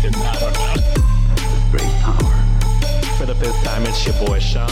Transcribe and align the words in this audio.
Fucking 0.00 0.20
I 0.22 0.38
don't. 0.40 1.70
Great 1.70 1.92
power. 2.00 3.16
For 3.16 3.26
the 3.26 3.34
fifth 3.34 3.62
time, 3.64 3.82
it's 3.84 4.04
your 4.06 4.14
boy 4.26 4.38
Sean. 4.38 4.68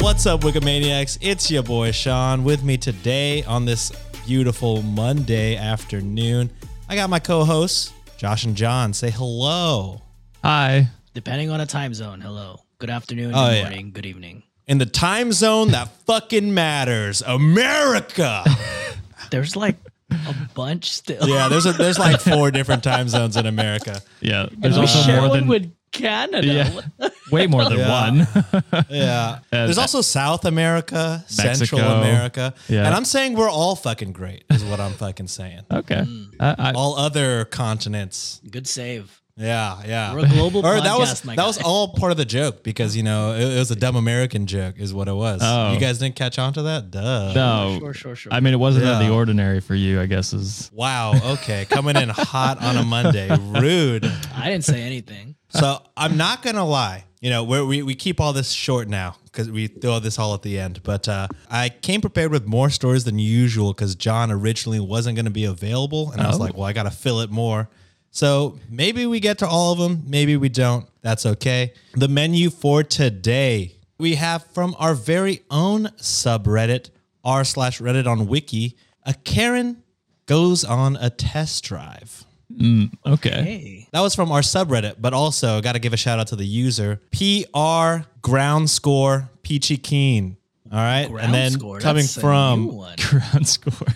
What's 0.00 0.26
up, 0.26 0.40
Wikimaniacs? 0.42 1.18
It's 1.20 1.50
your 1.50 1.62
boy 1.62 1.90
Sean 1.90 2.44
with 2.44 2.62
me 2.62 2.76
today 2.76 3.42
on 3.44 3.64
this 3.64 3.90
beautiful 4.26 4.82
Monday 4.82 5.56
afternoon. 5.56 6.50
I 6.88 6.94
got 6.94 7.10
my 7.10 7.18
co 7.18 7.44
hosts, 7.44 7.92
Josh 8.16 8.44
and 8.44 8.56
John. 8.56 8.92
Say 8.92 9.10
hello. 9.10 10.02
Hi. 10.44 10.88
Depending 11.14 11.50
on 11.50 11.60
a 11.60 11.66
time 11.66 11.94
zone, 11.94 12.20
hello. 12.20 12.60
Good 12.78 12.90
afternoon, 12.90 13.32
Oh, 13.34 13.48
good 13.48 13.56
yeah. 13.56 13.62
morning, 13.62 13.90
good 13.90 14.06
evening. 14.06 14.44
In 14.68 14.78
the 14.78 14.86
time 14.86 15.32
zone 15.32 15.72
that 15.72 15.88
fucking 16.06 16.54
matters, 16.54 17.22
America. 17.22 18.44
There's 19.30 19.56
like 19.56 19.76
a 20.10 20.34
bunch 20.54 20.90
still. 20.92 21.28
Yeah, 21.28 21.48
there's 21.48 21.66
a, 21.66 21.72
there's 21.72 21.98
like 21.98 22.20
four 22.32 22.50
different 22.50 22.82
time 22.84 23.08
zones 23.08 23.36
in 23.36 23.46
America. 23.46 24.00
Yeah, 24.20 24.46
there's 24.56 24.74
we 24.76 24.80
also 24.82 25.20
more 25.20 25.34
than 25.36 25.46
with 25.48 25.72
Canada. 25.90 26.46
yeah, 26.46 27.08
way 27.32 27.46
more 27.46 27.64
than 27.68 27.78
Yeah. 27.78 28.10
one. 28.10 28.26
Yeah. 28.90 29.38
Uh, 29.52 29.64
There's 29.66 29.78
also 29.78 30.00
South 30.02 30.44
America, 30.44 31.24
Central 31.28 31.80
America. 31.80 32.54
Yeah. 32.68 32.84
And 32.86 32.94
I'm 32.94 33.04
saying 33.04 33.34
we're 33.34 33.50
all 33.50 33.74
fucking 33.76 34.12
great, 34.12 34.44
is 34.50 34.64
what 34.64 34.80
I'm 34.80 34.92
fucking 34.92 35.28
saying. 35.28 35.62
okay. 35.70 36.04
I, 36.40 36.54
I, 36.58 36.72
All 36.72 36.96
other 36.96 37.44
continents. 37.46 38.40
Good 38.50 38.66
save. 38.66 39.20
Yeah, 39.38 39.80
yeah. 39.86 40.14
We're 40.14 40.26
a 40.26 40.28
global 40.28 40.60
Or 40.66 40.80
that 40.80 40.98
was 40.98 41.10
podcast, 41.20 41.24
my 41.24 41.36
that 41.36 41.46
was 41.46 41.58
all 41.62 41.88
part 41.94 42.10
of 42.10 42.18
the 42.18 42.24
joke 42.24 42.62
because 42.62 42.96
you 42.96 43.02
know 43.02 43.32
it, 43.34 43.42
it 43.42 43.58
was 43.58 43.70
a 43.70 43.76
dumb 43.76 43.94
American 43.96 44.46
joke, 44.46 44.74
is 44.78 44.92
what 44.92 45.06
it 45.08 45.14
was. 45.14 45.40
Oh. 45.44 45.72
You 45.72 45.78
guys 45.78 45.98
didn't 45.98 46.16
catch 46.16 46.38
on 46.38 46.52
to 46.54 46.62
that? 46.62 46.90
Duh. 46.90 47.32
no, 47.34 47.76
Sure, 47.78 47.94
sure, 47.94 48.16
sure. 48.16 48.32
I 48.32 48.40
mean, 48.40 48.52
it 48.52 48.58
wasn't 48.58 48.86
out 48.86 49.00
of 49.00 49.06
the 49.08 49.12
ordinary 49.14 49.60
for 49.60 49.74
you, 49.74 50.00
I 50.00 50.06
guess. 50.06 50.32
Is 50.32 50.70
Wow. 50.74 51.12
Okay, 51.34 51.66
coming 51.66 51.96
in 51.96 52.08
hot 52.08 52.62
on 52.62 52.76
a 52.76 52.82
Monday. 52.84 53.28
Rude. 53.40 54.04
I 54.34 54.50
didn't 54.50 54.64
say 54.64 54.82
anything. 54.82 55.36
So 55.50 55.82
I'm 55.96 56.16
not 56.16 56.42
gonna 56.42 56.66
lie. 56.66 57.04
You 57.20 57.30
know, 57.30 57.42
we're, 57.42 57.64
we 57.64 57.82
we 57.82 57.94
keep 57.96 58.20
all 58.20 58.32
this 58.32 58.50
short 58.50 58.86
now 58.88 59.16
because 59.24 59.50
we 59.50 59.66
throw 59.66 59.98
this 59.98 60.18
all 60.20 60.34
at 60.34 60.42
the 60.42 60.58
end. 60.58 60.82
But 60.84 61.08
uh, 61.08 61.26
I 61.50 61.68
came 61.68 62.00
prepared 62.00 62.30
with 62.30 62.46
more 62.46 62.70
stories 62.70 63.04
than 63.04 63.18
usual 63.18 63.72
because 63.72 63.94
John 63.96 64.30
originally 64.30 64.78
wasn't 64.80 65.16
going 65.16 65.24
to 65.24 65.30
be 65.32 65.44
available, 65.44 66.12
and 66.12 66.20
I 66.20 66.28
was 66.28 66.36
Oh. 66.38 66.42
like, 66.42 66.54
well, 66.54 66.64
I 66.64 66.72
got 66.72 66.84
to 66.84 66.90
fill 66.92 67.20
it 67.20 67.30
more. 67.30 67.68
So 68.10 68.58
maybe 68.70 69.06
we 69.06 69.20
get 69.20 69.38
to 69.38 69.46
all 69.46 69.72
of 69.72 69.78
them, 69.78 70.02
maybe 70.06 70.36
we 70.36 70.48
don't. 70.48 70.86
That's 71.02 71.24
okay. 71.24 71.72
The 71.94 72.08
menu 72.08 72.50
for 72.50 72.82
today 72.82 73.78
we 73.98 74.14
have 74.14 74.44
from 74.46 74.74
our 74.78 74.94
very 74.94 75.42
own 75.50 75.86
subreddit 75.98 76.90
r 77.24 77.44
slash 77.44 77.80
Reddit 77.80 78.06
on 78.06 78.26
Wiki. 78.26 78.76
A 79.04 79.14
Karen 79.14 79.82
goes 80.26 80.64
on 80.64 80.96
a 80.96 81.10
test 81.10 81.64
drive. 81.64 82.24
Mm, 82.52 82.92
okay. 83.04 83.42
Hey. 83.42 83.88
That 83.92 84.00
was 84.00 84.14
from 84.14 84.32
our 84.32 84.40
subreddit, 84.40 84.96
but 85.00 85.12
also 85.12 85.60
got 85.60 85.72
to 85.72 85.78
give 85.78 85.92
a 85.92 85.96
shout 85.96 86.18
out 86.18 86.28
to 86.28 86.36
the 86.36 86.46
user 86.46 87.00
PR 87.12 88.08
Ground 88.22 88.70
Score 88.70 89.30
Peachy 89.42 89.76
Keen. 89.76 90.36
All 90.70 90.78
right, 90.78 91.08
Ground 91.08 91.26
and 91.26 91.34
then 91.34 91.50
score, 91.52 91.80
coming 91.80 92.02
that's 92.02 92.16
a 92.16 92.20
new 92.20 92.22
from. 92.22 92.68
Ground 93.08 93.48
score. 93.48 93.88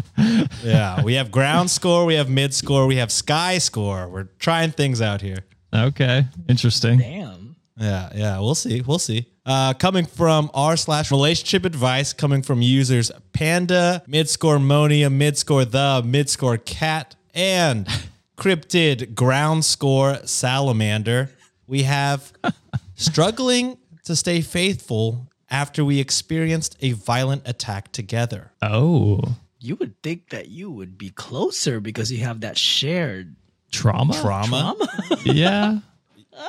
yeah, 0.64 1.02
we 1.02 1.14
have 1.14 1.30
Ground 1.30 1.70
Score, 1.70 2.04
we 2.04 2.14
have 2.14 2.28
Mid 2.28 2.54
Score, 2.54 2.86
we 2.86 2.96
have 2.96 3.12
Sky 3.12 3.58
Score. 3.58 4.08
We're 4.08 4.28
trying 4.38 4.70
things 4.70 5.00
out 5.00 5.20
here. 5.20 5.38
Okay, 5.74 6.26
interesting. 6.48 6.98
Damn. 6.98 7.56
Yeah, 7.76 8.10
yeah, 8.14 8.38
we'll 8.38 8.54
see, 8.54 8.80
we'll 8.82 8.98
see. 8.98 9.26
Uh, 9.44 9.74
coming 9.74 10.06
from 10.06 10.50
r 10.54 10.76
slash 10.76 11.10
relationship 11.10 11.64
advice, 11.64 12.12
coming 12.12 12.42
from 12.42 12.62
users 12.62 13.10
Panda, 13.32 14.02
Mid 14.06 14.28
Score 14.28 14.58
Monia, 14.58 15.10
Mid 15.10 15.36
Score 15.36 15.64
The, 15.64 16.02
Mid 16.04 16.30
Score 16.30 16.58
Cat, 16.58 17.16
and 17.34 17.88
Cryptid 18.36 19.14
Ground 19.14 19.64
Score 19.64 20.18
Salamander. 20.24 21.30
We 21.66 21.82
have 21.84 22.32
struggling 22.94 23.78
to 24.04 24.14
stay 24.14 24.42
faithful 24.42 25.28
after 25.50 25.84
we 25.84 25.98
experienced 25.98 26.76
a 26.80 26.92
violent 26.92 27.46
attack 27.46 27.92
together. 27.92 28.52
Oh, 28.62 29.36
You 29.62 29.76
would 29.76 30.00
think 30.02 30.30
that 30.30 30.48
you 30.48 30.70
would 30.70 30.98
be 30.98 31.10
closer 31.10 31.78
because 31.78 32.10
you 32.10 32.24
have 32.24 32.40
that 32.40 32.58
shared 32.58 33.36
trauma. 33.70 34.14
Trauma. 34.20 34.74
Yeah, 35.24 35.78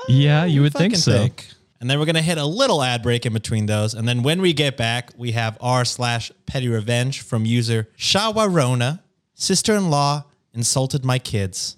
yeah, 0.08 0.46
you 0.46 0.62
would 0.64 0.74
think 0.74 0.96
so. 0.96 1.12
think. 1.12 1.48
And 1.80 1.90
then 1.90 2.00
we're 2.00 2.06
gonna 2.06 2.22
hit 2.24 2.38
a 2.40 2.46
little 2.46 2.82
ad 2.82 3.04
break 3.04 3.26
in 3.26 3.34
between 3.34 3.68
those. 3.68 3.94
And 3.94 4.08
then 4.08 4.24
when 4.24 4.42
we 4.42 4.54
get 4.54 4.78
back, 4.78 5.12
we 5.16 5.34
have 5.34 5.58
r 5.62 5.86
slash 5.86 6.32
petty 6.48 6.68
revenge 6.68 7.22
from 7.22 7.46
user 7.46 7.88
Shawarona. 7.98 9.02
Sister-in-law 9.36 10.24
insulted 10.54 11.06
my 11.06 11.20
kids, 11.20 11.78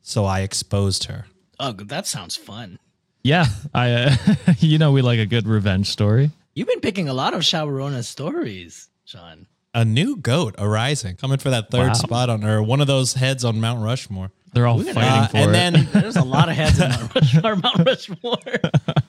so 0.00 0.24
I 0.24 0.40
exposed 0.40 1.04
her. 1.04 1.26
Oh, 1.60 1.72
that 1.72 2.06
sounds 2.06 2.34
fun. 2.36 2.78
Yeah, 3.22 3.46
I. 3.72 3.92
Uh, 3.92 4.16
you 4.58 4.78
know, 4.78 4.90
we 4.90 5.02
like 5.02 5.20
a 5.20 5.26
good 5.26 5.46
revenge 5.46 5.88
story. 5.88 6.30
You've 6.54 6.68
been 6.68 6.80
picking 6.80 7.08
a 7.08 7.14
lot 7.14 7.34
of 7.34 7.42
Shawarona 7.42 8.02
stories, 8.02 8.88
Sean. 9.04 9.46
A 9.74 9.84
new 9.86 10.16
goat 10.16 10.54
arising, 10.58 11.16
coming 11.16 11.38
for 11.38 11.48
that 11.50 11.70
third 11.70 11.88
Wow. 11.88 11.92
spot 11.94 12.28
on 12.30 12.44
or 12.44 12.62
one 12.62 12.80
of 12.82 12.86
those 12.86 13.14
heads 13.14 13.42
on 13.44 13.58
Mount 13.60 13.82
Rushmore. 13.82 14.30
They're 14.52 14.66
all 14.66 14.76
gonna- 14.82 14.92
fighting 14.92 15.10
Uh, 15.12 15.26
for 15.28 15.36
and 15.38 15.48
it. 15.50 15.52
then 15.52 15.88
There's 16.02 16.16
a 16.16 16.22
lot 16.24 16.50
of 16.50 16.56
heads 16.56 16.78
in 16.78 16.90
Mount 16.90 17.14
Rushmore. 17.14 17.56
Mount 17.62 17.86
Rushmore. 17.86 18.38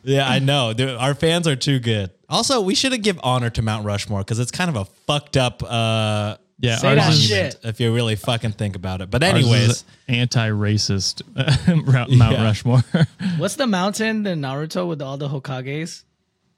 Yeah, 0.03 0.29
I 0.29 0.40
know. 0.40 0.72
Dude, 0.72 0.91
our 0.91 1.13
fans 1.16 1.47
are 1.50 1.57
too 1.57 1.79
good. 1.79 2.12
Also, 2.29 2.62
we 2.62 2.75
should 2.75 3.02
give 3.03 3.19
honor 3.23 3.50
to 3.50 3.62
Mount 3.62 3.85
Rushmore 3.85 4.19
because 4.22 4.40
it's 4.40 4.52
kind 4.52 4.69
of 4.69 4.78
a 4.78 4.85
fucked 5.06 5.35
up 5.35 5.61
uh 5.64 6.38
yeah, 6.59 6.78
Say 6.78 6.88
ours 6.90 6.97
that 6.97 7.11
is, 7.11 7.23
shit. 7.28 7.59
if 7.64 7.82
you 7.82 7.93
really 7.93 8.16
fucking 8.16 8.53
think 8.53 8.78
about 8.78 9.02
it. 9.02 9.09
But 9.11 9.22
ours 9.22 9.34
is 9.40 9.43
anyways, 9.46 9.85
anti-racist 10.08 11.23
Mount 11.91 12.11
Mount 12.11 12.32
Yeah. 12.38 12.43
Rushmore. 12.43 12.84
What's 13.38 13.55
the 13.55 13.67
mountain 13.67 14.26
in 14.26 14.40
Naruto 14.40 14.88
with 14.88 15.02
all 15.02 15.17
the 15.17 15.28
Hokages? 15.28 16.03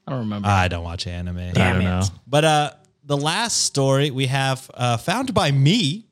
I 0.05 0.11
don't 0.11 0.19
remember. 0.21 0.47
I 0.47 0.67
don't 0.67 0.83
watch 0.83 1.07
anime. 1.07 1.39
I 1.39 1.51
Damn 1.53 1.75
don't 1.77 1.81
it. 1.81 1.85
know. 1.85 2.01
But 2.27 2.45
uh 2.45 2.71
the 3.05 3.17
last 3.17 3.63
story 3.63 4.11
we 4.11 4.25
have 4.27 4.69
uh 4.73 4.97
found 4.97 5.33
by 5.33 5.51
me 5.51 6.05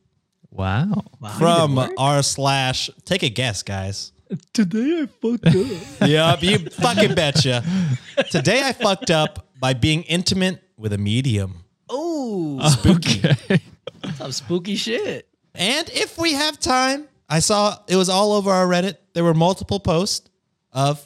Wow. 0.52 1.04
Wow, 1.20 1.30
from 1.40 1.76
did 1.76 1.92
r 1.98 2.22
slash 2.22 2.90
take 3.06 3.24
a 3.24 3.30
guess, 3.30 3.64
guys. 3.64 4.12
Today 4.54 5.02
I 5.02 5.06
fucked 5.08 5.48
up. 5.48 6.08
yep, 6.08 6.44
you 6.44 6.60
fucking 6.70 7.16
betcha. 7.16 7.64
Today 8.30 8.62
I 8.64 8.72
fucked 8.74 9.10
up 9.10 9.48
by 9.60 9.74
being 9.74 10.04
intimate 10.04 10.62
with 10.78 10.94
a 10.94 10.98
medium. 10.98 11.64
oh, 11.90 12.60
Spooky. 12.70 13.22
some 14.16 14.32
spooky 14.32 14.76
shit. 14.76 15.28
And 15.56 15.90
if 15.90 16.18
we 16.20 16.34
have 16.34 16.60
time, 16.60 17.08
I 17.30 17.40
saw 17.40 17.78
it 17.88 17.96
was 17.96 18.10
all 18.10 18.34
over 18.34 18.52
our 18.52 18.68
Reddit. 18.68 18.98
There 19.14 19.24
were 19.24 19.34
multiple 19.34 19.80
posts 19.80 20.30
of 20.72 21.04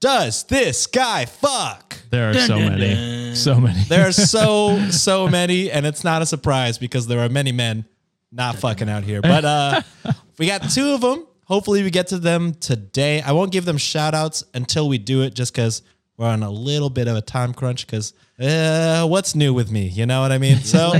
does 0.00 0.44
this 0.44 0.86
guy 0.86 1.24
fuck? 1.26 1.96
There 2.10 2.30
are 2.30 2.34
so 2.34 2.58
many. 2.58 2.94
So 3.34 3.60
many. 3.60 3.82
There 3.84 4.06
are 4.06 4.12
so 4.12 4.78
so 4.90 5.28
many, 5.28 5.70
and 5.70 5.86
it's 5.86 6.04
not 6.04 6.22
a 6.22 6.26
surprise 6.26 6.78
because 6.78 7.06
there 7.06 7.20
are 7.20 7.28
many 7.28 7.52
men 7.52 7.84
not 8.32 8.56
fucking 8.56 8.88
out 8.88 9.04
here. 9.04 9.20
But 9.22 9.44
uh, 9.44 9.82
we 10.38 10.46
got 10.46 10.70
two 10.70 10.90
of 10.90 11.00
them. 11.00 11.26
Hopefully, 11.44 11.82
we 11.82 11.90
get 11.90 12.08
to 12.08 12.18
them 12.18 12.54
today. 12.54 13.22
I 13.22 13.32
won't 13.32 13.52
give 13.52 13.64
them 13.64 13.78
shout 13.78 14.14
outs 14.14 14.44
until 14.54 14.88
we 14.88 14.98
do 14.98 15.22
it, 15.22 15.34
just 15.34 15.52
because 15.52 15.82
we're 16.16 16.26
on 16.26 16.42
a 16.42 16.50
little 16.50 16.90
bit 16.90 17.08
of 17.08 17.16
a 17.16 17.22
time 17.22 17.54
crunch. 17.54 17.86
Because 17.86 18.12
uh, 18.40 19.06
what's 19.06 19.34
new 19.34 19.54
with 19.54 19.70
me? 19.70 19.88
You 19.88 20.06
know 20.06 20.20
what 20.20 20.32
I 20.32 20.38
mean? 20.38 20.58
So 20.62 20.92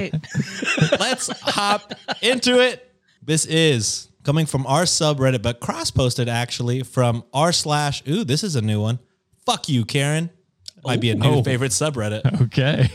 let's 0.98 1.28
hop 1.40 1.92
into 2.22 2.60
it. 2.60 2.90
This 3.22 3.44
is 3.44 4.08
coming 4.22 4.46
from 4.46 4.66
our 4.66 4.84
subreddit, 4.84 5.42
but 5.42 5.60
cross 5.60 5.90
posted 5.90 6.28
actually 6.28 6.82
from 6.82 7.24
r 7.32 7.52
slash. 7.52 8.02
Ooh, 8.08 8.24
this 8.24 8.42
is 8.42 8.56
a 8.56 8.62
new 8.62 8.80
one. 8.80 8.98
Fuck 9.44 9.68
you, 9.68 9.84
Karen. 9.84 10.30
Might 10.88 11.00
be 11.00 11.10
a 11.10 11.14
new 11.14 11.28
Oh. 11.28 11.42
favorite 11.42 11.72
subreddit. 11.72 12.42
okay. 12.46 12.88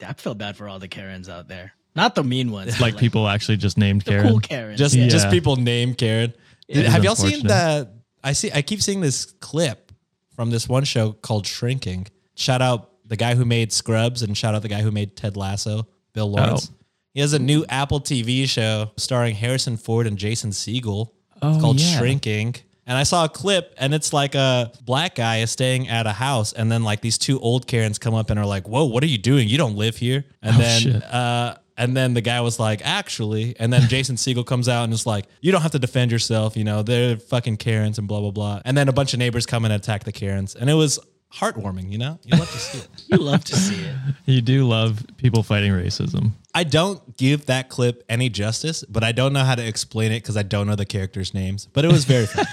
I 0.06 0.12
feel 0.14 0.34
bad 0.34 0.56
for 0.56 0.68
all 0.68 0.78
the 0.78 0.88
Karens 0.88 1.28
out 1.28 1.48
there. 1.48 1.72
Not 1.94 2.14
the 2.14 2.22
mean 2.24 2.50
ones. 2.50 2.80
like 2.80 2.96
people 2.96 3.26
actually 3.28 3.56
just 3.56 3.76
named 3.78 4.02
the 4.02 4.12
Karen. 4.12 4.28
cool 4.28 4.40
Karens. 4.40 4.78
just 4.78 4.94
Yeah. 4.94 5.08
just 5.08 5.30
people 5.30 5.56
name 5.56 5.94
Karen. 5.94 6.32
Did- 6.68 6.86
have 6.86 7.04
y'all 7.04 7.14
seen 7.16 7.40
unfortunate. 7.40 7.48
the? 7.48 7.90
I 8.22 8.32
see. 8.32 8.50
I 8.52 8.62
keep 8.62 8.82
seeing 8.82 9.00
this 9.00 9.26
clip 9.40 9.92
from 10.34 10.50
this 10.50 10.68
one 10.68 10.84
show 10.84 11.12
called 11.12 11.46
Shrinking. 11.46 12.06
Shout 12.36 12.62
out 12.62 12.90
the 13.06 13.16
guy 13.16 13.34
who 13.34 13.44
made 13.44 13.72
Scrubs 13.72 14.22
and 14.22 14.36
shout 14.36 14.54
out 14.54 14.62
the 14.62 14.68
guy 14.68 14.82
who 14.82 14.90
made 14.90 15.16
Ted 15.16 15.36
Lasso, 15.36 15.88
Bill 16.12 16.24
oh. 16.26 16.40
Lawrence. 16.40 16.70
Oh. 16.70 16.74
He 17.14 17.20
has 17.20 17.32
a 17.32 17.38
new 17.38 17.64
Apple 17.68 18.00
TV 18.00 18.48
show 18.48 18.92
starring 18.96 19.34
Harrison 19.34 19.76
Ford 19.76 20.06
and 20.06 20.16
Jason 20.16 20.50
Segel. 20.50 21.10
Oh, 21.42 21.50
it's 21.52 21.60
called 21.60 21.80
yeah. 21.80 21.98
Shrinking. 21.98 22.54
And 22.88 22.96
I 22.98 23.04
saw 23.04 23.24
a 23.26 23.28
clip, 23.28 23.74
and 23.78 23.94
it's 23.94 24.12
like 24.12 24.34
a 24.34 24.72
black 24.84 25.14
guy 25.14 25.36
is 25.38 25.50
staying 25.52 25.88
at 25.88 26.06
a 26.06 26.12
house, 26.12 26.52
and 26.52 26.72
then 26.72 26.82
like 26.82 27.00
these 27.02 27.18
two 27.18 27.38
old 27.38 27.66
Karens 27.68 27.98
come 27.98 28.14
up 28.14 28.30
and 28.30 28.40
are 28.40 28.46
like, 28.46 28.66
"Whoa, 28.66 28.86
what 28.86 29.02
are 29.04 29.06
you 29.06 29.18
doing? 29.18 29.46
You 29.48 29.58
don't 29.58 29.76
live 29.76 29.96
here." 29.98 30.24
And 30.42 30.56
Oh, 30.56 30.58
then 30.58 30.80
shit. 30.80 31.04
uh, 31.04 31.56
and 31.76 31.96
then 31.96 32.14
the 32.14 32.20
guy 32.22 32.40
was 32.40 32.58
like, 32.58 32.80
actually, 32.84 33.54
and 33.60 33.72
then 33.72 33.82
Jason 33.88 34.16
Siegel 34.22 34.42
comes 34.42 34.68
out 34.68 34.82
and 34.82 34.92
is 34.92 35.06
like, 35.06 35.26
you 35.40 35.52
don't 35.52 35.62
have 35.62 35.70
to 35.70 35.78
defend 35.78 36.10
yourself. 36.10 36.56
You 36.56 36.64
know, 36.64 36.82
they're 36.82 37.16
fucking 37.18 37.58
Karens 37.58 37.98
and 38.00 38.08
blah, 38.08 38.20
blah, 38.20 38.32
blah. 38.32 38.60
And 38.64 38.76
then 38.76 38.88
a 38.88 38.92
bunch 38.92 39.12
of 39.12 39.20
neighbors 39.20 39.46
come 39.46 39.64
and 39.64 39.72
attack 39.72 40.02
the 40.02 40.10
Karens. 40.10 40.56
And 40.56 40.68
it 40.68 40.74
was 40.74 40.98
heartwarming, 41.32 41.90
you 41.90 41.98
know? 41.98 42.18
You 42.24 42.38
love 42.38 42.50
to 42.50 42.58
see 42.58 42.78
it. 42.78 42.88
you 43.06 43.16
love 43.18 43.44
to 43.44 43.56
see 43.56 43.84
it. 43.84 43.94
You 44.26 44.42
do 44.42 44.68
love 44.68 45.02
people 45.16 45.42
fighting 45.42 45.72
racism. 45.72 46.32
I 46.54 46.64
don't 46.64 47.16
give 47.16 47.46
that 47.46 47.70
clip 47.70 48.04
any 48.10 48.28
justice, 48.28 48.84
but 48.86 49.02
I 49.02 49.12
don't 49.12 49.32
know 49.32 49.42
how 49.42 49.54
to 49.54 49.66
explain 49.66 50.12
it 50.12 50.20
because 50.22 50.36
I 50.36 50.42
don't 50.42 50.66
know 50.66 50.74
the 50.74 50.84
characters' 50.84 51.32
names. 51.32 51.66
But 51.72 51.86
it 51.86 51.92
was 51.92 52.04
very 52.04 52.26
fun. 52.26 52.46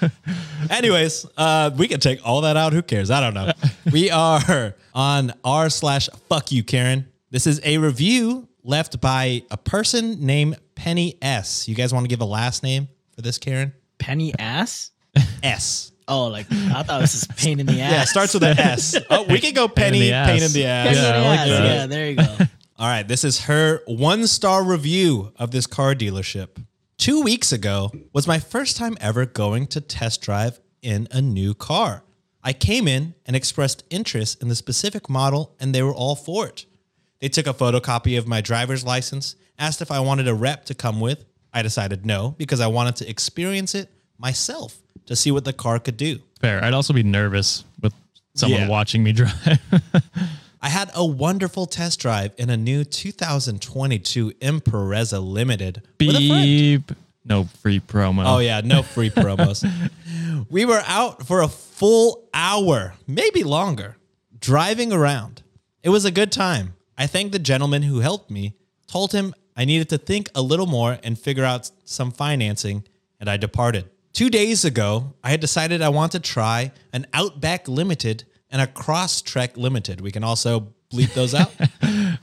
Anyways, 0.70 1.26
uh, 1.36 1.70
we 1.76 1.86
can 1.86 2.00
take 2.00 2.26
all 2.26 2.40
that 2.40 2.56
out. 2.56 2.72
Who 2.72 2.82
cares? 2.82 3.10
I 3.10 3.20
don't 3.20 3.34
know. 3.34 3.52
We 3.92 4.10
are 4.10 4.74
on 4.94 5.32
r 5.44 5.70
slash 5.70 6.08
fuck 6.28 6.50
you, 6.50 6.64
Karen. 6.64 7.06
This 7.30 7.46
is 7.46 7.60
a 7.62 7.78
review 7.78 8.48
left 8.64 9.00
by 9.00 9.42
a 9.50 9.56
person 9.56 10.24
named 10.26 10.58
Penny 10.74 11.16
S. 11.22 11.68
You 11.68 11.74
guys 11.74 11.92
want 11.92 12.04
to 12.04 12.08
give 12.08 12.20
a 12.20 12.26
last 12.26 12.62
name 12.62 12.88
for 13.14 13.22
this, 13.22 13.38
Karen? 13.38 13.72
Penny 13.98 14.32
S? 14.38 14.90
S. 15.42 15.92
Oh, 16.08 16.26
like 16.28 16.46
I 16.50 16.82
thought 16.82 17.00
this 17.02 17.14
was 17.14 17.26
pain 17.36 17.60
in 17.60 17.66
the 17.66 17.80
ass. 17.80 17.92
Yeah, 17.92 18.02
it 18.02 18.06
starts 18.06 18.34
with 18.34 18.42
an 18.42 18.58
S. 18.58 18.96
Oh, 19.10 19.24
we 19.28 19.40
can 19.40 19.52
go 19.54 19.68
Pain 19.68 19.94
in 19.94 20.00
Penny, 20.00 20.06
the 20.10 20.24
pain 20.26 20.42
in 20.42 20.52
the 20.52 20.64
ass. 20.64 20.96
in 20.96 21.02
Yeah, 21.02 21.10
I 21.10 21.20
like 21.28 21.38
ass. 21.40 21.48
that. 21.48 21.64
Yeah, 21.64 21.86
there 21.86 22.10
you 22.10 22.16
go. 22.16 22.36
All 22.78 22.86
right, 22.88 23.06
this 23.06 23.24
is 23.24 23.42
her 23.42 23.82
one 23.86 24.26
star 24.26 24.64
review 24.64 25.32
of 25.36 25.50
this 25.50 25.66
car 25.66 25.94
dealership. 25.94 26.64
Two 26.96 27.22
weeks 27.22 27.52
ago 27.52 27.92
was 28.12 28.26
my 28.26 28.38
first 28.38 28.76
time 28.76 28.96
ever 29.00 29.26
going 29.26 29.66
to 29.68 29.80
test 29.80 30.22
drive 30.22 30.58
in 30.82 31.08
a 31.10 31.20
new 31.20 31.54
car. 31.54 32.04
I 32.42 32.52
came 32.52 32.88
in 32.88 33.14
and 33.26 33.34
expressed 33.36 33.82
interest 33.90 34.40
in 34.40 34.48
the 34.48 34.54
specific 34.54 35.10
model, 35.10 35.54
and 35.60 35.74
they 35.74 35.82
were 35.82 35.92
all 35.92 36.14
for 36.16 36.46
it. 36.46 36.66
They 37.20 37.28
took 37.28 37.46
a 37.48 37.52
photocopy 37.52 38.16
of 38.16 38.26
my 38.28 38.40
driver's 38.40 38.84
license, 38.84 39.34
asked 39.58 39.82
if 39.82 39.90
I 39.90 40.00
wanted 40.00 40.28
a 40.28 40.34
rep 40.34 40.64
to 40.66 40.74
come 40.74 41.00
with. 41.00 41.24
I 41.52 41.62
decided 41.62 42.06
no 42.06 42.34
because 42.38 42.60
I 42.60 42.68
wanted 42.68 42.96
to 42.96 43.10
experience 43.10 43.74
it 43.74 43.90
myself 44.18 44.76
to 45.08 45.16
see 45.16 45.30
what 45.30 45.44
the 45.44 45.52
car 45.52 45.78
could 45.78 45.96
do. 45.96 46.20
Fair. 46.40 46.62
I'd 46.64 46.72
also 46.74 46.92
be 46.92 47.02
nervous 47.02 47.64
with 47.82 47.92
someone 48.34 48.60
Yeah. 48.62 48.68
watching 48.68 49.02
me 49.02 49.12
drive. 49.12 49.58
I 50.60 50.68
had 50.68 50.90
a 50.94 51.04
wonderful 51.04 51.66
test 51.66 52.00
drive 52.00 52.32
in 52.36 52.50
a 52.50 52.56
new 52.56 52.84
2022 52.84 54.32
Impreza 54.40 55.22
Limited 55.24 55.82
with 56.00 56.16
a 56.16 56.28
friend. 56.28 56.42
Beep. 56.44 56.92
No 57.24 57.44
free 57.44 57.80
promo. 57.80 58.24
Oh 58.26 58.38
yeah, 58.38 58.60
no 58.64 58.82
free 58.82 59.10
promos. 59.10 59.64
we 60.50 60.64
were 60.64 60.82
out 60.86 61.26
for 61.26 61.42
a 61.42 61.48
full 61.48 62.28
hour, 62.32 62.94
maybe 63.06 63.44
longer, 63.44 63.96
driving 64.40 64.92
around. 64.92 65.42
It 65.82 65.90
was 65.90 66.04
a 66.04 66.10
good 66.10 66.32
time. 66.32 66.74
I 66.96 67.06
thanked 67.06 67.32
the 67.32 67.38
gentleman 67.38 67.82
who 67.82 68.00
helped 68.00 68.30
me, 68.30 68.54
told 68.86 69.12
him 69.12 69.34
I 69.56 69.64
needed 69.64 69.88
to 69.90 69.98
think 69.98 70.30
a 70.34 70.42
little 70.42 70.66
more 70.66 70.98
and 71.02 71.18
figure 71.18 71.44
out 71.44 71.70
some 71.84 72.10
financing, 72.12 72.84
and 73.20 73.28
I 73.30 73.36
departed. 73.36 73.88
Two 74.18 74.30
days 74.30 74.64
ago, 74.64 75.14
I 75.22 75.30
had 75.30 75.38
decided 75.38 75.80
I 75.80 75.90
want 75.90 76.10
to 76.10 76.18
try 76.18 76.72
an 76.92 77.06
Outback 77.14 77.68
Limited 77.68 78.24
and 78.50 78.60
a 78.60 78.66
Crosstrek 78.66 79.56
Limited. 79.56 80.00
We 80.00 80.10
can 80.10 80.24
also 80.24 80.74
bleep 80.92 81.14
those 81.14 81.36
out. 81.36 81.54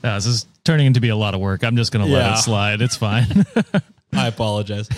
Yeah, 0.04 0.16
this 0.16 0.26
is 0.26 0.46
turning 0.62 0.86
into 0.86 1.00
be 1.00 1.08
a 1.08 1.16
lot 1.16 1.32
of 1.32 1.40
work. 1.40 1.64
I'm 1.64 1.74
just 1.74 1.92
gonna 1.92 2.04
let 2.04 2.34
it 2.34 2.36
slide. 2.36 2.82
It's 2.82 2.96
fine. 2.96 3.46
I 4.12 4.26
apologize. 4.26 4.90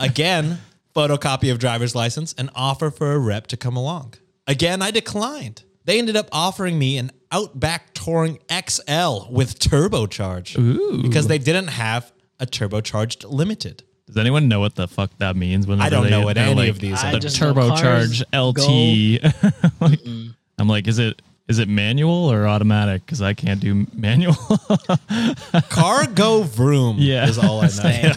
Again, 0.00 0.58
photocopy 0.92 1.52
of 1.52 1.60
driver's 1.60 1.94
license 1.94 2.34
and 2.36 2.50
offer 2.52 2.90
for 2.90 3.12
a 3.12 3.18
rep 3.18 3.46
to 3.46 3.56
come 3.56 3.76
along. 3.76 4.14
Again, 4.48 4.82
I 4.82 4.90
declined. 4.90 5.62
They 5.84 6.00
ended 6.00 6.16
up 6.16 6.28
offering 6.32 6.80
me 6.80 6.98
an 6.98 7.12
Outback 7.30 7.94
Touring 7.94 8.40
XL 8.50 9.30
with 9.30 9.60
turbocharge 9.60 11.00
because 11.00 11.28
they 11.28 11.38
didn't 11.38 11.68
have 11.68 12.12
a 12.40 12.46
turbocharged 12.46 13.30
limited. 13.30 13.84
Does 14.10 14.16
anyone 14.20 14.48
know 14.48 14.60
what 14.60 14.74
the 14.74 14.88
fuck 14.88 15.10
that 15.18 15.36
means? 15.36 15.66
When 15.66 15.80
I 15.80 15.88
don't 15.88 16.10
know 16.10 16.22
what 16.22 16.36
any 16.36 16.54
like, 16.54 16.70
of 16.70 16.78
these 16.80 17.02
I 17.02 17.10
are. 17.10 17.12
The 17.12 17.20
just 17.20 17.40
know 17.40 17.54
turbocharge 17.54 18.22
LT. 18.34 19.22
Like, 19.80 20.00
I'm 20.58 20.68
like, 20.68 20.86
is 20.88 20.98
it 20.98 21.22
is 21.48 21.58
it 21.58 21.68
manual 21.68 22.30
or 22.30 22.46
automatic? 22.46 23.04
Because 23.06 23.22
I 23.22 23.34
can't 23.34 23.60
do 23.60 23.86
manual. 23.94 24.34
Car 25.70 26.06
go 26.06 26.42
vroom 26.42 26.96
Yeah. 26.98 27.28
is 27.28 27.38
all 27.38 27.58
I 27.60 27.62
know. 27.62 27.68
Same. 27.68 28.14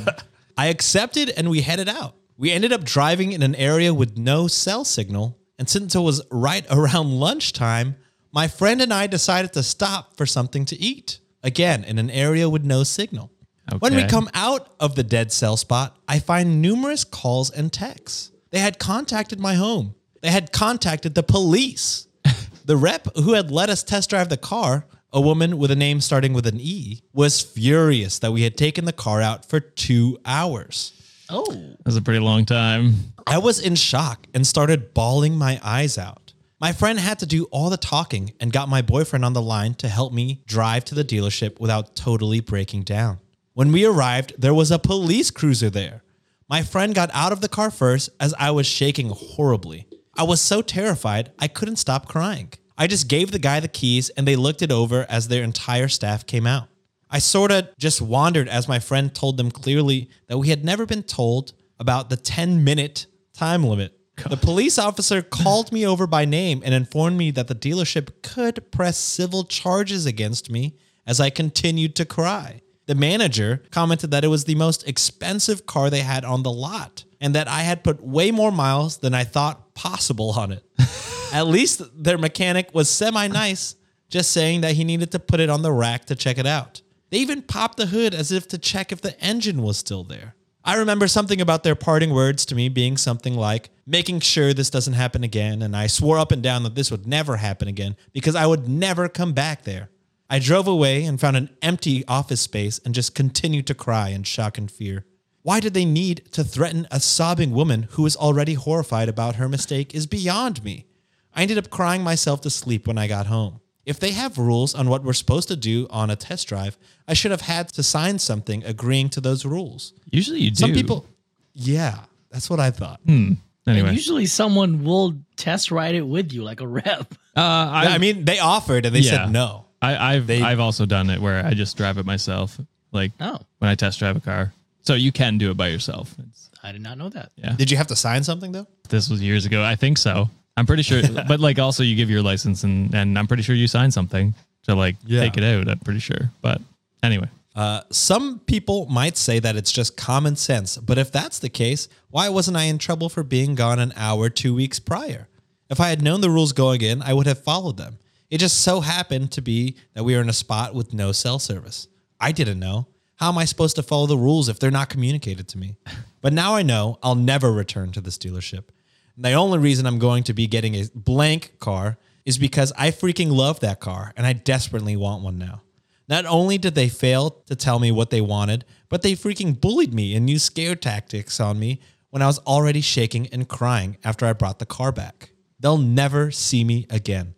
I 0.58 0.68
accepted 0.68 1.30
and 1.30 1.50
we 1.50 1.62
headed 1.62 1.90
out. 1.90 2.16
We 2.38 2.52
ended 2.52 2.72
up 2.74 2.84
driving 2.84 3.32
in 3.32 3.42
an 3.44 3.56
area 3.56 3.94
with 3.94 4.18
no 4.18 4.48
cell 4.48 4.84
signal. 4.86 5.38
And 5.60 5.70
since 5.70 5.96
it 5.96 6.00
was 6.00 6.22
right 6.32 6.66
around 6.70 7.12
lunchtime, 7.20 7.96
my 8.32 8.48
friend 8.48 8.82
and 8.82 8.94
I 8.94 9.08
decided 9.08 9.54
to 9.54 9.64
stop 9.64 10.18
for 10.18 10.26
something 10.26 10.66
to 10.66 10.76
eat. 10.80 11.20
Again, 11.44 11.84
in 11.84 11.98
an 12.00 12.10
area 12.10 12.50
with 12.50 12.64
no 12.64 12.84
signal. 12.84 13.30
When 13.80 13.96
we 13.96 14.06
come 14.06 14.30
out 14.34 14.74
of 14.80 14.96
the 14.96 15.04
dead 15.04 15.32
cell 15.32 15.58
spot, 15.58 15.98
I 16.08 16.20
find 16.20 16.62
numerous 16.62 17.04
calls 17.04 17.50
and 17.50 17.72
texts. 17.72 18.32
They 18.52 18.60
had 18.60 18.78
contacted 18.78 19.40
my 19.40 19.56
home. 19.56 19.96
They 20.22 20.30
had 20.30 20.52
contacted 20.52 21.16
the 21.16 21.24
police. 21.24 22.08
the 22.66 22.78
rep 22.78 23.08
who 23.16 23.34
had 23.34 23.52
let 23.52 23.70
us 23.70 23.84
test 23.84 24.10
drive 24.10 24.30
the 24.30 24.38
car, 24.38 24.86
a 25.12 25.22
woman 25.22 25.58
with 25.58 25.72
a 25.72 25.76
name 25.76 26.02
starting 26.02 26.34
with 26.34 26.46
an 26.46 26.60
E, 26.60 27.02
was 27.14 27.42
furious 27.42 28.20
that 28.20 28.32
we 28.32 28.44
had 28.44 28.58
taken 28.58 28.86
the 28.86 28.94
car 28.94 29.22
out 29.22 29.46
for 29.46 29.60
two 29.60 30.18
hours. 30.26 30.94
Oh, 31.30 31.76
That's 31.84 31.98
a 31.98 32.02
pretty 32.02 32.20
long 32.20 32.46
time. 32.46 33.14
I 33.26 33.38
was 33.38 33.60
in 33.60 33.76
shock 33.76 34.28
and 34.34 34.46
started 34.46 34.94
bawling 34.94 35.36
my 35.36 35.60
eyes 35.64 35.98
out. 35.98 36.34
My 36.60 36.74
friend 36.74 37.00
had 37.00 37.20
to 37.20 37.26
do 37.26 37.46
all 37.46 37.70
the 37.70 37.78
talking 37.78 38.34
and 38.40 38.52
got 38.52 38.70
my 38.70 38.82
boyfriend 38.82 39.26
on 39.26 39.34
the 39.34 39.42
line 39.42 39.74
to 39.76 39.88
help 39.90 40.14
me 40.14 40.44
drive 40.46 40.86
to 40.86 40.96
the 40.96 41.04
dealership 41.04 41.60
without 41.60 41.96
totally 41.96 42.40
breaking 42.40 42.84
down. 42.84 43.20
When 43.56 43.72
we 43.72 43.86
arrived, 43.86 44.34
there 44.36 44.54
was 44.54 44.72
a 44.72 44.80
police 44.80 45.30
cruiser 45.30 45.70
there. 45.70 46.02
My 46.50 46.64
friend 46.64 46.96
got 46.96 47.12
out 47.14 47.32
of 47.32 47.42
the 47.42 47.48
car 47.48 47.70
first 47.70 48.10
as 48.20 48.34
I 48.40 48.50
was 48.50 48.66
shaking 48.66 49.10
horribly. 49.10 49.86
I 50.18 50.24
was 50.24 50.42
so 50.42 50.64
terrified, 50.64 51.32
I 51.38 51.48
couldn't 51.48 51.76
stop 51.76 52.08
crying. 52.08 52.52
I 52.80 52.88
just 52.88 53.08
gave 53.08 53.30
the 53.30 53.38
guy 53.38 53.60
the 53.60 53.68
keys 53.68 54.10
and 54.10 54.28
they 54.28 54.36
looked 54.36 54.64
it 54.64 54.72
over 54.72 55.06
as 55.08 55.28
their 55.28 55.44
entire 55.44 55.88
staff 55.88 56.26
came 56.26 56.48
out. 56.48 56.68
I 57.12 57.20
sort 57.20 57.52
of 57.52 57.68
just 57.78 58.02
wandered 58.02 58.50
as 58.50 58.68
my 58.68 58.80
friend 58.80 59.14
told 59.14 59.38
them 59.38 59.52
clearly 59.52 60.10
that 60.28 60.40
we 60.40 60.50
had 60.50 60.66
never 60.66 60.88
been 60.88 61.04
told 61.04 61.54
about 61.80 62.10
the 62.10 62.18
10 62.18 62.64
minute 62.64 63.06
time 63.34 63.64
limit. 63.64 63.96
The 64.28 64.36
police 64.36 64.80
officer 64.80 65.22
called 65.22 65.72
me 65.72 65.86
over 65.86 66.08
by 66.08 66.26
name 66.26 66.64
and 66.66 66.74
informed 66.74 67.18
me 67.18 67.30
that 67.30 67.48
the 67.48 67.56
dealership 67.56 68.24
could 68.24 68.72
press 68.72 68.98
civil 68.98 69.44
charges 69.44 70.08
against 70.08 70.50
me 70.50 70.76
as 71.06 71.20
I 71.20 71.30
continued 71.30 71.96
to 71.98 72.06
cry. 72.06 72.63
The 72.86 72.96
manager 72.96 73.64
commented 73.72 74.12
that 74.12 74.24
it 74.24 74.28
was 74.28 74.46
the 74.46 74.56
most 74.56 74.88
expensive 74.88 75.66
car 75.66 75.90
they 75.90 76.02
had 76.02 76.26
on 76.26 76.44
the 76.44 76.52
lot 76.52 77.06
and 77.22 77.34
that 77.36 77.48
I 77.48 77.62
had 77.62 77.84
put 77.84 78.04
way 78.04 78.32
more 78.32 78.52
miles 78.52 78.98
than 78.98 79.14
I 79.14 79.24
thought 79.24 79.74
possible 79.74 80.32
on 80.32 80.52
it. 80.52 80.64
At 81.34 81.48
least 81.48 81.82
their 81.96 82.18
mechanic 82.18 82.70
was 82.74 82.90
semi 82.90 83.28
nice, 83.28 83.76
just 84.10 84.32
saying 84.32 84.62
that 84.62 84.74
he 84.74 84.84
needed 84.84 85.12
to 85.12 85.20
put 85.20 85.40
it 85.40 85.50
on 85.50 85.62
the 85.62 85.72
rack 85.72 86.06
to 86.06 86.16
check 86.16 86.38
it 86.38 86.46
out. 86.46 86.82
They 87.10 87.20
even 87.20 87.42
popped 87.42 87.78
the 87.78 87.86
hood 87.86 88.14
as 88.14 88.32
if 88.32 88.48
to 88.50 88.58
check 88.58 88.92
if 88.92 89.02
the 89.02 89.20
engine 89.24 89.62
was 89.62 89.78
still 89.78 90.04
there. 90.04 90.36
I 90.66 90.76
remember 90.76 91.08
something 91.08 91.42
about 91.42 91.64
their 91.64 91.76
parting 91.76 92.14
words 92.14 92.46
to 92.48 92.56
me 92.56 92.70
being 92.70 92.98
something 92.98 93.36
like 93.36 93.70
making 93.86 94.22
sure 94.22 94.54
this 94.54 94.70
doesn't 94.70 94.94
happen 94.94 95.24
again. 95.24 95.62
And 95.62 95.76
I 95.76 95.88
swore 95.88 96.18
up 96.18 96.32
and 96.32 96.42
down 96.42 96.64
that 96.64 96.76
this 96.76 96.90
would 96.90 97.06
never 97.06 97.38
happen 97.38 97.68
again 97.68 97.98
because 98.14 98.36
I 98.36 98.46
would 98.46 98.68
never 98.68 99.10
come 99.10 99.34
back 99.34 99.64
there. 99.64 99.90
I 100.34 100.40
drove 100.40 100.68
away 100.68 101.04
and 101.06 101.22
found 101.22 101.38
an 101.38 101.50
empty 101.62 102.04
office 102.08 102.42
space 102.42 102.80
and 102.84 102.96
just 102.96 103.14
continued 103.14 103.68
to 103.68 103.76
cry 103.76 104.10
in 104.10 104.24
shock 104.24 104.58
and 104.58 104.70
fear. 104.72 105.06
Why 105.44 105.60
did 105.60 105.76
they 105.76 105.86
need 105.86 106.24
to 106.32 106.44
threaten 106.44 106.88
a 106.90 107.00
sobbing 107.00 107.52
woman 107.52 107.88
who 107.92 108.02
was 108.02 108.16
already 108.16 108.56
horrified 108.56 109.10
about 109.10 109.36
her 109.36 109.48
mistake 109.48 109.94
is 109.94 110.08
beyond 110.08 110.64
me. 110.64 110.88
I 111.36 111.44
ended 111.44 111.60
up 111.60 111.70
crying 111.70 112.02
myself 112.04 112.42
to 112.42 112.50
sleep 112.50 112.88
when 112.88 112.98
I 112.98 113.06
got 113.08 113.28
home. 113.28 113.60
If 113.86 114.00
they 114.00 114.10
have 114.14 114.40
rules 114.40 114.74
on 114.74 114.90
what 114.90 115.04
we're 115.04 115.14
supposed 115.14 115.50
to 115.50 115.56
do 115.56 115.86
on 115.92 116.10
a 116.10 116.16
test 116.16 116.48
drive, 116.48 116.80
I 117.08 117.14
should 117.14 117.30
have 117.32 117.42
had 117.42 117.68
to 117.74 117.84
sign 117.84 118.18
something 118.18 118.64
agreeing 118.64 119.10
to 119.10 119.22
those 119.22 119.46
rules. 119.46 119.94
Usually 120.10 120.40
you 120.40 120.50
do. 120.50 120.56
Some 120.62 120.74
people, 120.74 121.06
yeah, 121.54 122.00
that's 122.32 122.50
what 122.50 122.60
I 122.60 122.72
thought. 122.72 123.02
Anyway, 123.08 123.38
And 123.68 123.94
usually 123.94 124.26
someone 124.26 124.84
will 124.84 125.14
test 125.36 125.70
ride 125.70 125.94
it 125.94 126.08
with 126.08 126.34
you, 126.34 126.44
like 126.44 126.60
a 126.62 126.68
rep. 126.68 127.14
uh, 127.36 127.40
I, 127.40 127.88
I 127.92 127.98
mean, 128.00 128.26
they 128.26 128.40
offered 128.40 128.86
and 128.88 128.96
they 128.96 129.02
Yeah. 129.02 129.26
said 129.26 129.32
no. 129.32 129.66
I, 129.84 130.14
I've 130.16 130.28
They- 130.28 130.42
I've 130.42 130.60
also 130.60 130.86
done 130.86 131.10
it 131.10 131.20
where 131.22 131.46
I 131.46 131.54
just 131.54 131.78
drive 131.78 131.98
it 131.98 132.06
myself, 132.06 132.60
like 132.92 133.12
Oh, 133.20 133.40
when 133.60 133.70
I 133.70 133.76
test 133.76 134.00
drive 134.00 134.16
a 134.16 134.20
car. 134.22 134.54
So 134.84 134.96
you 134.96 135.12
can 135.12 135.38
do 135.38 135.52
it 135.52 135.58
by 135.58 135.68
yourself. 135.70 136.14
It's, 136.30 136.50
I 136.64 136.72
did 136.72 136.82
not 136.82 136.98
know 136.98 137.10
that. 137.10 137.32
yeah, 137.36 137.54
Did 137.56 137.70
you 137.72 137.78
have 137.78 137.88
to 137.88 137.96
sign 137.96 138.24
something 138.24 138.52
though? 138.52 138.68
this 138.90 139.10
was 139.10 139.22
years 139.22 139.46
ago. 139.46 139.64
I 139.64 139.76
think 139.76 139.98
so. 139.98 140.30
I'm 140.58 140.66
pretty 140.66 140.84
sure, 140.84 141.02
but 141.28 141.40
like 141.40 141.58
also 141.60 141.84
you 141.84 141.96
give 141.96 142.10
your 142.10 142.22
license 142.22 142.64
and 142.64 142.94
and 142.96 143.18
I'm 143.20 143.28
pretty 143.28 143.44
sure 143.44 143.56
you 143.56 143.68
sign 143.68 143.92
something 143.92 144.34
to 144.68 144.76
like 144.76 144.96
Yeah. 145.06 145.22
take 145.22 145.38
it 145.38 145.44
out. 145.44 145.68
I'm 145.70 145.80
pretty 145.80 146.00
sure. 146.00 146.32
But 146.42 146.62
anyway, 147.02 147.28
Uh, 147.56 147.82
some 147.92 148.40
people 148.40 148.86
might 148.88 149.16
say 149.18 149.40
that 149.40 149.56
it's 149.56 149.72
just 149.72 149.96
common 149.98 150.36
sense, 150.36 150.78
but 150.78 150.98
if 150.98 151.12
that's 151.12 151.40
the 151.40 151.50
case, 151.50 151.88
why 152.10 152.30
wasn't 152.30 152.58
I 152.58 152.64
in 152.64 152.78
trouble 152.78 153.10
for 153.10 153.24
being 153.24 153.56
gone 153.56 153.80
an 153.80 153.94
hour 153.96 154.30
two 154.30 154.54
weeks 154.56 154.80
prior? 154.80 155.28
If 155.70 155.80
I 155.80 155.90
had 155.90 156.02
known 156.02 156.22
the 156.22 156.30
rules 156.30 156.52
going 156.54 156.82
in, 156.82 157.02
I 157.02 157.14
would 157.14 157.28
have 157.28 157.44
followed 157.44 157.78
them. 157.78 157.98
It 158.34 158.40
just 158.40 158.62
so 158.62 158.82
happened 158.82 159.32
to 159.34 159.44
be 159.44 159.76
that 159.94 160.04
we 160.04 160.16
were 160.16 160.22
in 160.22 160.28
a 160.28 160.34
spot 160.34 160.74
with 160.74 160.92
no 160.92 161.12
cell 161.12 161.38
service. 161.38 161.88
I 162.20 162.32
didn't 162.32 162.60
know. 162.60 162.88
How 163.18 163.30
am 163.30 163.38
I 163.38 163.46
supposed 163.46 163.76
to 163.76 163.84
follow 163.84 164.08
the 164.08 164.18
rules 164.18 164.50
if 164.50 164.58
they're 164.58 164.72
not 164.72 164.90
communicated 164.90 165.48
to 165.50 165.60
me? 165.60 165.76
But 166.20 166.34
now 166.34 166.56
I 166.56 166.64
know 166.64 166.98
I'll 167.04 167.14
never 167.14 167.52
return 167.52 167.92
to 167.92 168.02
this 168.02 168.18
dealership. 168.18 168.70
And 169.16 169.24
the 169.24 169.34
only 169.34 169.60
reason 169.60 169.86
I'm 169.86 170.00
going 170.00 170.24
to 170.24 170.34
be 170.34 170.48
getting 170.48 170.74
a 170.74 170.86
blank 170.96 171.60
car 171.60 172.00
is 172.26 172.40
because 172.40 172.74
I 172.76 172.90
freaking 172.90 173.32
love 173.32 173.60
that 173.60 173.80
car 173.80 174.14
and 174.18 174.26
I 174.26 174.34
desperately 174.34 174.96
want 174.96 175.22
one 175.22 175.38
now. 175.38 175.62
Not 176.10 176.26
only 176.26 176.58
did 176.58 176.74
they 176.74 176.90
fail 176.90 177.30
to 177.46 177.56
tell 177.56 177.78
me 177.78 177.92
what 177.92 178.10
they 178.10 178.22
wanted, 178.22 178.66
but 178.90 179.04
they 179.04 179.14
freaking 179.14 179.62
bullied 179.62 179.94
me 179.94 180.16
and 180.16 180.28
used 180.28 180.46
scare 180.46 180.76
tactics 180.76 181.40
on 181.40 181.60
me 181.60 181.82
when 182.10 182.24
I 182.24 182.26
was 182.26 182.40
already 182.40 182.82
shaking 182.82 183.28
and 183.28 183.48
crying 183.48 183.98
after 184.04 184.26
I 184.26 184.34
brought 184.34 184.58
the 184.58 184.66
car 184.66 184.92
back. 184.92 185.30
They'll 185.60 185.78
never 185.78 186.32
see 186.32 186.64
me 186.64 186.88
again. 186.90 187.36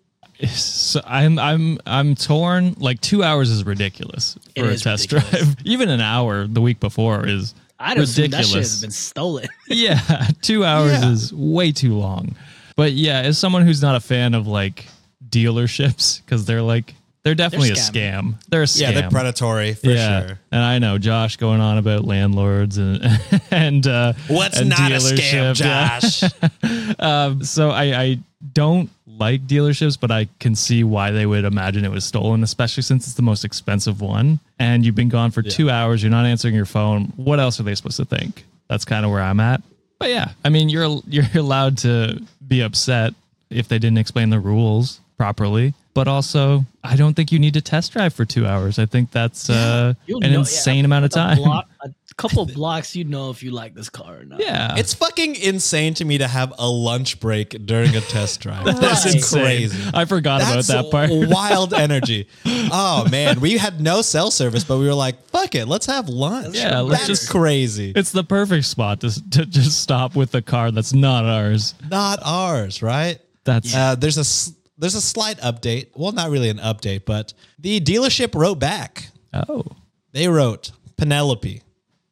So 0.48 1.02
I'm 1.06 1.40
I'm 1.40 1.78
I'm 1.86 2.16
torn. 2.16 2.76
Like 2.78 3.02
two 3.02 3.24
hours 3.24 3.50
is 3.50 3.66
ridiculous 3.66 4.38
It 4.56 4.62
for 4.62 4.68
a 4.70 4.78
test 4.78 5.12
ridiculous. 5.12 5.46
drive. 5.56 5.56
Even 5.66 5.90
an 5.90 6.02
hour 6.02 6.48
the 6.48 6.62
week 6.62 6.80
before 6.80 7.26
is 7.28 7.54
I'd 7.80 7.98
assume 7.98 8.32
that 8.32 8.46
shit 8.46 8.58
has 8.58 8.82
been 8.82 8.92
stolen. 8.92 9.48
yeah, 9.68 10.28
two 10.42 10.64
hours 10.66 10.92
Yeah. 10.92 11.12
is 11.12 11.34
way 11.34 11.72
too 11.72 11.96
long. 11.96 12.36
But 12.76 12.94
yeah, 12.94 13.20
as 13.22 13.38
someone 13.38 13.66
who's 13.66 13.82
not 13.82 13.96
a 13.96 14.00
fan 14.00 14.34
of 14.34 14.48
like 14.48 14.86
dealerships, 15.28 16.22
because 16.24 16.46
they're 16.46 16.62
like 16.62 16.94
they're 17.24 17.36
definitely 17.36 17.72
a 17.72 17.74
scam. 17.76 18.36
They're 18.50 18.62
a 18.62 18.66
scam. 18.66 18.82
Yeah, 18.82 18.92
they're 18.92 19.10
predatory 19.10 19.74
for 19.74 19.90
yeah, 19.90 20.28
sure. 20.28 20.40
and 20.52 20.62
I 20.62 20.78
know 20.80 20.98
Josh 21.00 21.38
going 21.38 21.60
on 21.60 21.78
about 21.80 22.06
landlords 22.06 22.78
and 22.78 23.02
and 23.52 23.88
uh, 23.88 24.14
What's 24.28 24.60
and 24.60 24.70
not 24.70 24.92
a 24.92 24.96
scam, 24.96 25.54
dealership. 25.56 25.60
Yeah. 25.60 27.30
Josh? 27.40 27.48
So 27.48 27.70
I, 27.72 27.84
I 28.02 28.20
don't 28.54 28.90
like 29.18 29.48
dealerships, 29.48 30.00
but 30.00 30.12
I 30.12 30.28
can 30.40 30.56
see 30.56 30.84
why 30.84 31.12
they 31.12 31.26
would 31.26 31.46
imagine 31.46 31.86
it 31.86 31.92
was 31.92 32.06
stolen, 32.06 32.44
especially 32.44 32.84
since 32.84 33.06
it's 33.06 33.16
the 33.16 33.22
most 33.22 33.46
expensive 33.46 34.02
one. 34.02 34.40
And 34.60 34.86
you've 34.86 34.96
been 34.96 35.10
gone 35.10 35.32
for 35.32 35.42
two 35.42 35.70
hours. 35.70 36.04
You're 36.04 36.12
not 36.12 36.26
answering 36.26 36.56
your 36.56 36.66
phone. 36.66 37.14
What 37.16 37.40
else 37.40 37.60
are 37.60 37.64
they 37.64 37.76
supposed 37.76 37.98
to 37.98 38.06
think? 38.06 38.46
That's 38.68 38.86
kind 38.86 39.06
of 39.06 39.12
where 39.12 39.22
I'm 39.22 39.40
at. 39.40 39.62
But 40.00 40.10
yeah, 40.10 40.32
I 40.44 40.50
mean, 40.50 40.70
you're 40.70 41.02
you're 41.08 41.26
allowed 41.36 41.78
to 41.80 42.22
be 42.46 42.62
upset 42.62 43.14
if 43.50 43.68
they 43.68 43.80
didn't 43.80 43.98
explain 43.98 44.30
the 44.30 44.40
rules 44.40 45.00
properly. 45.18 45.74
But 45.96 46.08
also, 46.10 46.66
I 46.84 46.96
don't 46.98 47.14
think 47.16 47.32
you 47.32 47.40
need 47.40 47.54
to 47.56 47.62
test 47.62 47.94
drive 47.94 48.14
for 48.14 48.26
two 48.26 48.46
hours. 48.46 48.78
I 48.80 48.86
think 48.86 49.12
that's 49.12 49.50
uh, 49.50 49.94
an 50.08 50.20
know- 50.32 50.40
insane 50.40 50.80
yeah, 50.80 50.86
amount 50.86 51.06
of 51.06 51.12
a 51.12 51.16
time. 51.16 51.38
block- 51.38 51.70
a 51.82 51.90
couple 52.18 52.46
blocks, 52.46 52.96
you'd 52.98 53.10
know 53.10 53.30
if 53.30 53.42
you 53.42 53.52
like 53.52 53.74
this 53.74 53.90
car 53.90 54.18
or 54.20 54.26
not. 54.26 54.40
yeah, 54.42 54.76
it's 54.78 54.94
fucking 54.94 55.36
insane 55.38 55.94
to 55.96 56.04
me 56.06 56.18
to 56.18 56.28
have 56.28 56.54
a 56.60 56.70
lunch 56.70 57.20
break 57.22 57.66
during 57.66 57.96
a 57.96 58.02
test 58.02 58.42
drive. 58.42 58.66
That's 58.80 59.06
Right. 59.34 59.44
crazy. 59.46 59.90
I 59.94 60.04
forgot 60.06 60.42
That's 60.42 60.70
about 60.70 60.84
that 60.84 60.92
part. 60.92 61.10
wild 61.30 61.74
energy. 61.74 62.28
Oh 62.46 63.08
man, 63.10 63.40
we 63.40 63.58
had 63.58 63.80
no 63.80 64.02
cell 64.02 64.32
service, 64.32 64.66
but 64.66 64.78
we 64.80 64.86
were 64.88 64.94
like, 64.94 65.26
"Fuck 65.30 65.56
it, 65.56 65.66
let's 65.66 65.86
have 65.86 66.10
lunch." 66.10 66.58
Yeah, 66.58 66.82
let's 66.82 67.08
that's 67.08 67.22
just- 67.22 67.30
crazy. 67.32 67.94
It's 67.96 68.12
the 68.12 68.24
perfect 68.26 68.66
spot 68.66 69.00
to, 69.02 69.30
to 69.32 69.46
just 69.46 69.82
stop 69.82 70.14
with 70.16 70.32
the 70.32 70.42
car 70.42 70.72
that's 70.72 70.92
not 70.94 71.24
ours. 71.26 71.74
not 71.90 72.20
ours, 72.22 72.82
right? 72.82 73.18
That's 73.46 73.74
Uh, 73.74 73.96
there's 73.96 74.18
a 74.18 74.22
s- 74.22 74.52
there's 74.78 74.96
a 74.96 75.02
slight 75.02 75.38
update. 75.38 75.88
Well, 75.96 76.12
not 76.12 76.30
really 76.30 76.50
an 76.50 76.58
update, 76.58 77.06
but 77.06 77.34
the 77.60 77.80
dealership 77.80 78.36
wrote 78.36 78.60
back. 78.60 79.10
oh 79.34 79.64
They 80.12 80.28
wrote 80.28 80.72
Penelope. 80.98 81.62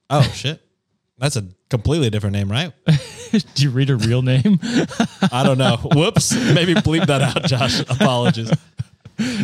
Oh 0.10 0.22
shit, 0.34 0.62
that's 1.17 1.36
a 1.36 1.46
completely 1.70 2.10
different 2.10 2.34
name, 2.36 2.51
right? 2.51 2.72
Do 3.55 3.63
you 3.63 3.72
read 3.72 3.89
a 3.89 3.96
real 3.96 4.22
name? 4.22 4.60
I 5.32 5.43
don't 5.43 5.58
know. 5.58 5.77
Whoops. 5.77 6.34
Maybe 6.34 6.75
bleep 6.75 7.08
that 7.08 7.22
out, 7.22 7.43
Josh. 7.46 7.79
Apologies. 7.82 8.51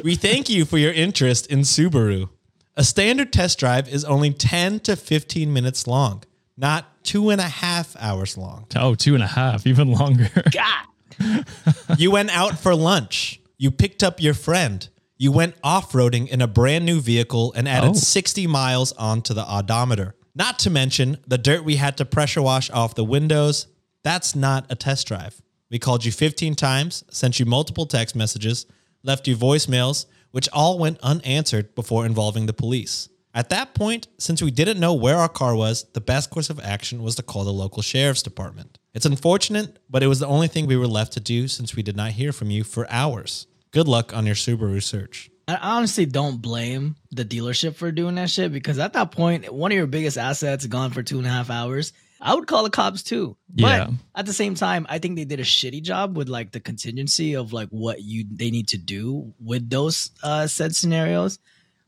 We 0.04 0.16
thank 0.16 0.50
you 0.50 0.66
for 0.66 0.78
your 0.78 0.92
interest 0.94 1.48
in 1.48 1.60
Subaru. 1.60 2.30
A 2.76 2.84
standard 2.84 3.34
test 3.34 3.60
drive 3.60 3.90
is 3.90 4.06
only 4.06 4.32
10 4.32 4.82
to 4.82 4.96
15 4.96 5.52
minutes 5.52 5.88
long, 5.88 6.24
not 6.56 7.04
two 7.04 7.30
and 7.30 7.42
a 7.42 7.48
half 7.48 7.96
hours 8.00 8.38
long. 8.38 8.68
oh, 8.76 8.94
two 8.96 9.16
and 9.16 9.24
a 9.24 9.28
half, 9.28 9.66
even 9.66 9.92
longer. 9.92 10.30
God. 10.52 10.86
You 11.98 12.12
went 12.12 12.30
out 12.36 12.60
for 12.60 12.76
lunch. 12.76 13.40
You 13.58 13.72
picked 13.72 14.04
up 14.04 14.22
your 14.22 14.34
friend. 14.34 14.88
You 15.18 15.32
went 15.32 15.56
off 15.64 15.92
roading 15.92 16.28
in 16.30 16.42
a 16.42 16.48
brand 16.48 16.86
new 16.86 17.02
vehicle 17.02 17.52
and 17.54 17.68
added 17.68 17.90
Oh. 17.92 17.94
60 17.94 18.48
miles 18.48 18.94
onto 18.94 19.34
the 19.34 19.46
odometer. 19.46 20.16
Not 20.36 20.60
to 20.60 20.70
mention 20.70 21.18
the 21.28 21.38
dirt 21.38 21.66
we 21.66 21.76
had 21.76 21.98
to 21.98 22.06
pressure 22.06 22.42
wash 22.42 22.70
off 22.70 22.96
the 22.96 23.04
windows. 23.04 23.68
That's 24.04 24.36
not 24.36 24.66
a 24.70 24.76
test 24.76 25.08
drive. 25.08 25.42
We 25.70 25.78
called 25.80 26.06
you 26.06 26.12
15 26.12 26.56
times, 26.56 27.04
sent 27.10 27.40
you 27.40 27.46
multiple 27.46 27.86
text 27.86 28.16
messages, 28.16 28.66
left 29.04 29.28
you 29.28 29.36
voicemails, 29.36 30.06
which 30.32 30.48
all 30.54 30.80
went 30.80 31.00
unanswered 31.02 31.76
before 31.76 32.06
involving 32.06 32.46
the 32.46 32.54
police. 32.54 33.10
At 33.34 33.50
that 33.50 33.74
point, 33.76 34.08
since 34.18 34.42
we 34.42 34.52
didn't 34.52 34.80
know 34.80 34.94
where 34.94 35.18
our 35.18 35.30
car 35.30 35.54
was, 35.56 35.84
the 35.94 36.02
best 36.02 36.30
course 36.30 36.50
of 36.50 36.60
action 36.60 37.04
was 37.04 37.16
to 37.16 37.24
call 37.24 37.44
the 37.44 37.52
local 37.54 37.82
sheriff's 37.84 38.24
department. 38.24 38.80
It's 38.94 39.06
unfortunate, 39.06 39.78
but 39.90 40.02
it 40.04 40.08
was 40.08 40.20
the 40.20 40.28
only 40.28 40.48
thing 40.48 40.66
we 40.66 40.78
were 40.78 40.88
left 40.88 41.14
to 41.14 41.20
do 41.20 41.48
since 41.48 41.76
we 41.76 41.84
did 41.84 41.96
not 41.96 42.12
hear 42.12 42.32
from 42.32 42.50
you 42.50 42.64
for 42.64 42.90
hours. 42.90 43.46
Good 43.72 43.88
luck 43.88 44.16
on 44.16 44.26
your 44.26 44.36
Subaru 44.36 44.82
search. 44.82 45.30
I 45.48 45.56
honestly 45.58 46.06
don't 46.06 46.42
blame 46.42 46.96
the 47.12 47.26
dealership 47.26 47.76
for 47.76 47.92
doing 47.92 48.16
that 48.16 48.30
shit 48.30 48.52
because 48.52 48.78
at 48.80 48.94
that 48.94 49.12
point, 49.12 49.52
one 49.52 49.72
of 49.72 49.76
your 49.76 49.88
biggest 49.88 50.18
assets 50.18 50.66
gone 50.66 50.92
for 50.92 51.02
two 51.04 51.18
and 51.18 51.26
a 51.28 51.30
half 51.30 51.50
hours. 51.50 51.92
I 52.22 52.36
would 52.36 52.48
call 52.48 52.64
the 52.64 52.70
cops 52.70 53.02
too. 53.02 53.38
Yeah. 53.56 53.86
But 53.88 53.94
at 54.20 54.26
the 54.26 54.34
same 54.34 54.54
time, 54.56 54.86
I 54.90 55.00
think 55.00 55.16
they 55.16 55.26
did 55.26 55.40
a 55.40 55.44
shitty 55.44 55.82
job 55.84 56.18
with 56.18 56.28
like 56.28 56.52
the 56.52 56.60
contingency 56.60 57.36
of 57.36 57.54
like 57.54 57.70
what 57.70 58.02
you 58.02 58.26
they 58.30 58.52
need 58.52 58.68
to 58.70 58.78
do 58.78 59.34
with 59.40 59.70
those 59.70 60.12
uh 60.24 60.46
said 60.48 60.76
scenarios. 60.76 61.40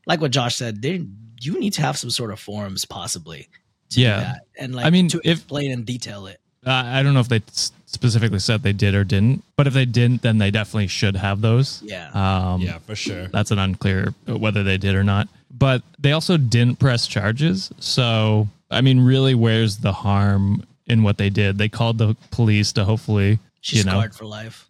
Like 0.06 0.20
what 0.20 0.30
Josh 0.32 0.56
said, 0.56 0.80
they 0.82 1.06
you 1.40 1.60
need 1.60 1.74
to 1.74 1.82
have 1.82 1.98
some 1.98 2.10
sort 2.10 2.32
of 2.32 2.40
forums 2.40 2.84
possibly. 2.84 3.48
To 3.90 4.00
Yeah. 4.00 4.16
Do 4.16 4.22
that. 4.24 4.40
And 4.58 4.74
like 4.74 4.86
I 4.86 4.90
mean, 4.90 5.08
to 5.08 5.20
if- 5.22 5.38
explain 5.38 5.70
and 5.70 5.84
detail 5.84 6.26
it. 6.26 6.40
Uh, 6.66 6.70
I 6.70 7.02
don't 7.02 7.14
know 7.14 7.20
if 7.20 7.28
they 7.28 7.42
specifically 7.86 8.38
said 8.38 8.62
they 8.62 8.72
did 8.72 8.94
or 8.94 9.04
didn't, 9.04 9.44
but 9.56 9.66
if 9.66 9.74
they 9.74 9.84
didn't, 9.84 10.22
then 10.22 10.38
they 10.38 10.50
definitely 10.50 10.86
should 10.86 11.16
have 11.16 11.40
those. 11.40 11.82
Yeah. 11.82 12.10
Um, 12.14 12.60
for 12.78 12.94
sure. 12.94 13.28
That's 13.28 13.50
an 13.50 13.58
unclear 13.58 14.14
whether 14.26 14.62
they 14.62 14.78
did 14.78 14.94
or 14.94 15.04
not. 15.04 15.28
But 15.50 15.82
they 15.98 16.12
also 16.12 16.36
didn't 16.36 16.78
press 16.78 17.06
charges. 17.06 17.70
So, 17.78 18.48
I 18.70 18.80
mean, 18.80 19.00
really, 19.00 19.34
where's 19.34 19.78
the 19.78 19.92
harm 19.92 20.64
in 20.86 21.02
what 21.02 21.18
they 21.18 21.30
did? 21.30 21.58
They 21.58 21.68
called 21.68 21.98
the 21.98 22.16
police 22.30 22.72
to 22.72 22.84
hopefully, 22.84 23.38
She's 23.60 23.80
you 23.80 23.84
know, 23.84 23.98
scarred 23.98 24.14
for 24.14 24.24
life. 24.24 24.68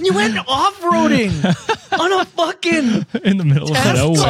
You 0.00 0.12
went 0.12 0.36
off 0.48 0.80
roading 0.80 1.32
on 2.00 2.12
a 2.12 2.24
fucking 2.24 3.06
in 3.24 3.36
the 3.38 3.44
middle 3.44 3.70
of 3.70 3.76
test 3.76 3.96
nowhere. 3.96 4.22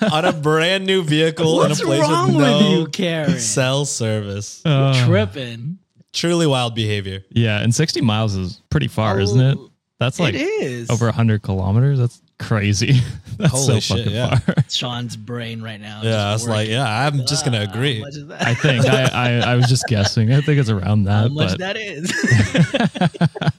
car. 0.00 0.08
on 0.12 0.24
a 0.24 0.32
brand 0.32 0.86
new 0.86 1.02
vehicle 1.02 1.56
What's 1.56 1.80
in 1.80 1.86
a 1.86 1.88
place 1.88 2.02
wrong 2.02 2.34
with 2.34 2.46
no 2.46 2.60
you, 2.80 2.86
Karen? 2.88 3.38
cell 3.38 3.84
service. 3.84 4.62
Uh, 4.64 5.06
Tripping. 5.06 5.78
Truly 6.12 6.46
wild 6.46 6.74
behavior. 6.74 7.22
yeah, 7.30 7.60
and 7.60 7.74
60 7.74 8.00
miles 8.00 8.34
is 8.34 8.62
pretty 8.70 8.88
far, 8.88 9.20
isn't 9.20 9.40
it? 9.40 9.58
That's 10.00 10.18
like 10.20 10.34
it 10.34 10.40
is 10.42 10.90
over 10.90 11.06
100 11.06 11.42
kilometers. 11.42 11.98
That's 11.98 12.22
crazy. 12.38 13.00
That's 13.36 13.52
Holy 13.52 13.80
so 13.80 13.80
shit, 13.80 13.98
fucking 13.98 14.12
yeah. 14.14 14.36
far. 14.38 14.54
Sean's 14.70 15.16
brain 15.16 15.60
right 15.60 15.80
now. 15.80 16.00
Yeah, 16.02 16.28
I 16.28 16.34
just 16.34 16.46
was 16.46 16.56
like, 16.56 16.68
yeah, 16.68 17.06
I'm 17.06 17.26
just 17.26 17.44
gonna 17.44 17.58
Ah, 17.66 17.70
agree. 17.72 17.96
How 17.98 18.04
much 18.04 18.14
is 18.16 18.26
that? 18.28 18.42
I 18.42 18.54
think 18.54 18.86
I, 18.86 19.02
I, 19.12 19.52
I 19.52 19.54
was 19.56 19.66
just 19.66 19.86
guessing. 19.86 20.32
I 20.32 20.40
think 20.40 20.58
it's 20.60 20.70
around 20.70 21.06
how 21.06 21.24
that, 21.24 21.32
much 21.32 21.50
but 21.50 21.58
that 21.58 21.76
is. 21.76 23.52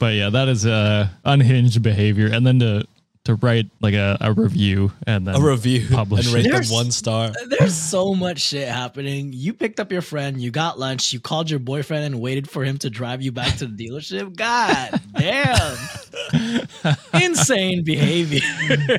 But 0.00 0.14
yeah, 0.14 0.30
that 0.30 0.48
is 0.48 0.66
uh, 0.66 1.06
unhinged 1.24 1.80
behavior. 1.82 2.26
And 2.32 2.44
then 2.44 2.58
to 2.58 2.84
to 3.24 3.34
write 3.34 3.66
like 3.82 3.92
a, 3.92 4.16
a 4.22 4.32
review 4.32 4.90
and 5.06 5.26
then 5.26 5.34
A 5.36 5.40
review 5.40 5.86
publish 5.94 6.24
and 6.24 6.34
rate 6.34 6.40
it. 6.40 6.44
them 6.44 6.52
There's- 6.52 6.70
one 6.72 6.90
star. 6.90 7.30
There's 7.58 7.74
so 7.76 8.14
much 8.14 8.40
shit 8.40 8.66
happening. 8.66 9.30
You 9.34 9.52
picked 9.52 9.78
up 9.78 9.92
your 9.92 10.00
friend, 10.00 10.40
you 10.40 10.50
got 10.50 10.78
lunch, 10.78 11.12
you 11.12 11.20
called 11.20 11.50
your 11.50 11.60
boyfriend 11.60 12.04
and 12.06 12.18
waited 12.18 12.48
for 12.48 12.64
him 12.64 12.78
to 12.78 12.88
drive 12.88 13.20
you 13.20 13.30
back 13.30 13.58
to 13.58 13.66
the 13.66 13.76
dealership. 13.88 14.34
God 14.34 14.98
damn. 15.14 15.76
Insane 17.22 17.84
behavior. 17.84 18.40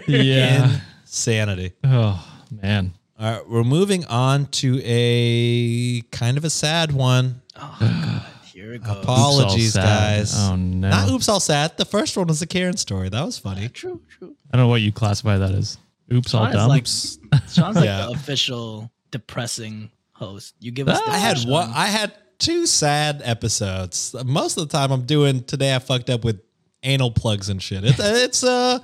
Yeah. 0.07 0.79
Insanity. 1.03 1.73
Oh 1.83 2.23
man. 2.61 2.93
All 3.19 3.31
right, 3.37 3.49
we're 3.49 3.63
moving 3.63 4.05
on 4.05 4.45
to 4.47 4.79
a 4.83 6.01
kind 6.11 6.37
of 6.37 6.45
a 6.45 6.49
sad 6.51 6.91
one. 6.91 7.41
Here 8.61 8.73
it 8.73 8.83
goes. 8.83 8.97
Apologies, 8.97 9.75
guys. 9.75 10.35
Oh, 10.37 10.55
no. 10.55 10.89
Not 10.89 11.09
oops 11.09 11.27
all 11.27 11.39
sad. 11.39 11.75
The 11.77 11.85
first 11.85 12.15
one 12.15 12.27
was 12.27 12.39
the 12.39 12.45
Karen 12.47 12.77
story. 12.77 13.09
That 13.09 13.25
was 13.25 13.37
funny. 13.39 13.69
True, 13.69 13.99
true. 14.19 14.35
I 14.53 14.57
don't 14.57 14.65
know 14.65 14.69
what 14.69 14.81
you 14.81 14.91
classify 14.91 15.37
that 15.37 15.51
as. 15.51 15.77
Oops, 16.13 16.33
all 16.33 16.45
Sean 16.45 16.49
is 16.49 16.55
dumb. 16.55 16.69
like 16.69 16.85
Sean's 17.49 17.75
like 17.77 17.85
Yeah. 17.85 18.05
the 18.05 18.11
official 18.11 18.91
depressing 19.09 19.89
host. 20.13 20.53
You 20.59 20.71
give 20.71 20.87
us 20.87 20.99
the 21.01 21.09
I 21.11 21.17
had 21.17 21.39
Sean. 21.39 21.51
one. 21.51 21.71
I 21.73 21.87
had 21.87 22.13
two 22.37 22.65
sad 22.67 23.21
episodes. 23.23 24.15
Most 24.25 24.57
of 24.57 24.69
the 24.69 24.77
time, 24.77 24.91
I'm 24.91 25.05
doing 25.05 25.43
today. 25.43 25.73
I 25.75 25.79
fucked 25.79 26.09
up 26.11 26.23
with 26.23 26.39
anal 26.83 27.11
plugs 27.11 27.49
and 27.49 27.61
shit. 27.61 27.83
It's 27.83 27.99
it's 27.99 28.43
uh, 28.43 28.79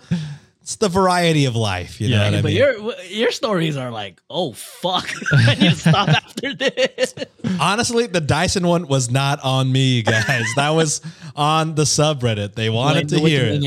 it's 0.67 0.75
the 0.75 0.89
variety 0.89 1.45
of 1.45 1.55
life. 1.55 2.01
You 2.01 2.09
know 2.09 2.17
Yeah, 2.17 2.25
what 2.25 2.33
I 2.39 2.41
But 2.41 2.47
mean? 2.49 2.57
your 2.57 3.01
your 3.05 3.31
stories 3.31 3.77
are 3.77 3.89
like, 3.89 4.21
oh 4.29 4.51
fuck, 4.51 5.09
I 5.31 5.55
need 5.55 5.69
to 5.69 5.75
stop 5.77 6.09
after 6.09 6.53
this. 6.53 7.15
Honestly, 7.57 8.07
the 8.07 8.19
Dyson 8.19 8.67
one 8.67 8.85
was 8.89 9.09
not 9.09 9.39
on 9.45 9.71
me, 9.71 10.01
guys. 10.01 10.43
that 10.57 10.71
was 10.71 10.99
on 11.37 11.75
the 11.75 11.83
subreddit. 11.83 12.55
They 12.55 12.69
wanted 12.69 13.07
Blame 13.07 13.23
to 13.23 13.29
hear 13.29 13.45
it. 13.45 13.61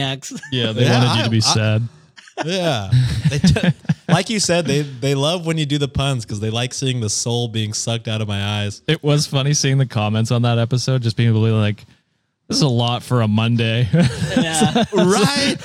Yeah, 0.53 0.73
they 0.73 0.85
Yeah, 0.85 0.99
wanted 1.05 1.17
you 1.19 1.25
to 1.25 1.31
be 1.31 1.39
I- 1.39 1.41
sad. 1.41 1.89
Yeah, 2.45 2.91
they 3.31 3.39
t- 3.39 3.69
like 4.09 4.29
you 4.29 4.39
said, 4.41 4.67
they 4.67 4.83
they 4.83 5.15
love 5.15 5.47
when 5.47 5.57
you 5.57 5.65
do 5.67 5.79
the 5.79 5.89
puns 5.89 6.25
because 6.27 6.41
they 6.41 6.51
like 6.51 6.75
seeing 6.75 7.01
the 7.01 7.09
soul 7.11 7.49
being 7.49 7.73
sucked 7.73 8.09
out 8.09 8.21
of 8.21 8.29
my 8.29 8.43
eyes. 8.63 8.83
It 8.87 9.03
was 9.03 9.27
funny 9.27 9.55
seeing 9.55 9.79
the 9.79 9.87
comments 9.87 10.31
on 10.31 10.43
that 10.43 10.59
episode, 10.59 11.01
just 11.03 11.17
being 11.17 11.31
able 11.31 11.45
to 11.47 11.53
like, 11.55 11.85
this 12.49 12.57
is 12.59 12.63
a 12.63 12.69
lot 12.69 13.03
for 13.03 13.21
a 13.23 13.29
Monday. 13.29 13.89
Yeah. 13.93 14.85
Right? 14.95 15.57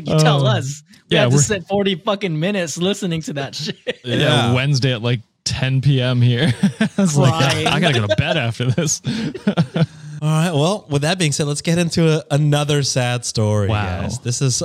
It's 0.00 0.08
like 0.08 0.18
you 0.18 0.24
tell 0.24 0.46
us. 0.46 0.82
We 1.10 1.16
yeah, 1.16 1.20
had 1.22 1.30
to 1.30 1.36
we're- 1.36 1.42
sit 1.42 1.66
40 1.66 1.94
fucking 1.96 2.38
minutes 2.38 2.78
listening 2.78 3.22
to 3.22 3.32
that 3.34 3.54
shit. 3.56 3.76
yeah. 4.04 4.52
Wednesday 4.54 4.92
at 4.92 5.02
like 5.02 5.20
10 5.44 5.80
p.m. 5.80 6.20
here. 6.22 6.52
I 6.80 6.88
was 6.98 7.16
like, 7.16 7.32
Crying. 7.32 7.66
I 7.66 7.80
gotta 7.80 8.00
go 8.00 8.06
to 8.06 8.16
bed 8.16 8.36
after 8.36 8.70
this. 8.70 9.00
All 10.22 10.28
right. 10.28 10.52
Well, 10.52 10.86
with 10.90 11.02
that 11.02 11.18
being 11.18 11.32
said, 11.32 11.46
let's 11.46 11.62
get 11.62 11.78
into 11.78 12.06
a, 12.08 12.22
another 12.30 12.82
sad 12.82 13.24
story, 13.24 13.68
Wow. 13.68 14.02
guys. 14.02 14.18
This 14.20 14.42
is 14.42 14.62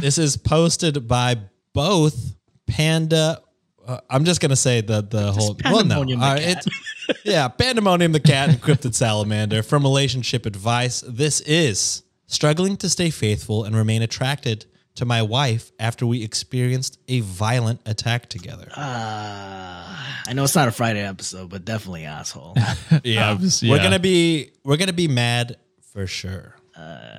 this 0.00 0.18
is 0.18 0.36
posted 0.36 1.06
by 1.06 1.36
both 1.72 2.34
Panda. 2.66 3.40
Uh, 3.86 3.98
I'm 4.10 4.24
just 4.24 4.40
gonna 4.40 4.56
say 4.56 4.80
the 4.80 5.02
the 5.02 5.32
whole. 5.32 5.56
Well, 5.64 5.84
no. 5.84 6.02
Pandemonium 6.04 6.20
the 6.20 6.26
All 6.26 6.32
right, 6.34 6.42
cat. 6.42 6.66
it's- 6.66 7.18
yeah, 7.24 7.48
Pandemonium 7.48 8.12
the 8.12 8.20
cat 8.20 8.48
and 8.48 8.60
Cryptid 8.60 8.94
Salamander 8.94 9.62
from 9.62 9.82
Relationship 9.82 10.46
Advice. 10.46 11.02
This 11.06 11.40
is 11.40 12.02
struggling 12.32 12.76
to 12.78 12.88
stay 12.88 13.10
faithful 13.10 13.64
and 13.64 13.76
remain 13.76 14.02
attracted 14.02 14.64
to 14.94 15.04
my 15.04 15.22
wife 15.22 15.72
after 15.78 16.06
we 16.06 16.22
experienced 16.22 16.98
a 17.08 17.20
violent 17.20 17.80
attack 17.86 18.28
together. 18.28 18.68
Uh, 18.76 19.96
I 20.26 20.32
know 20.34 20.44
it's 20.44 20.54
not 20.54 20.68
a 20.68 20.72
Friday 20.72 21.00
episode, 21.06 21.48
but 21.50 21.64
definitely 21.64 22.04
asshole. 22.04 22.54
yeah, 23.04 23.30
I 23.30 23.32
was- 23.34 23.62
we're 23.62 23.78
gonna 23.82 23.98
be 23.98 24.50
we're 24.64 24.76
gonna 24.76 24.92
be 24.92 25.08
mad 25.08 25.56
for 25.92 26.06
sure. 26.06 26.56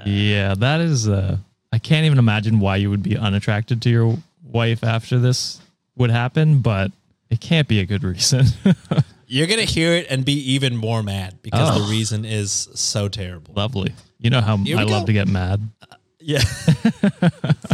yeah, 0.05 0.55
that 0.57 0.81
is, 0.81 1.07
uh, 1.07 1.37
I 1.71 1.77
can't 1.79 2.05
even 2.05 2.17
imagine 2.19 2.59
why 2.59 2.75
you 2.77 2.89
would 2.89 3.03
be 3.03 3.17
unattracted 3.17 3.81
to 3.83 3.89
your 3.89 4.17
wife 4.43 4.83
after 4.83 5.19
this 5.19 5.59
would 5.95 6.09
happen, 6.11 6.59
but 6.59 6.91
it 7.29 7.39
can't 7.39 7.67
be 7.67 7.79
a 7.79 7.85
good 7.85 8.03
reason. 8.03 8.45
You're 9.27 9.47
gonna 9.47 9.61
hear 9.63 9.93
it 9.93 10.07
and 10.11 10.23
be 10.25 10.53
even 10.53 10.75
more 10.77 11.01
mad 11.01 11.39
because 11.41 11.75
Oh. 11.75 11.83
the 11.83 11.89
reason 11.91 12.23
is 12.25 12.67
so 12.75 13.07
terrible. 13.07 13.53
Lovely. 13.55 13.93
You 14.23 14.31
know 14.31 14.41
how 14.41 14.57
Here 14.57 14.77
I 14.77 14.83
love 14.83 15.03
go. 15.03 15.05
to 15.07 15.13
get 15.13 15.27
mad. 15.27 15.61
Yeah, 16.25 16.39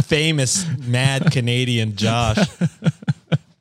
famous 0.02 0.66
mad 0.78 1.30
Canadian 1.30 1.94
Josh. 1.94 2.36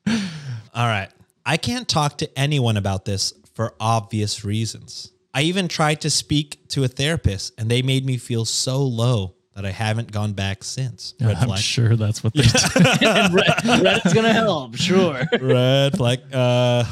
All 0.08 0.88
right, 0.88 1.10
I 1.45 1.58
can't 1.58 1.88
talk 1.88 2.17
to 2.19 2.39
anyone 2.39 2.75
about 2.78 3.06
this 3.06 3.34
for 3.54 3.73
obvious 3.80 4.43
reasons. 4.43 5.12
I 5.34 5.43
even 5.43 5.67
tried 5.67 6.02
to 6.02 6.10
speak 6.10 6.67
to 6.69 6.84
a 6.84 6.88
therapist, 6.88 7.54
and 7.60 7.69
they 7.69 7.82
made 7.84 8.04
me 8.06 8.17
feel 8.17 8.45
so 8.45 8.82
low 8.84 9.36
that 9.54 9.65
I 9.65 9.71
haven't 9.71 10.12
gone 10.12 10.34
back 10.34 10.63
since. 10.63 11.13
Red 11.21 11.36
I'm 11.38 11.49
flag. 11.49 11.60
sure 11.60 11.95
that's 11.95 12.23
what 12.23 12.34
they 12.34 12.41
do. 12.99 13.08
and 13.08 13.34
Red, 13.36 13.45
Reddit's 13.63 14.13
gonna 14.13 14.34
help, 14.34 14.75
sure. 14.75 15.21
Red 15.39 15.95
flag. 15.97 16.21
Uh, 16.34 16.84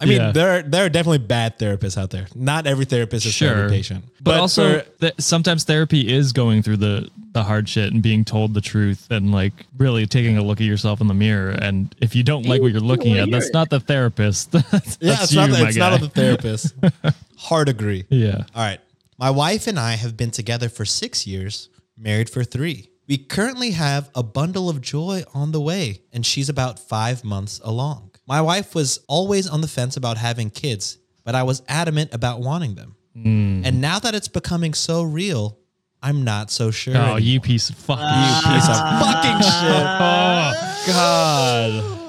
I 0.00 0.06
mean, 0.06 0.16
Yeah. 0.18 0.32
there 0.32 0.62
there 0.62 0.84
are 0.84 0.88
definitely 0.88 1.18
bad 1.18 1.58
therapists 1.58 1.96
out 1.96 2.10
there. 2.10 2.26
Not 2.34 2.66
every 2.66 2.84
therapist 2.84 3.26
is 3.26 3.32
for 3.32 3.38
Sure. 3.44 3.54
every 3.64 3.76
patient, 3.76 4.04
But, 4.20 4.40
also, 4.40 4.80
for- 4.80 4.86
th- 5.00 5.14
sometimes 5.18 5.64
therapy 5.64 6.12
is 6.12 6.32
going 6.32 6.62
through 6.62 6.78
the 6.78 7.08
the 7.32 7.42
hard 7.42 7.68
shit 7.68 7.92
and 7.92 8.00
being 8.02 8.24
told 8.24 8.54
the 8.54 8.60
truth 8.60 9.08
and 9.10 9.32
like 9.32 9.66
really 9.76 10.06
taking 10.06 10.36
a 10.38 10.42
look 10.42 10.60
at 10.60 10.66
yourself 10.66 11.00
in 11.00 11.08
the 11.08 11.14
mirror. 11.14 11.50
And 11.50 11.92
if 12.00 12.14
you 12.14 12.22
don't 12.22 12.46
like 12.46 12.60
what 12.62 12.70
you're 12.70 12.80
looking 12.80 13.18
at, 13.18 13.28
that's 13.30 13.52
not 13.52 13.70
the 13.70 13.80
therapist. 13.80 14.52
that's 14.52 14.98
Yeah, 15.00 15.10
that's 15.10 15.22
it's 15.24 15.32
you, 15.32 15.40
not 15.40 15.50
my 15.50 15.66
it's 15.68 15.76
guy. 15.76 15.90
not 15.90 16.00
the 16.00 16.08
therapist. 16.08 16.74
Hard 17.36 17.68
agree. 17.68 18.04
yeah. 18.08 18.44
All 18.54 18.62
right. 18.62 18.80
My 19.18 19.30
wife 19.30 19.66
and 19.66 19.78
I 19.78 19.92
have 19.94 20.16
been 20.16 20.30
together 20.30 20.68
for 20.68 20.84
six 20.84 21.26
years, 21.26 21.68
married 21.98 22.30
for 22.30 22.44
three. 22.44 22.90
We 23.08 23.18
currently 23.18 23.72
have 23.72 24.10
a 24.14 24.22
bundle 24.22 24.68
of 24.68 24.80
joy 24.80 25.24
on 25.34 25.52
the 25.52 25.60
way, 25.60 26.00
and 26.12 26.24
she's 26.24 26.48
about 26.48 26.78
five 26.78 27.22
months 27.24 27.60
along. 27.64 28.10
My 28.26 28.40
wife 28.40 28.74
was 28.74 29.00
always 29.06 29.48
on 29.48 29.60
the 29.60 29.68
fence 29.68 29.96
about 29.96 30.16
having 30.16 30.50
kids, 30.50 30.98
but 31.24 31.34
I 31.34 31.42
was 31.42 31.62
adamant 31.68 32.14
about 32.14 32.40
wanting 32.40 32.74
them. 32.74 32.96
Hmm. 33.12 33.62
And 33.64 33.80
now 33.80 33.98
that 33.98 34.14
it's 34.14 34.28
becoming 34.28 34.74
so 34.74 35.02
real, 35.02 35.58
I'm 36.02 36.24
not 36.24 36.50
so 36.50 36.70
sure. 36.70 36.96
Oh, 36.96 37.00
anymore. 37.00 37.20
you 37.20 37.38
ah. 37.38 37.42
piece 37.42 37.70
of 37.70 37.76
fucking 37.76 38.04
You 38.04 38.54
piece 38.54 38.68
of 38.68 38.76
fucking 38.76 39.40
shit. 39.42 39.86
Oh, 40.00 40.82
God. 40.86 42.04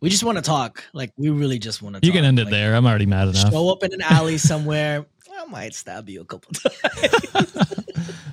We 0.00 0.10
just 0.10 0.24
want 0.24 0.38
to 0.38 0.42
talk. 0.42 0.84
Like 0.92 1.12
we 1.16 1.30
really 1.30 1.58
just 1.58 1.82
want 1.82 1.96
to. 1.96 2.06
You 2.06 2.12
can 2.12 2.24
end 2.24 2.38
it 2.38 2.44
like, 2.44 2.52
there. 2.52 2.74
I'm 2.74 2.86
already 2.86 3.06
mad 3.06 3.28
enough. 3.28 3.50
Show 3.50 3.70
up 3.70 3.82
in 3.82 3.92
an 3.92 4.00
alley 4.02 4.38
somewhere. 4.50 5.06
I 5.36 5.44
might 5.46 5.74
stab 5.74 6.08
you 6.08 6.20
a 6.20 6.24
couple 6.24 6.52
times. 6.54 7.56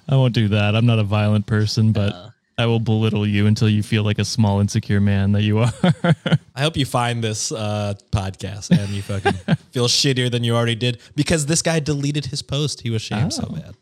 I 0.07 0.15
won't 0.15 0.33
do 0.33 0.47
that. 0.49 0.75
I'm 0.75 0.85
not 0.85 0.99
a 0.99 1.03
violent 1.03 1.45
person, 1.47 1.91
but 1.91 2.31
I 2.57 2.65
will 2.67 2.79
belittle 2.79 3.27
you 3.27 3.47
until 3.47 3.67
you 3.67 3.83
feel 3.83 4.03
like 4.03 4.17
a 4.17 4.23
small, 4.25 4.61
insecure 4.61 5.01
man 5.01 5.33
that 5.33 5.41
you 5.43 5.59
are. 5.59 5.73
I 6.55 6.61
hope 6.61 6.77
you 6.77 6.85
find 6.85 7.21
this 7.23 7.51
uh, 7.51 7.95
podcast 8.11 8.71
and 8.71 8.89
you 8.91 9.01
fucking 9.01 9.33
feel 9.71 9.87
shittier 9.87 10.31
than 10.31 10.43
you 10.45 10.55
already 10.55 10.75
did 10.75 10.99
because 11.15 11.45
this 11.47 11.61
guy 11.61 11.79
deleted 11.81 12.27
his 12.27 12.41
post. 12.41 12.81
He 12.81 12.89
was 12.89 13.01
shamed 13.01 13.33
so 13.33 13.47
Oh. 13.49 13.55
bad. 13.55 13.75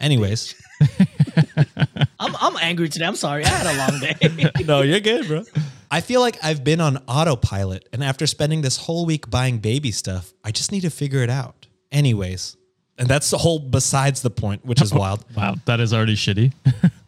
Anyways, 0.00 0.54
I'm 2.20 2.34
I'm 2.40 2.56
angry 2.60 2.88
today. 2.88 3.04
I'm 3.04 3.16
sorry. 3.16 3.44
I 3.44 3.48
had 3.48 3.66
a 3.66 3.78
long 3.78 4.00
day. 4.00 4.64
no, 4.64 4.82
you're 4.82 5.00
good, 5.00 5.26
bro. 5.26 5.44
I 5.90 6.00
feel 6.00 6.20
like 6.20 6.38
I've 6.42 6.62
been 6.64 6.80
on 6.80 6.98
autopilot, 7.08 7.88
and 7.92 8.02
after 8.04 8.26
spending 8.26 8.62
this 8.62 8.76
whole 8.76 9.04
week 9.06 9.28
buying 9.28 9.58
baby 9.58 9.90
stuff, 9.90 10.32
I 10.44 10.52
just 10.52 10.72
need 10.72 10.80
to 10.82 10.90
figure 10.90 11.22
it 11.22 11.30
out. 11.30 11.66
Anyways, 11.92 12.56
and 12.96 13.08
that's 13.08 13.30
the 13.30 13.38
whole 13.38 13.58
besides 13.58 14.22
the 14.22 14.30
point, 14.30 14.64
which 14.64 14.80
is 14.80 14.92
wild. 14.94 15.24
wow, 15.36 15.56
that 15.66 15.80
is 15.80 15.92
already 15.92 16.14
shitty. 16.16 16.52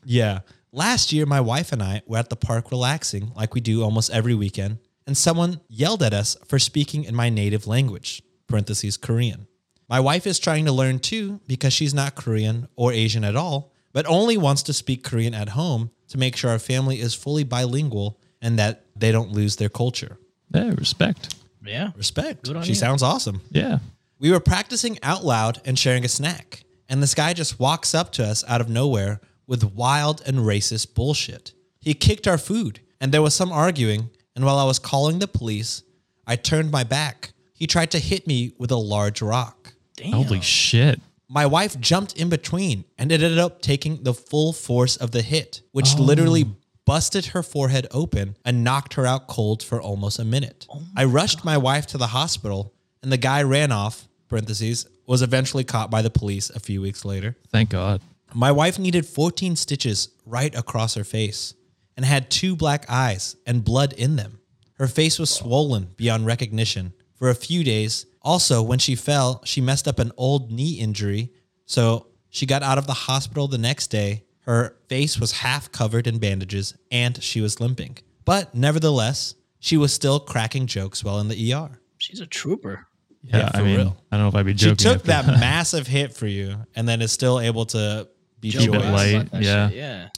Yeah. 0.05 0.40
Last 0.73 1.13
year, 1.13 1.27
my 1.27 1.41
wife 1.41 1.73
and 1.73 1.83
I 1.83 2.03
were 2.07 2.19
at 2.19 2.31
the 2.31 2.37
park 2.37 2.71
relaxing 2.71 3.33
like 3.35 3.55
we 3.55 3.61
do 3.61 3.83
almost 3.83 4.11
every 4.11 4.35
weekend, 4.35 4.79
and 5.07 5.17
someone 5.17 5.61
yelled 5.69 6.03
at 6.03 6.15
us 6.15 6.37
for 6.47 6.61
speaking 6.61 7.03
in 7.05 7.15
my 7.15 7.29
native 7.29 7.67
language, 7.67 8.23
parentheses 8.47 8.97
Korean. 8.97 9.49
My 9.89 9.99
wife 9.99 10.29
is 10.29 10.39
trying 10.39 10.67
to 10.67 10.73
learn 10.73 11.01
too 11.01 11.41
because 11.49 11.73
she's 11.73 11.93
not 11.93 12.15
Korean 12.15 12.69
or 12.77 12.93
Asian 12.93 13.25
at 13.25 13.35
all, 13.35 13.73
but 13.93 14.07
only 14.07 14.37
wants 14.37 14.63
to 14.65 14.73
speak 14.73 15.03
Korean 15.03 15.35
at 15.35 15.49
home 15.51 15.91
to 16.09 16.19
make 16.19 16.37
sure 16.37 16.51
our 16.51 16.61
family 16.61 17.01
is 17.01 17.15
fully 17.15 17.43
bilingual 17.43 18.21
and 18.41 18.57
that 18.61 18.85
they 18.95 19.11
don't 19.11 19.33
lose 19.33 19.57
their 19.57 19.69
culture. 19.69 20.19
yeah, 20.55 20.73
respect. 20.77 21.35
yeah. 21.65 21.91
Respect. 21.97 22.47
She 22.63 22.69
you. 22.71 22.75
sounds 22.77 23.03
awesome. 23.03 23.41
Yeah. 23.51 23.81
We 24.21 24.31
were 24.31 24.39
practicing 24.39 24.99
out 25.03 25.25
loud 25.25 25.61
and 25.65 25.77
sharing 25.77 26.05
a 26.05 26.09
snack, 26.09 26.63
and 26.89 27.03
this 27.03 27.15
guy 27.15 27.33
just 27.33 27.59
walks 27.59 27.93
up 27.93 28.13
to 28.13 28.25
us 28.25 28.45
out 28.47 28.61
of 28.61 28.69
nowhere 28.69 29.21
with 29.51 29.75
wild 29.75 30.23
and 30.25 30.39
racist 30.39 30.95
bullshit. 30.95 31.53
He 31.81 31.93
kicked 31.93 32.29
our 32.29 32.39
food, 32.39 32.81
and 33.01 33.11
there 33.11 33.21
was 33.21 33.35
some 33.35 33.51
arguing, 33.51 34.09
and 34.37 34.45
while 34.45 34.59
I 34.59 34.65
was 34.65 34.79
calling 34.79 35.19
the 35.19 35.27
police, 35.27 35.83
I 36.25 36.37
turned 36.37 36.71
my 36.71 36.85
back. 36.85 37.33
He 37.53 37.67
tried 37.67 37.91
to 37.91 37.99
hit 37.99 38.29
me 38.29 38.53
with 38.59 38.71
a 38.71 38.77
large 38.77 39.21
rock. 39.21 39.75
Damn. 39.97 40.13
Holy 40.13 40.41
shit. 40.41 41.01
my 41.29 41.47
wife 41.47 41.79
jumped 41.81 42.17
in 42.17 42.29
between 42.29 42.85
and 42.97 43.13
it 43.13 43.23
ended 43.23 43.39
up 43.39 43.61
taking 43.61 44.03
the 44.03 44.15
full 44.15 44.53
force 44.53 44.97
of 44.97 45.11
the 45.11 45.23
hit, 45.23 45.63
which 45.73 45.95
oh. 45.97 46.03
literally 46.03 46.47
busted 46.87 47.27
her 47.27 47.43
forehead 47.43 47.87
open 47.91 48.37
and 48.45 48.65
knocked 48.65 48.95
her 48.95 49.07
out 49.07 49.27
cold 49.27 49.63
for 49.63 49.81
almost 49.81 50.19
a 50.19 50.25
minute. 50.25 50.67
Oh 50.71 50.83
I 50.97 51.05
rushed 51.05 51.45
my 51.45 51.59
wife 51.59 51.87
to 51.89 51.99
the 51.99 52.09
hospital 52.09 52.73
and 53.03 53.13
the 53.13 53.17
guy 53.19 53.43
ran 53.43 53.73
off, 53.73 54.09
parentheses, 54.29 54.87
was 55.07 55.23
eventually 55.23 55.65
caught 55.65 55.91
by 55.91 56.03
the 56.03 56.11
police 56.11 56.51
a 56.51 56.61
few 56.61 56.81
weeks 56.81 57.05
later. 57.05 57.37
Thank 57.51 57.71
God. 57.71 58.01
My 58.35 58.53
wife 58.53 58.79
needed 58.79 59.07
14 59.07 59.57
stitches 59.57 60.09
right 60.25 60.55
across 60.55 60.95
her 60.95 61.05
face 61.05 61.55
and 61.97 62.05
had 62.05 62.31
two 62.31 62.55
black 62.57 62.87
eyes 62.88 63.37
and 63.47 63.64
blood 63.64 63.93
in 63.95 64.16
them. 64.16 64.40
Her 64.75 64.87
face 64.87 65.19
was 65.19 65.31
swollen 65.31 65.90
beyond 65.97 66.27
recognition 66.27 66.93
for 67.16 67.29
a 67.29 67.35
few 67.35 67.64
days. 67.64 68.07
Also, 68.23 68.62
when 68.62 68.79
she 68.79 68.95
fell, 68.95 69.43
she 69.45 69.61
messed 69.61 69.87
up 69.87 69.99
an 69.99 70.12
old 70.16 70.51
knee 70.51 70.75
injury. 70.75 71.31
So 71.66 72.07
she 72.31 72.47
got 72.47 72.62
out 72.62 72.79
of 72.79 72.87
the 72.87 72.95
hospital 72.95 73.49
the 73.49 73.59
next 73.59 73.88
day. 73.88 74.25
Her 74.40 74.77
face 74.88 75.19
was 75.19 75.33
half 75.33 75.71
covered 75.71 76.07
in 76.07 76.19
bandages 76.19 76.75
and 76.90 77.23
she 77.23 77.40
was 77.40 77.61
limping. 77.61 77.99
But 78.25 78.55
nevertheless, 78.55 79.35
she 79.59 79.77
was 79.77 79.93
still 79.93 80.21
cracking 80.21 80.66
jokes 80.66 81.05
while 81.05 81.21
in 81.21 81.29
the 81.29 81.53
ER. 81.53 81.81
She's 81.99 82.21
a 82.21 82.27
trooper. 82.27 82.87
Yeah, 83.23 83.38
Yeah, 83.38 83.51
I 83.53 83.62
mean, 83.62 83.77
real. 83.77 83.97
I 84.11 84.16
don't 84.16 84.25
know 84.25 84.29
if 84.29 84.35
I'd 84.35 84.47
be 84.47 84.55
joking. 84.55 84.79
She 84.79 84.85
took 84.85 85.03
that 85.05 85.27
massive 85.40 85.87
hit 85.87 86.14
for 86.14 86.27
you 86.27 86.57
and 86.75 86.88
then 86.88 87.03
is 87.03 87.12
still 87.12 87.38
able 87.38 87.66
to 87.66 88.09
be 88.40 88.50
Keep 88.50 88.74
it 88.74 88.79
light. 88.79 89.14
About 89.14 89.31
that 89.33 89.42
yeah. 89.42 89.68
shit, 89.68 89.76
yeah. 89.79 90.09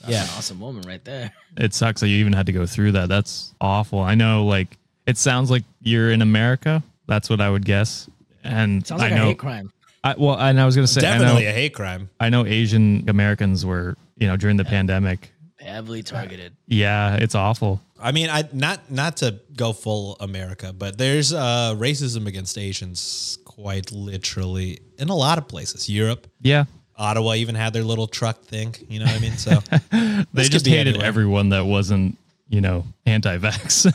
That's 0.00 0.12
Yeah. 0.12 0.22
an 0.24 0.30
awesome 0.36 0.60
woman 0.60 0.82
right 0.86 1.04
there. 1.04 1.32
It 1.56 1.74
sucks 1.74 2.00
that 2.00 2.08
you 2.08 2.16
even 2.16 2.32
had 2.32 2.46
to 2.46 2.52
go 2.52 2.66
through 2.66 2.92
that. 2.92 3.08
That's 3.08 3.54
awful. 3.60 4.00
I 4.00 4.14
know, 4.14 4.46
like, 4.46 4.76
it 5.06 5.18
sounds 5.18 5.50
like 5.50 5.64
you're 5.82 6.10
in 6.10 6.22
America. 6.22 6.82
That's 7.06 7.28
what 7.28 7.40
I 7.40 7.50
would 7.50 7.64
guess. 7.64 8.08
And 8.44 8.86
Sounds 8.86 9.00
I 9.02 9.04
like 9.06 9.12
a 9.12 9.16
know, 9.16 9.24
hate 9.26 9.38
crime. 9.38 9.72
I, 10.04 10.14
well, 10.18 10.36
and 10.38 10.60
I 10.60 10.66
was 10.66 10.74
gonna 10.74 10.88
say, 10.88 11.00
Definitely 11.00 11.46
I 11.46 11.50
a 11.50 11.52
know, 11.52 11.58
hate 11.60 11.74
crime. 11.74 12.10
I 12.18 12.28
know 12.30 12.44
Asian 12.44 13.08
Americans 13.08 13.64
were, 13.64 13.96
you 14.16 14.26
know, 14.26 14.36
during 14.36 14.56
the 14.56 14.64
pandemic. 14.64 15.32
Heavily 15.60 16.02
targeted. 16.02 16.54
Yeah, 16.66 17.14
it's 17.14 17.36
awful. 17.36 17.80
I 18.00 18.10
mean, 18.10 18.28
I 18.28 18.48
not 18.52 18.90
not 18.90 19.18
to 19.18 19.38
go 19.54 19.72
full 19.72 20.16
America, 20.18 20.72
but 20.72 20.98
there's 20.98 21.32
uh, 21.32 21.76
racism 21.78 22.26
against 22.26 22.58
Asians 22.58 23.38
quite 23.44 23.92
literally 23.92 24.80
in 24.98 25.08
a 25.08 25.14
lot 25.14 25.38
of 25.38 25.46
places. 25.46 25.88
Europe, 25.88 26.26
Yeah, 26.40 26.64
Ottawa 27.02 27.34
even 27.34 27.54
had 27.54 27.72
their 27.72 27.82
little 27.84 28.06
truck 28.06 28.42
thing. 28.44 28.74
You 28.88 29.00
know 29.00 29.06
what 29.06 29.14
I 29.16 29.18
mean? 29.18 29.36
So 29.36 29.50
they 30.32 30.44
just 30.48 30.66
hated 30.66 30.88
anywhere. 30.94 31.06
everyone 31.06 31.48
that 31.50 31.64
wasn't, 31.66 32.16
you 32.48 32.60
know, 32.60 32.84
anti-vax. 33.06 33.90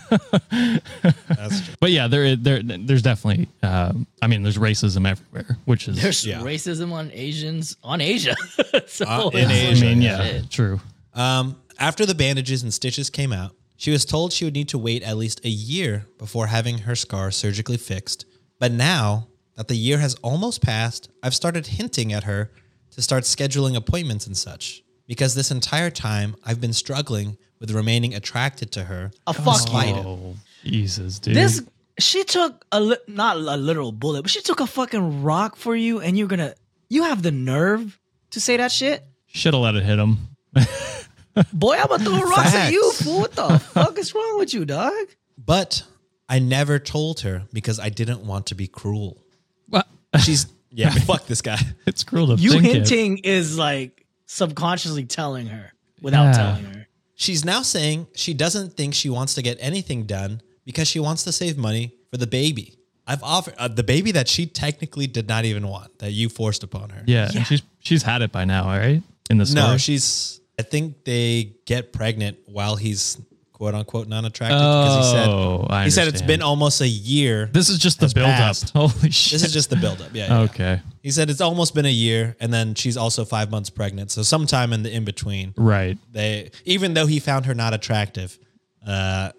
That's 1.27 1.61
true. 1.65 1.75
but 1.79 1.91
yeah, 1.91 2.07
there, 2.07 2.35
there, 2.35 2.61
there's 2.63 3.01
definitely. 3.01 3.47
Um, 3.63 4.07
I 4.21 4.27
mean, 4.27 4.43
there's 4.43 4.57
racism 4.57 5.07
everywhere, 5.07 5.57
which 5.65 5.87
is. 5.87 6.01
There's 6.01 6.25
Yeah. 6.25 6.41
racism 6.41 6.91
on 6.91 7.11
Asians 7.13 7.77
on 7.83 8.01
Asia. 8.01 8.35
so 8.87 9.05
Uh, 9.05 9.29
in 9.33 9.39
it's 9.49 9.51
I 9.51 9.53
Asia, 9.71 9.85
mean, 9.85 10.01
yeah, 10.01 10.23
shit. 10.23 10.49
true. 10.49 10.79
Um, 11.13 11.55
after 11.79 12.05
the 12.05 12.15
bandages 12.15 12.63
and 12.63 12.73
stitches 12.73 13.09
came 13.09 13.31
out, 13.31 13.53
she 13.77 13.91
was 13.91 14.05
told 14.05 14.33
she 14.33 14.43
would 14.45 14.55
need 14.55 14.69
to 14.69 14.77
wait 14.77 15.03
at 15.03 15.17
least 15.17 15.45
a 15.45 15.49
year 15.49 16.05
before 16.17 16.47
having 16.47 16.79
her 16.79 16.95
scar 16.95 17.29
surgically 17.31 17.77
fixed. 17.77 18.25
But 18.59 18.71
now 18.71 19.27
that 19.55 19.67
the 19.67 19.75
year 19.77 19.99
has 19.99 20.15
almost 20.23 20.61
passed, 20.61 21.09
I've 21.21 21.35
started 21.35 21.67
hinting 21.67 22.11
at 22.11 22.23
her 22.23 22.49
to 22.97 23.01
start 23.01 23.23
scheduling 23.23 23.77
appointments 23.77 24.27
and 24.27 24.35
such. 24.35 24.83
Because 25.07 25.35
this 25.35 25.51
entire 25.51 25.89
time, 25.89 26.35
I've 26.45 26.59
been 26.59 26.73
struggling 26.73 27.37
with 27.59 27.71
remaining 27.71 28.13
attracted 28.13 28.73
to 28.73 28.83
her. 28.83 29.11
Oh, 29.25 29.31
a 29.31 29.33
fuck 29.33 29.61
Despite 29.61 29.95
you. 29.95 30.01
Oh, 30.01 30.35
Jesus, 30.65 31.19
dude. 31.19 31.35
This 31.35 31.61
she 31.99 32.23
took 32.25 32.65
a 32.71 32.81
li- 32.81 32.97
not 33.07 33.37
a 33.37 33.55
literal 33.55 33.91
bullet, 33.91 34.23
but 34.23 34.31
she 34.31 34.41
took 34.41 34.59
a 34.59 34.67
fucking 34.67 35.23
rock 35.23 35.55
for 35.55 35.75
you, 35.75 36.01
and 36.01 36.17
you're 36.17 36.27
gonna 36.27 36.55
you 36.89 37.03
have 37.03 37.23
the 37.23 37.31
nerve 37.31 37.97
to 38.31 38.41
say 38.41 38.57
that 38.57 38.71
shit, 38.71 39.03
should 39.27 39.53
have 39.53 39.63
let 39.63 39.75
it 39.75 39.83
hit 39.83 39.97
him. 39.97 40.17
boy. 41.53 41.75
I'm 41.75 41.87
gonna 41.87 42.03
throw 42.03 42.21
rocks 42.23 42.53
at 42.53 42.71
you, 42.73 42.91
fool. 42.93 43.21
What 43.21 43.31
the 43.33 43.59
fuck 43.59 43.97
is 43.97 44.13
wrong 44.13 44.37
with 44.39 44.53
you, 44.53 44.65
dog? 44.65 44.93
But 45.37 45.83
I 46.27 46.39
never 46.39 46.79
told 46.79 47.21
her 47.21 47.43
because 47.53 47.79
I 47.79 47.89
didn't 47.89 48.25
want 48.25 48.47
to 48.47 48.55
be 48.55 48.67
cruel. 48.67 49.23
What? 49.69 49.87
She's, 50.19 50.47
yeah, 50.77 50.89
fuck 51.09 51.25
this 51.25 51.41
guy. 51.41 51.59
It's 51.85 52.03
cruel 52.03 52.35
to 52.35 52.41
You 52.41 52.51
think 52.51 52.63
hinting 52.63 53.17
is 53.19 53.57
like 53.57 54.05
subconsciously 54.27 55.05
telling 55.05 55.47
her 55.47 55.73
without 56.01 56.25
Yeah. 56.25 56.31
telling 56.33 56.63
her. 56.65 56.87
She's 57.15 57.43
now 57.43 57.61
saying 57.63 58.07
she 58.15 58.33
doesn't 58.33 58.73
think 58.73 58.93
she 58.93 59.09
wants 59.09 59.33
to 59.35 59.41
get 59.41 59.57
anything 59.59 60.03
done 60.05 60.41
because 60.65 60.87
she 60.87 60.99
wants 60.99 61.23
to 61.23 61.31
save 61.31 61.57
money 61.57 61.93
for 62.11 62.17
the 62.17 62.27
baby. 62.27 62.75
I've 63.07 63.23
offered 63.23 63.55
uh, 63.57 63.69
the 63.69 63.83
baby 63.83 64.11
that 64.11 64.27
she 64.27 64.45
technically 64.45 65.07
did 65.07 65.27
not 65.27 65.45
even 65.45 65.67
want 65.67 65.97
that 65.99 66.11
you 66.11 66.29
forced 66.29 66.63
upon 66.63 66.89
her. 66.91 67.03
Yeah, 67.07 67.29
and 67.33 67.45
she's 67.47 67.63
she's 67.79 68.03
had 68.03 68.21
it 68.21 68.31
by 68.31 68.45
now, 68.45 68.63
all 68.65 68.77
right? 68.77 69.01
In 69.29 69.37
the 69.37 69.45
story. 69.45 69.65
No, 69.65 69.77
she's. 69.77 70.41
I 70.59 70.63
think 70.63 71.05
they 71.05 71.53
get 71.65 71.93
pregnant 71.93 72.37
while 72.45 72.75
he's 72.75 73.17
quote 73.57 73.73
unquote 73.73 74.07
non 74.07 74.23
attractive 74.23 74.59
oh, 74.61 74.97
he 74.97 75.03
said 75.03 75.71
I 75.71 75.83
he 75.85 75.89
said 75.89 76.07
it's 76.07 76.21
been 76.21 76.43
almost 76.43 76.79
a 76.79 76.87
year. 76.87 77.49
This 77.51 77.69
is 77.69 77.79
just 77.79 77.99
the 77.99 78.07
build-up. 78.13 78.55
Holy 78.75 79.09
shit! 79.09 79.31
This 79.33 79.43
is 79.43 79.51
just 79.51 79.71
the 79.71 79.77
buildup. 79.77 80.13
Yeah. 80.13 80.27
yeah, 80.27 80.37
yeah. 80.37 80.41
okay, 80.41 80.81
He 81.01 81.09
said 81.09 81.31
it's 81.31 81.41
almost 81.41 81.73
been 81.73 81.87
a 81.87 81.97
year, 82.05 82.35
and 82.39 82.53
then 82.53 82.75
she's 82.75 82.97
also 82.97 83.25
five 83.25 83.49
months 83.49 83.71
pregnant. 83.71 84.11
So 84.11 84.21
sometime 84.21 84.73
in 84.73 84.83
the 84.83 84.93
in 84.93 85.05
between, 85.05 85.55
right? 85.57 85.97
they 86.11 86.51
even 86.65 86.93
though 86.93 87.07
he 87.07 87.19
found 87.19 87.47
her 87.47 87.55
not 87.55 87.73
attractive, 87.73 88.37
uh, 88.85 89.31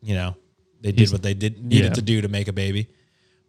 you 0.00 0.14
know, 0.14 0.36
they 0.80 0.92
did 0.92 1.00
He's- 1.00 1.12
what 1.12 1.22
they 1.24 1.34
did 1.34 1.64
needed 1.64 1.86
yeah. 1.88 1.94
to 1.94 2.02
do 2.02 2.20
to 2.20 2.28
make 2.28 2.46
a 2.46 2.52
baby. 2.52 2.86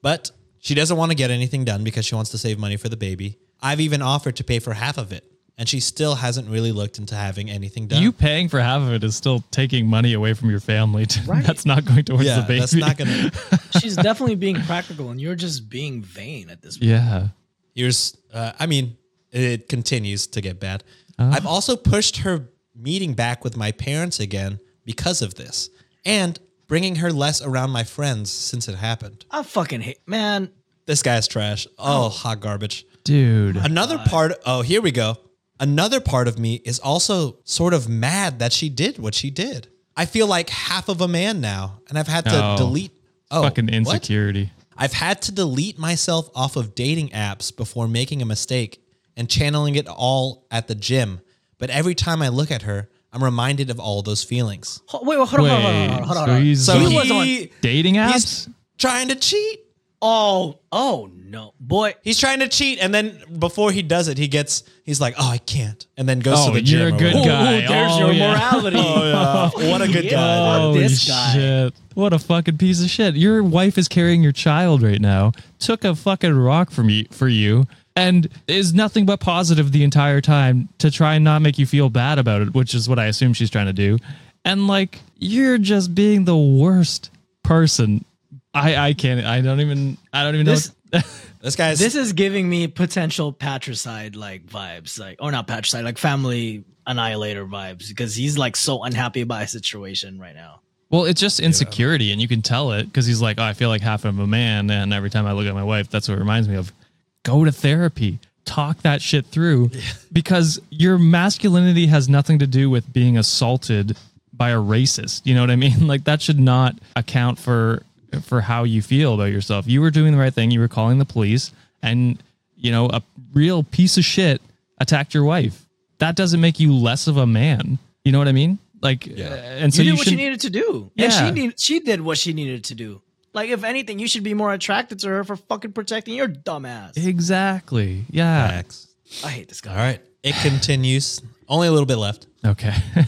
But 0.02 0.32
she 0.60 0.74
doesn't 0.74 0.98
want 0.98 1.12
to 1.12 1.16
get 1.16 1.30
anything 1.30 1.66
done 1.66 1.84
because 1.84 2.04
she 2.04 2.16
wants 2.16 2.32
to 2.32 2.40
save 2.40 2.58
money 2.58 2.78
for 2.78 2.90
the 2.90 2.98
baby. 2.98 3.38
I've 3.62 3.80
even 3.80 4.02
offered 4.02 4.38
to 4.38 4.44
pay 4.44 4.58
for 4.58 4.74
half 4.74 4.98
of 4.98 5.12
it, 5.12 5.24
and 5.58 5.68
she 5.70 5.80
still 5.80 6.16
hasn't 6.16 6.50
really 6.50 6.72
looked 6.72 6.98
into 6.98 7.16
having 7.16 7.50
anything 7.50 7.88
done. 7.88 8.02
You 8.02 8.12
paying 8.12 8.50
for 8.50 8.60
half 8.60 8.82
of 8.82 8.92
it 8.92 9.04
is 9.04 9.16
still 9.16 9.44
taking 9.52 9.88
money 9.88 10.14
away 10.14 10.34
from 10.34 10.50
your 10.50 10.60
family. 10.60 11.06
To, 11.16 11.20
That's 11.46 11.66
not 11.66 11.86
going 11.86 12.04
towards 12.04 12.26
yeah, 12.26 12.42
the 12.42 12.48
baby. 12.48 12.60
that's 12.60 12.74
not 12.74 12.98
gonna. 12.98 13.32
She's 13.80 13.96
definitely 13.96 14.36
being 14.36 14.62
practical, 14.64 15.10
and 15.12 15.20
you're 15.22 15.36
just 15.36 15.70
being 15.70 16.02
vain 16.02 16.50
at 16.50 16.62
this 16.62 16.78
point. 16.78 16.90
yeah. 16.92 17.28
Here's, 17.74 18.16
uh, 18.34 18.54
I 18.60 18.66
mean, 18.68 18.98
it 19.32 19.68
continues 19.70 20.28
to 20.28 20.42
get 20.42 20.60
bad. 20.60 20.84
Uh-huh. 21.20 21.32
I've 21.34 21.46
also 21.46 21.76
pushed 21.76 22.18
her 22.18 22.50
meeting 22.76 23.14
back 23.14 23.44
with 23.44 23.56
my 23.58 23.72
parents 23.72 24.20
again 24.20 24.60
because 24.86 25.22
of 25.22 25.36
this, 25.36 25.70
and 26.06 26.40
bringing 26.68 26.96
her 26.98 27.12
less 27.12 27.42
around 27.42 27.70
my 27.72 27.84
friends 27.84 28.32
since 28.32 28.68
it 28.68 28.76
happened. 28.76 29.26
I 29.32 29.44
fucking 29.44 29.82
hate, 29.82 30.00
man. 30.08 30.52
This 30.86 31.02
guy's 31.04 31.28
trash. 31.28 31.68
Oh, 31.80 32.10
hot 32.10 32.40
garbage. 32.42 32.86
Dude. 33.04 33.58
Another 33.58 33.98
part. 33.98 34.34
Oh, 34.46 34.62
here 34.62 34.82
we 34.82 34.92
go. 34.92 35.18
Another 35.60 36.00
part 36.02 36.28
of 36.28 36.38
me 36.38 36.56
is 36.66 36.80
also 36.80 37.38
sort 37.46 37.74
of 37.74 37.88
mad 37.88 38.40
that 38.40 38.52
she 38.52 38.70
did 38.70 39.00
what 39.00 39.16
she 39.16 39.30
did. 39.30 39.68
I 39.96 40.06
feel 40.06 40.28
like 40.28 40.50
half 40.50 40.90
of 40.90 41.00
a 41.02 41.08
man 41.08 41.40
now, 41.40 41.80
and 41.88 41.98
I've 41.98 42.08
had 42.10 42.26
to 42.26 42.44
Oh. 42.44 42.58
delete. 42.58 42.92
Oh, 43.32 43.44
Fucking 43.44 43.66
what? 43.66 43.74
insecurity. 43.74 44.52
I've 44.78 44.94
had 44.94 45.22
to 45.24 45.32
delete 45.32 45.80
myself 45.80 46.30
off 46.36 46.58
of 46.58 46.76
dating 46.76 47.10
apps 47.10 47.56
before 47.56 47.88
making 47.88 48.22
a 48.22 48.26
mistake 48.26 48.82
and 49.16 49.30
channeling 49.30 49.76
it 49.76 49.88
all 49.88 50.46
at 50.52 50.68
the 50.68 50.76
gym. 50.76 51.22
But 51.58 51.70
every 51.70 51.96
time 51.96 52.22
I 52.22 52.28
look 52.28 52.52
at 52.52 52.64
her, 52.64 52.90
I'm 53.14 53.24
reminded 53.24 53.70
of 53.70 53.80
all 53.80 54.02
those 54.02 54.22
feelings. 54.24 54.82
Ho- 54.88 55.00
Wait, 55.04 55.18
wait, 55.18 55.30
hold 55.30 55.48
on, 55.50 55.62
hold 55.62 55.66
on, 55.66 55.90
hold 55.90 56.02
on, 56.02 56.04
hold 56.04 56.18
hold 56.18 56.30
on. 56.30 56.36
so 56.36 56.42
he's 56.42 56.66
So 56.66 56.80
He 56.80 56.86
on 56.88 56.94
was 56.94 57.12
on- 57.12 57.50
dating 57.62 57.96
apps? 57.96 58.12
he's 58.14 58.50
trying 58.78 59.08
to 59.08 59.16
cheat. 59.16 59.62
Oh, 60.02 60.60
oh 60.74 61.10
no, 61.36 61.54
boy. 61.60 61.94
He's 62.02 62.18
trying 62.20 62.40
to 62.40 62.48
cheat, 62.48 62.80
and 62.82 62.94
then 62.94 63.22
before 63.38 63.72
he 63.72 63.82
does 63.84 64.08
it, 64.08 64.18
he 64.18 64.28
gets 64.28 64.64
he's 64.84 65.00
like, 65.00 65.14
"Oh, 65.20 65.30
I 65.30 65.38
can't," 65.38 65.86
and 65.98 66.08
then 66.10 66.20
goes 66.20 66.38
Oh, 66.40 66.48
to 66.48 66.54
the 66.56 66.62
gym. 66.62 66.80
you're 66.80 66.88
a 66.88 66.92
good 66.92 67.14
guy. 67.14 67.64
Ooh, 67.64 67.68
there's 67.68 67.92
Oh, 67.92 68.00
your 68.00 68.12
yeah. 68.14 68.32
morality. 68.32 68.78
Oh 68.84 69.52
yeah, 69.60 69.72
what 69.72 69.82
a 69.82 69.88
good 69.88 70.06
Yeah. 70.06 70.12
guy. 70.12 70.38
Fuck 70.54 70.60
Holy 70.62 70.80
this 70.80 71.08
guy. 71.08 71.34
shit. 71.34 71.74
What 71.94 72.14
a 72.14 72.20
fucking 72.20 72.58
piece 72.58 72.82
of 72.84 72.90
shit. 72.90 73.16
Your 73.16 73.44
wife 73.44 73.78
is 73.78 73.88
carrying 73.88 74.24
your 74.24 74.32
child 74.32 74.82
right 74.82 75.00
now, 75.02 75.32
took 75.60 75.84
a 75.84 75.94
fucking 75.96 76.34
rock 76.34 76.72
from 76.72 76.90
you 76.90 77.06
for 77.12 77.28
you, 77.28 77.66
and 77.96 78.28
is 78.48 78.74
nothing 78.74 79.06
but 79.06 79.20
positive 79.20 79.72
the 79.72 79.84
entire 79.84 80.22
time 80.22 80.70
to 80.80 80.90
try 80.90 81.16
and 81.16 81.24
not 81.24 81.42
make 81.42 81.60
you 81.60 81.66
feel 81.66 81.90
bad 81.90 82.18
about 82.20 82.42
it, 82.42 82.54
which 82.54 82.74
is 82.74 82.90
what 82.90 82.98
I 83.00 83.06
assume 83.06 83.34
she's 83.34 83.50
trying 83.50 83.68
to 83.68 83.74
do. 83.74 83.98
And 84.44 84.68
like 84.68 85.00
you're 85.18 85.58
just 85.58 85.94
being 85.96 86.26
the 86.26 86.38
worst 86.38 87.10
person. 87.44 88.06
I 88.54 88.76
I 88.90 88.94
can't 88.94 89.26
I 89.26 89.42
don't 89.42 89.60
even 89.60 89.98
I 90.14 90.24
don't 90.24 90.36
even 90.36 90.46
know 90.46 90.52
This- 90.54 90.68
what- 90.70 90.76
This 91.42 91.56
guy's 91.56 91.78
This 91.78 91.94
is 91.94 92.14
giving 92.14 92.50
me 92.50 92.66
potential 92.66 93.32
patricide 93.32 94.16
like 94.16 94.48
vibes, 94.48 95.00
like 95.00 95.18
or 95.20 95.32
not 95.32 95.46
patricide, 95.46 95.86
like 95.86 96.00
family 96.00 96.64
annihilator 96.88 97.46
vibes, 97.46 97.90
because 97.90 98.16
he's 98.16 98.36
like 98.36 98.56
so 98.56 98.84
unhappy 98.84 99.22
about 99.22 99.42
his 99.42 99.52
situation 99.52 100.20
right 100.20 100.34
now. 100.34 100.62
Well, 100.90 101.06
it's 101.06 101.22
just 101.22 101.40
insecurity, 101.40 102.12
and 102.12 102.20
you 102.20 102.28
can 102.28 102.42
tell 102.42 102.72
it 102.72 102.86
because 102.86 103.06
he's 103.06 103.22
like, 103.22 103.40
oh, 103.40 103.44
I 103.44 103.54
feel 103.54 103.70
like 103.70 103.82
half 103.82 104.06
of 104.06 104.18
a 104.18 104.26
man, 104.26 104.72
and 104.72 104.92
every 104.92 105.12
time 105.12 105.28
I 105.28 105.34
look 105.34 105.46
at 105.46 105.54
my 105.54 105.64
wife, 105.64 105.88
that's 105.88 106.08
what 106.08 106.16
it 106.16 106.20
reminds 106.20 106.50
me 106.50 106.56
of. 106.56 106.74
Go 107.22 107.46
to 107.46 107.52
therapy, 107.52 108.18
talk 108.46 108.82
that 108.82 109.04
shit 109.04 109.28
through, 109.28 109.70
because 110.14 110.60
your 110.72 110.98
masculinity 110.98 111.86
has 111.88 112.10
nothing 112.10 112.40
to 112.40 112.48
do 112.48 112.72
with 112.72 112.92
being 112.92 113.20
assaulted 113.20 113.96
by 114.34 114.50
a 114.50 114.58
racist. 114.58 115.22
You 115.26 115.36
know 115.36 115.42
what 115.42 115.52
I 115.52 115.56
mean? 115.58 115.86
Like 115.88 116.06
that 116.06 116.24
should 116.24 116.40
not 116.40 116.76
account 116.96 117.38
for 117.38 117.84
for 118.22 118.42
how 118.42 118.64
you 118.64 118.82
feel 118.82 119.14
about 119.14 119.32
yourself. 119.32 119.68
You 119.68 119.82
were 119.82 119.92
doing 119.92 120.12
the 120.12 120.18
right 120.18 120.34
thing. 120.34 120.52
You 120.52 120.60
were 120.60 120.68
calling 120.68 120.98
the 121.00 121.06
police, 121.06 121.52
and 121.82 122.22
you 122.56 122.72
know, 122.72 122.88
a 122.88 123.02
real 123.34 123.64
piece 123.64 123.98
of 123.98 124.06
shit 124.06 124.42
attacked 124.80 125.14
your 125.14 125.24
wife. 125.24 125.66
That 126.00 126.16
doesn't 126.16 126.42
make 126.42 126.60
you 126.60 126.74
less 126.74 127.08
of 127.08 127.18
a 127.18 127.26
man. 127.26 127.80
You 128.04 128.12
know 128.12 128.20
what 128.20 128.28
I 128.28 128.32
mean? 128.34 128.60
Like, 128.82 129.08
uh, 129.08 129.22
and 129.22 129.74
so 129.74 129.82
you 129.82 129.92
you, 129.92 129.92
did 129.94 129.98
what 130.00 130.06
you 130.08 130.12
should. 130.12 130.18
needed 130.18 130.40
to 130.42 130.50
do, 130.50 130.92
Yeah. 130.96 131.06
and 131.06 131.14
she 131.14 131.32
need, 131.32 131.60
she 131.60 131.80
did 131.80 132.02
what 132.02 132.18
she 132.18 132.34
needed 132.34 132.66
to 132.66 132.76
do. 132.76 133.02
Like, 133.34 133.50
if 133.50 133.64
anything, 133.64 134.00
you 134.00 134.08
should 134.08 134.24
be 134.24 134.34
more 134.34 134.54
attracted 134.54 135.00
to 135.00 135.10
her 135.10 135.24
for 135.24 135.36
fucking 135.36 135.74
protecting 135.74 136.14
your 136.16 136.28
dumbass. 136.28 136.96
exactly. 136.98 138.06
Yeah. 138.10 138.48
Facts. 138.48 138.88
I 139.24 139.30
hate 139.30 139.48
this 139.50 139.62
guy. 139.62 139.72
All 139.72 139.78
right. 139.78 140.02
It 140.24 140.36
continues. 140.42 141.22
Only 141.50 141.68
a 141.68 141.72
little 141.72 141.86
bit 141.86 141.98
left. 141.98 142.28
Okay. 142.46 142.76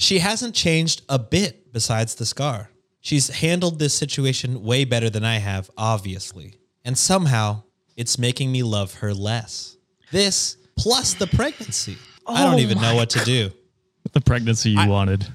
She 0.00 0.20
hasn't 0.20 0.54
changed 0.54 1.02
a 1.08 1.18
bit 1.18 1.72
besides 1.72 2.14
the 2.14 2.24
scar. 2.24 2.70
She's 3.00 3.28
handled 3.28 3.78
this 3.78 3.94
situation 3.94 4.62
way 4.64 4.84
better 4.84 5.08
than 5.10 5.24
I 5.24 5.36
have, 5.36 5.70
obviously. 5.76 6.56
And 6.84 6.96
somehow 6.98 7.62
it's 7.96 8.18
making 8.18 8.50
me 8.52 8.62
love 8.62 8.94
her 8.94 9.14
less. 9.14 9.76
This 10.10 10.56
plus 10.76 11.14
the 11.14 11.26
pregnancy. 11.26 11.96
I 12.26 12.44
don't 12.44 12.54
Oh 12.56 12.58
even 12.58 12.80
know 12.80 12.94
what 12.94 13.10
to 13.10 13.24
do. 13.24 13.50
the 14.12 14.20
pregnancy 14.20 14.70
you 14.70 14.88
wanted. 14.88 15.26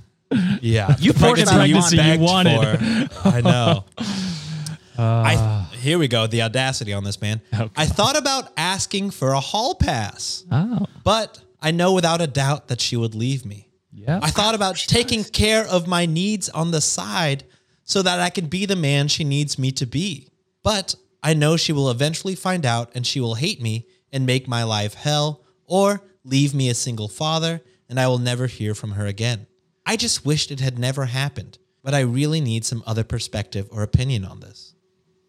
Yeah. 0.62 0.96
You 1.00 1.14
the 1.14 1.20
forced 1.20 1.46
that 1.46 1.56
pregnancy 1.56 1.96
you 1.98 2.02
begged 2.02 2.22
wanted. 2.22 3.12
for. 3.12 3.28
I 3.30 3.42
know. 3.42 3.86
I, 4.98 5.36
uh. 5.36 5.66
here 5.76 5.98
we 5.98 6.08
go. 6.08 6.28
The 6.28 6.44
audacity 6.44 6.94
on 6.94 7.04
this 7.04 7.20
man. 7.20 7.42
Oh, 7.54 7.70
I 7.76 7.86
thought 7.86 8.18
about 8.18 8.52
asking 8.58 9.12
for 9.12 9.30
a 9.34 9.40
hall 9.40 9.76
pass, 9.76 10.44
Oh. 10.52 10.86
but 11.04 11.42
I 11.62 11.72
know 11.72 11.94
without 11.94 12.22
a 12.22 12.28
doubt 12.28 12.68
that 12.68 12.80
she 12.80 12.96
would 12.96 13.16
leave 13.16 13.46
me. 13.46 13.70
Yeah. 13.92 14.20
I 14.22 14.30
thought 14.30 14.54
about 14.54 14.76
taking 14.76 15.24
care 15.24 15.66
of 15.66 15.88
my 15.88 16.06
needs 16.06 16.50
on 16.50 16.72
the 16.72 16.82
side 16.82 17.44
so 17.84 18.02
that 18.02 18.20
I 18.20 18.30
can 18.30 18.48
be 18.48 18.66
the 18.66 18.76
man 18.76 19.08
she 19.08 19.24
needs 19.24 19.60
me 19.60 19.72
to 19.74 19.86
be. 19.86 20.28
But 20.64 20.96
I 21.22 21.34
know 21.34 21.58
she 21.58 21.74
will 21.74 21.90
eventually 21.90 22.36
find 22.36 22.66
out 22.66 22.92
and 22.96 23.06
she 23.06 23.20
will 23.20 23.36
hate 23.36 23.62
me 23.62 23.88
and 24.12 24.26
make 24.26 24.48
my 24.48 24.64
life 24.64 24.94
hell 24.94 25.42
or 25.66 26.02
leave 26.24 26.54
me 26.54 26.70
a 26.70 26.76
single 26.76 27.08
father 27.08 27.62
and 27.90 28.00
I 28.00 28.08
will 28.08 28.20
never 28.20 28.48
hear 28.48 28.74
from 28.74 28.92
her 28.92 29.06
again. 29.06 29.48
I 29.86 29.98
just 29.98 30.26
wished 30.26 30.52
it 30.52 30.60
had 30.62 30.80
never 30.80 31.06
happened, 31.06 31.58
but 31.84 31.94
I 31.94 32.00
really 32.02 32.42
need 32.42 32.66
some 32.66 32.84
other 32.86 33.04
perspective 33.04 33.68
or 33.72 33.84
opinion 33.84 34.24
on 34.26 34.40
this. 34.40 34.74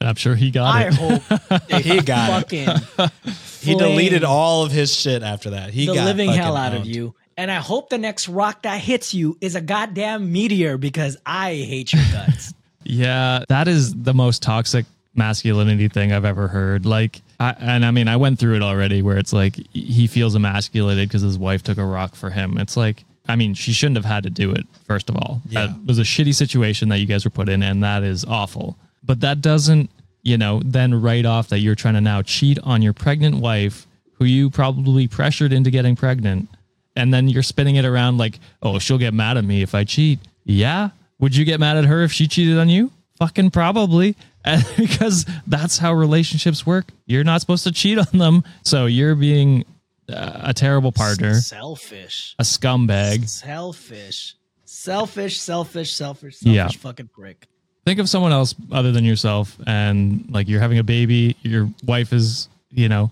I'm 0.00 0.14
sure 0.14 0.34
he 0.34 0.50
got 0.50 0.74
I 0.74 0.86
it. 0.86 0.94
hope 0.94 1.62
He 1.82 2.00
got 2.00 2.52
it. 2.52 3.12
He 3.60 3.74
deleted 3.74 4.24
all 4.24 4.64
of 4.64 4.72
his 4.72 4.94
shit 4.94 5.22
after 5.22 5.50
that. 5.50 5.70
He 5.70 5.86
got 5.86 5.92
the 5.92 5.98
got 5.98 6.04
living 6.06 6.30
hell 6.30 6.54
fucking 6.54 6.74
out 6.74 6.80
of 6.80 6.86
you. 6.86 7.14
And 7.36 7.50
I 7.50 7.56
hope 7.56 7.90
the 7.90 7.98
next 7.98 8.28
rock 8.28 8.62
that 8.62 8.80
hits 8.80 9.12
you 9.12 9.36
is 9.40 9.54
a 9.54 9.60
goddamn 9.60 10.32
meteor 10.32 10.78
because 10.78 11.16
I 11.26 11.54
hate 11.54 11.92
your 11.92 12.04
guts. 12.12 12.52
Yeah, 12.88 13.44
that 13.48 13.66
is 13.66 13.92
the 13.96 14.14
most 14.14 14.42
toxic 14.44 14.86
masculinity 15.16 15.88
thing 15.88 16.12
I've 16.12 16.24
ever 16.24 16.46
heard. 16.46 16.86
Like, 16.86 17.20
I, 17.40 17.56
and 17.58 17.84
I 17.84 17.90
mean, 17.90 18.06
I 18.06 18.14
went 18.14 18.38
through 18.38 18.54
it 18.54 18.62
already 18.62 19.02
where 19.02 19.18
it's 19.18 19.32
like 19.32 19.56
he 19.72 20.06
feels 20.06 20.36
emasculated 20.36 21.08
because 21.08 21.22
his 21.22 21.36
wife 21.36 21.64
took 21.64 21.78
a 21.78 21.84
rock 21.84 22.14
for 22.14 22.30
him. 22.30 22.58
It's 22.58 22.76
like, 22.76 23.02
I 23.28 23.34
mean, 23.34 23.54
she 23.54 23.72
shouldn't 23.72 23.96
have 23.96 24.04
had 24.04 24.22
to 24.22 24.30
do 24.30 24.52
it, 24.52 24.66
first 24.84 25.10
of 25.10 25.16
all. 25.16 25.42
Yeah. 25.48 25.66
That 25.66 25.84
was 25.84 25.98
a 25.98 26.02
shitty 26.02 26.32
situation 26.34 26.88
that 26.90 26.98
you 26.98 27.06
guys 27.06 27.24
were 27.24 27.30
put 27.32 27.48
in, 27.48 27.60
and 27.62 27.82
that 27.82 28.04
is 28.04 28.24
awful. 28.24 28.76
But 29.02 29.20
that 29.20 29.40
doesn't, 29.40 29.90
you 30.22 30.38
know, 30.38 30.62
then 30.64 31.00
write 31.02 31.26
off 31.26 31.48
that 31.48 31.58
you're 31.58 31.74
trying 31.74 31.94
to 31.94 32.00
now 32.00 32.22
cheat 32.22 32.58
on 32.62 32.82
your 32.82 32.92
pregnant 32.92 33.36
wife 33.36 33.86
who 34.18 34.24
you 34.26 34.48
probably 34.48 35.08
pressured 35.08 35.52
into 35.52 35.70
getting 35.70 35.96
pregnant. 35.96 36.48
And 36.96 37.12
then 37.12 37.28
you're 37.28 37.42
spinning 37.42 37.76
it 37.76 37.84
around 37.84 38.18
like, 38.18 38.38
oh, 38.62 38.78
she'll 38.78 38.98
get 38.98 39.12
mad 39.14 39.36
at 39.36 39.44
me 39.44 39.62
if 39.62 39.74
I 39.74 39.84
cheat. 39.84 40.18
Yeah. 40.44 40.90
Would 41.18 41.36
you 41.36 41.44
get 41.44 41.60
mad 41.60 41.76
at 41.76 41.84
her 41.84 42.02
if 42.02 42.12
she 42.12 42.26
cheated 42.26 42.58
on 42.58 42.68
you? 42.68 42.90
Fucking 43.18 43.50
probably. 43.50 44.16
And 44.46 44.64
because 44.76 45.26
that's 45.48 45.76
how 45.76 45.92
relationships 45.92 46.64
work. 46.64 46.86
You're 47.06 47.24
not 47.24 47.40
supposed 47.40 47.64
to 47.64 47.72
cheat 47.72 47.98
on 47.98 48.16
them. 48.16 48.44
So 48.62 48.86
you're 48.86 49.16
being 49.16 49.64
uh, 50.08 50.40
a 50.44 50.54
terrible 50.54 50.92
partner, 50.92 51.34
Selfish. 51.40 52.36
a 52.38 52.44
scumbag. 52.44 53.28
Selfish. 53.28 54.36
Selfish, 54.64 55.40
selfish, 55.40 55.92
selfish, 55.92 56.36
selfish 56.36 56.42
Yeah. 56.54 56.68
fucking 56.68 57.08
prick. 57.08 57.48
Think 57.84 57.98
of 57.98 58.08
someone 58.08 58.30
else 58.30 58.54
other 58.70 58.92
than 58.92 59.04
yourself. 59.04 59.56
And 59.66 60.26
like 60.30 60.46
you're 60.46 60.60
having 60.60 60.78
a 60.78 60.84
baby, 60.84 61.36
your 61.42 61.68
wife 61.84 62.12
is, 62.12 62.48
you 62.70 62.88
know, 62.88 63.10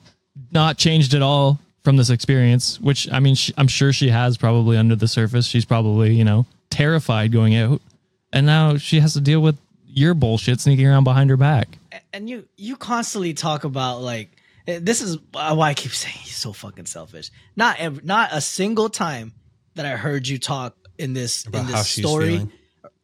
not 0.53 0.79
changed 0.79 1.15
at 1.15 1.23
all 1.23 1.59
from 1.85 1.97
this 1.97 2.11
experience, 2.11 2.81
which 2.81 3.11
I 3.13 3.21
mean, 3.21 3.35
sh 3.35 3.53
I'm 3.57 3.69
sure 3.69 3.93
she 3.93 4.09
has 4.09 4.37
probably 4.37 4.77
under 4.77 4.97
the 4.97 5.07
surface. 5.07 5.47
She's 5.47 5.65
probably, 5.65 6.15
you 6.15 6.25
know, 6.25 6.47
terrified 6.71 7.31
going 7.31 7.55
out. 7.55 7.81
And 8.33 8.47
now 8.47 8.79
she 8.79 8.99
has 9.01 9.13
to 9.13 9.21
deal 9.21 9.41
with 9.41 9.57
your 9.87 10.15
bullshit 10.15 10.61
sneaking 10.61 10.87
around 10.87 11.05
behind 11.05 11.31
her 11.31 11.37
back. 11.37 11.79
And 12.13 12.29
you 12.29 12.49
you 12.57 12.77
constantly 12.77 13.35
talk 13.35 13.65
about 13.65 14.01
like 14.01 14.31
eh, 14.67 14.81
this 14.83 15.03
is 15.03 15.19
why 15.33 15.69
I 15.69 15.75
keep 15.75 15.93
saying 16.03 16.17
he's 16.19 16.35
so 16.37 16.53
fucking 16.53 16.87
selfish. 16.87 17.31
Not 17.55 17.79
ev- 17.79 18.05
not 18.05 18.31
a 18.33 18.41
single 18.41 18.89
time 18.89 19.33
that 19.75 19.87
I 19.87 19.91
heard 19.91 20.27
you 20.27 20.39
talk 20.39 20.75
in 20.99 21.13
this 21.13 21.45
About 21.47 21.61
in 21.61 21.67
this 21.67 21.87
she's 21.87 22.05
story. 22.05 22.29
feeling. 22.39 22.53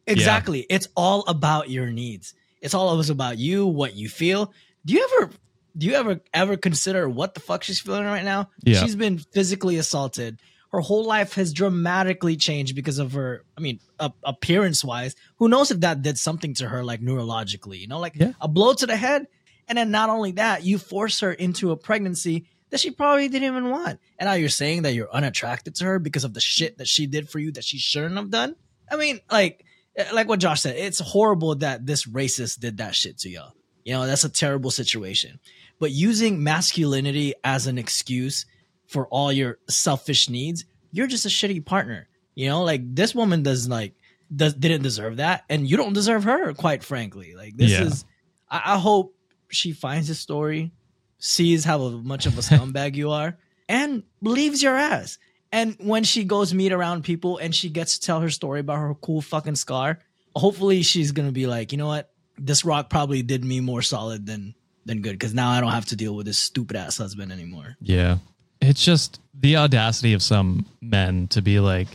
Exactly. 0.07 0.65
It's 0.69 0.87
all 0.95 1.23
about 1.27 1.69
your 1.69 1.87
needs. 1.87 2.33
It's 2.61 2.73
all 2.73 2.89
always 2.89 3.09
about 3.09 3.37
you, 3.37 3.67
what 3.67 3.95
you 3.95 4.09
feel. 4.09 4.51
Do 4.85 4.93
you 4.93 5.07
ever 5.19 5.31
do 5.77 5.87
you 5.87 5.93
ever 5.93 6.19
ever 6.33 6.57
consider 6.57 7.07
what 7.09 7.33
the 7.33 7.39
fuck 7.39 7.63
she's 7.63 7.79
feeling 7.79 8.05
right 8.05 8.23
now? 8.25 8.49
Yeah. 8.63 8.81
She's 8.81 8.95
been 8.95 9.17
physically 9.19 9.77
assaulted. 9.77 10.39
Her 10.71 10.79
whole 10.79 11.03
life 11.05 11.33
has 11.33 11.51
dramatically 11.53 12.37
changed 12.37 12.75
because 12.75 12.97
of 12.97 13.11
her, 13.13 13.43
I 13.57 13.61
mean, 13.61 13.79
a- 13.99 14.13
appearance 14.23 14.83
wise. 14.83 15.15
Who 15.37 15.49
knows 15.49 15.69
if 15.71 15.81
that 15.81 16.01
did 16.01 16.17
something 16.17 16.53
to 16.55 16.67
her, 16.69 16.83
like 16.83 17.01
neurologically, 17.01 17.79
you 17.79 17.87
know, 17.87 17.99
like 17.99 18.13
Yeah. 18.15 18.33
a 18.39 18.47
blow 18.47 18.73
to 18.73 18.85
the 18.85 18.95
head. 18.95 19.27
And 19.67 19.77
then 19.77 19.91
not 19.91 20.09
only 20.09 20.31
that, 20.33 20.63
you 20.63 20.77
force 20.77 21.19
her 21.21 21.31
into 21.33 21.71
a 21.71 21.77
pregnancy 21.77 22.45
that 22.69 22.79
she 22.79 22.91
probably 22.91 23.27
didn't 23.27 23.47
even 23.47 23.69
want. 23.69 23.99
And 24.17 24.27
now 24.27 24.33
you're 24.33 24.47
saying 24.49 24.83
that 24.83 24.93
you're 24.93 25.13
unattracted 25.13 25.75
to 25.75 25.85
her 25.85 25.99
because 25.99 26.23
of 26.23 26.33
the 26.33 26.39
shit 26.41 26.77
that 26.77 26.87
she 26.87 27.05
did 27.05 27.29
for 27.29 27.39
you 27.39 27.51
that 27.53 27.63
she 27.65 27.77
shouldn't 27.77 28.15
have 28.15 28.29
done. 28.29 28.55
I 28.89 28.95
mean, 28.95 29.19
like, 29.29 29.65
eh, 29.97 30.05
like 30.13 30.29
what 30.29 30.39
Josh 30.39 30.61
said, 30.61 30.77
it's 30.77 30.99
horrible 30.99 31.55
that 31.55 31.85
this 31.85 32.05
racist 32.05 32.59
did 32.59 32.77
that 32.77 32.95
shit 32.95 33.17
to 33.19 33.29
y'all. 33.29 33.53
You 33.85 33.93
know, 33.93 34.05
that's 34.05 34.23
a 34.23 34.29
terrible 34.29 34.71
situation. 34.71 35.39
But 35.79 35.91
using 35.91 36.43
masculinity 36.43 37.33
as 37.43 37.67
an 37.67 37.77
excuse 37.77 38.45
for 38.87 39.07
all 39.07 39.31
your 39.31 39.57
selfish 39.69 40.29
needs, 40.29 40.65
you're 40.91 41.07
just 41.07 41.25
a 41.25 41.29
shitty 41.29 41.65
partner. 41.65 42.07
You 42.35 42.49
know, 42.49 42.63
like 42.63 42.81
this 42.95 43.15
woman 43.15 43.43
does 43.43 43.67
like 43.67 43.93
does 44.33 44.53
didn't 44.53 44.83
deserve 44.83 45.17
that, 45.17 45.43
and 45.49 45.69
you 45.69 45.75
don't 45.77 45.93
deserve 45.93 46.23
her, 46.23 46.53
quite 46.53 46.83
frankly. 46.83 47.33
Like 47.35 47.57
this 47.57 47.71
Yeah. 47.71 47.83
is 47.85 48.05
I, 48.49 48.61
I 48.75 48.77
hope 48.79 49.15
she 49.49 49.73
finds 49.73 50.09
a 50.09 50.15
story, 50.15 50.71
sees 51.17 51.63
how 51.65 51.89
much 51.89 52.25
of 52.25 52.37
a 52.37 52.41
scumbag 52.41 52.95
you 52.95 53.11
are, 53.11 53.37
and 53.67 54.03
leaves 54.21 54.61
your 54.63 54.75
ass. 54.77 55.17
And 55.51 55.75
when 55.79 56.03
she 56.05 56.23
goes 56.23 56.53
meet 56.53 56.71
around 56.71 57.03
people 57.03 57.37
and 57.37 57.53
she 57.53 57.69
gets 57.69 57.99
to 57.99 58.05
tell 58.05 58.21
her 58.21 58.29
story 58.29 58.61
about 58.61 58.77
her 58.77 58.93
cool 58.95 59.21
fucking 59.21 59.55
scar, 59.55 59.99
hopefully 60.35 60.81
she's 60.83 61.11
gonna 61.11 61.33
be 61.33 61.47
like, 61.47 61.71
you 61.73 61.77
know 61.77 61.87
what, 61.87 62.09
this 62.37 62.65
rock 62.65 62.89
probably 62.89 63.21
did 63.21 63.43
me 63.43 63.59
more 63.59 63.81
solid 63.81 64.25
than 64.25 64.53
than 64.85 65.01
good 65.01 65.13
because 65.13 65.33
now 65.33 65.49
I 65.49 65.61
don't 65.61 65.71
have 65.71 65.85
to 65.87 65.95
deal 65.95 66.15
with 66.15 66.25
this 66.25 66.39
stupid 66.39 66.75
ass 66.75 66.97
husband 66.97 67.31
anymore. 67.31 67.77
Yeah. 67.81 68.17
It's 68.61 68.83
just 68.83 69.19
the 69.39 69.57
audacity 69.57 70.13
of 70.13 70.21
some 70.21 70.65
men 70.81 71.27
to 71.29 71.41
be 71.41 71.59
like, 71.59 71.87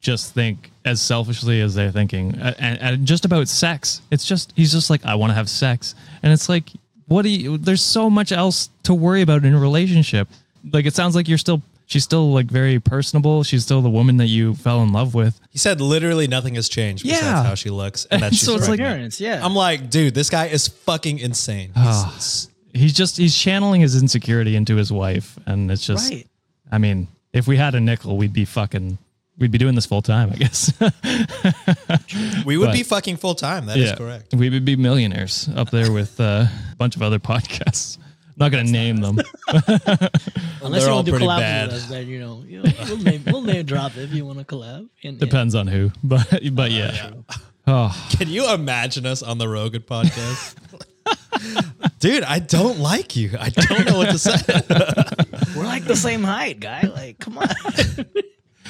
just 0.00 0.34
think 0.34 0.70
as 0.84 1.00
selfishly 1.00 1.60
as 1.60 1.74
they're 1.74 1.92
thinking, 1.92 2.34
and, 2.34 2.80
and 2.80 3.06
just 3.06 3.24
about 3.24 3.48
sex. 3.48 4.02
It's 4.10 4.24
just 4.24 4.52
he's 4.56 4.72
just 4.72 4.90
like, 4.90 5.04
I 5.04 5.14
want 5.14 5.30
to 5.30 5.34
have 5.34 5.48
sex, 5.48 5.94
and 6.22 6.32
it's 6.32 6.48
like, 6.48 6.70
what 7.06 7.22
do 7.22 7.28
you? 7.28 7.56
There's 7.56 7.82
so 7.82 8.10
much 8.10 8.32
else 8.32 8.68
to 8.82 8.94
worry 8.94 9.22
about 9.22 9.44
in 9.44 9.54
a 9.54 9.60
relationship. 9.60 10.28
Like 10.72 10.86
it 10.86 10.94
sounds 10.94 11.14
like 11.14 11.28
you're 11.28 11.38
still, 11.38 11.62
she's 11.92 12.04
still 12.04 12.32
like 12.32 12.46
very 12.46 12.80
personable. 12.80 13.42
She's 13.44 13.62
still 13.62 13.82
the 13.82 13.90
woman 13.90 14.16
that 14.16 14.26
you 14.28 14.54
fell 14.54 14.82
in 14.82 14.92
love 14.92 15.14
with. 15.14 15.38
He 15.50 15.58
said 15.58 15.80
literally 15.80 16.26
nothing 16.26 16.54
has 16.56 16.68
changed 16.68 17.04
besides 17.04 17.22
Yeah. 17.22 17.44
how 17.44 17.54
she 17.54 17.70
looks 17.70 18.06
and 18.10 18.22
that 18.22 18.30
she's 18.32 18.40
So 18.42 18.52
it's 18.54 18.62
like- 18.68 18.78
pregnant. 18.78 18.96
Parents, 18.96 19.20
yeah. 19.20 19.44
I'm 19.44 19.54
like, 19.54 19.90
dude, 19.90 20.14
this 20.14 20.30
guy 20.30 20.46
is 20.46 20.68
fucking 20.68 21.18
insane. 21.18 21.72
He's- 21.74 22.48
He's 22.74 22.94
just 22.94 23.18
he's 23.18 23.36
channeling 23.36 23.82
his 23.82 24.00
insecurity 24.00 24.56
into 24.56 24.76
his 24.76 24.90
wife, 24.90 25.38
and 25.44 25.70
it's 25.70 25.86
just. 25.86 26.10
right. 26.10 26.26
I 26.70 26.78
mean, 26.78 27.08
if 27.34 27.46
we 27.46 27.58
had 27.58 27.74
a 27.74 27.80
nickel, 27.80 28.16
we'd 28.16 28.32
be 28.32 28.46
fucking, 28.46 28.96
we'd 29.36 29.50
be 29.50 29.58
doing 29.58 29.74
this 29.74 29.84
full 29.84 30.00
time, 30.00 30.30
I 30.32 30.36
guess. 30.36 30.72
we 32.46 32.56
would 32.56 32.66
But- 32.68 32.72
be 32.72 32.82
fucking 32.82 33.18
full 33.18 33.34
time. 33.34 33.66
That 33.66 33.76
is 33.76 33.92
correct. 33.92 34.34
We 34.34 34.48
would 34.50 34.64
be 34.64 34.76
millionaires 34.76 35.48
up 35.54 35.70
there 35.70 35.92
with 35.92 36.18
uh, 36.20 36.46
a 36.72 36.76
bunch 36.78 36.96
of 36.96 37.02
other 37.02 37.18
podcasts. 37.18 37.98
I'm 38.42 38.50
not 38.50 38.56
going 38.56 38.66
to 38.66 38.72
name 38.72 38.96
them. 38.96 39.18
Unless 39.48 39.70
They're 39.70 40.80
you 40.80 40.88
all 40.88 40.94
want 40.96 41.06
to 41.06 41.10
do 41.10 41.10
pretty 41.12 41.26
collabs 41.26 41.38
bad. 41.38 41.66
with 41.68 41.76
us, 41.76 41.86
then 41.86 42.08
you 42.08 42.18
know, 42.18 42.42
you 42.44 42.60
know 42.60 42.72
we'll, 42.88 42.96
name, 42.96 43.22
we'll 43.26 43.42
name 43.42 43.64
drop 43.66 43.96
if 43.96 44.12
you 44.12 44.26
want 44.26 44.40
to 44.40 44.44
collab. 44.44 44.88
And, 45.04 45.16
Depends 45.20 45.54
on 45.54 45.68
who, 45.68 45.92
but 46.02 46.28
but 46.52 46.72
uh, 46.72 46.74
yeah. 46.74 47.10
Oh, 47.64 48.08
Can 48.18 48.28
you 48.28 48.52
imagine 48.52 49.06
us 49.06 49.22
on 49.22 49.38
the 49.38 49.46
Rogan 49.46 49.82
podcast? 49.82 50.56
Dude, 52.00 52.24
I 52.24 52.40
don't 52.40 52.80
like 52.80 53.14
you. 53.14 53.30
I 53.38 53.50
don't 53.50 53.86
know 53.86 53.98
what 53.98 54.10
to 54.10 54.18
say. 54.18 54.34
we're 55.56 55.62
like 55.62 55.84
the 55.84 55.94
same 55.94 56.24
height, 56.24 56.58
guy. 56.58 56.80
Like, 56.80 57.20
come 57.20 57.38
on. 57.38 57.46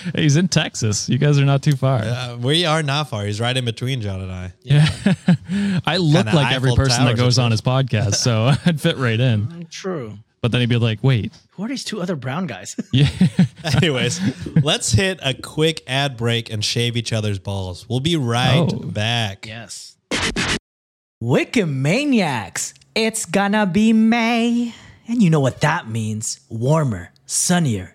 Hey, 0.15 0.23
he's 0.23 0.37
in 0.37 0.49
Texas. 0.49 1.09
You 1.09 1.19
guys 1.19 1.39
are 1.39 1.45
not 1.45 1.63
too 1.63 1.77
far. 1.77 2.01
Uh, 2.01 2.37
we 2.37 2.65
are 2.65 2.83
not 2.83 3.09
far. 3.09 3.25
He's 3.25 3.41
right 3.41 3.57
in 3.57 3.65
between 3.65 4.01
John 4.01 4.21
and 4.21 4.33
I. 4.33 4.53
Yeah. 4.63 4.87
I 5.87 5.97
look 5.99 6.25
Kinda 6.27 6.35
like 6.35 6.53
every 6.55 6.71
Eiffel 6.71 6.77
person 6.77 7.05
that 7.05 7.17
Tower 7.17 7.25
goes 7.25 7.39
on 7.39 7.51
his 7.51 7.61
podcast, 7.61 8.15
so 8.17 8.53
I'd 8.67 8.81
fit 8.81 8.97
right 8.97 9.19
in. 9.21 9.67
True. 9.71 10.19
But 10.41 10.51
then 10.51 10.61
he'd 10.61 10.69
be 10.69 10.77
like, 10.77 11.05
wait, 11.05 11.33
Who 11.53 11.65
are 11.65 11.69
these 11.69 11.85
two 11.85 12.01
other 12.03 12.17
brown 12.17 12.47
guys? 12.49 12.75
yeah. 12.93 13.09
Anyways, 13.77 14.21
let's 14.65 14.91
hit 14.93 15.21
a 15.23 15.35
quick 15.35 15.83
ad 15.87 16.17
break 16.17 16.51
and 16.51 16.65
shave 16.65 16.97
each 16.97 17.13
other's 17.13 17.39
balls. 17.39 17.89
We'll 17.89 18.01
be 18.01 18.17
right 18.17 18.69
Oh. 18.73 18.79
back. 18.79 19.47
yes. 19.47 19.97
Wikimaniacs. 21.23 22.75
It's 22.95 23.25
gonna 23.25 23.67
be 23.67 23.93
May. 23.93 24.75
And 25.07 25.23
you 25.23 25.31
know 25.31 25.41
what 25.41 25.61
that 25.61 25.89
means. 25.89 26.41
Warmer, 26.49 27.13
sunnier 27.27 27.95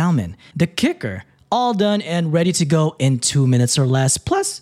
The 0.55 0.67
kicker, 0.67 1.23
all 1.51 1.73
done 1.73 2.01
and 2.01 2.33
ready 2.33 2.51
to 2.53 2.65
go 2.65 2.95
in 2.97 3.19
two 3.19 3.45
minutes 3.45 3.77
or 3.77 3.85
less, 3.85 4.17
plus 4.17 4.61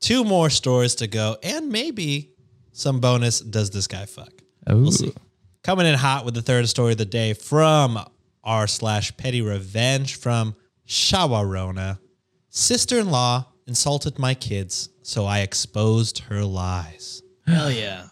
Two 0.00 0.24
more 0.24 0.50
stores 0.50 0.94
to 0.96 1.06
go, 1.06 1.36
and 1.42 1.68
maybe 1.68 2.30
some 2.72 3.00
bonus. 3.00 3.40
Does 3.40 3.70
this 3.70 3.86
guy 3.86 4.06
fuck? 4.06 4.32
We'll 4.66 4.92
see. 4.92 5.12
Coming 5.62 5.86
in 5.86 5.94
hot 5.94 6.24
with 6.24 6.34
the 6.34 6.42
third 6.42 6.68
story 6.68 6.92
of 6.92 6.98
the 6.98 7.04
day 7.04 7.34
from 7.34 7.98
r 8.42 8.66
slash 8.66 9.14
petty 9.16 9.42
revenge 9.42 10.16
from 10.16 10.56
Shawarona. 10.86 11.98
Sister-in-law 12.48 13.46
insulted 13.66 14.18
my 14.18 14.34
kids, 14.34 14.88
so 15.02 15.26
I 15.26 15.40
exposed 15.40 16.20
her 16.20 16.44
lies. 16.44 17.22
Hell 17.46 17.70
yeah. 17.70 18.06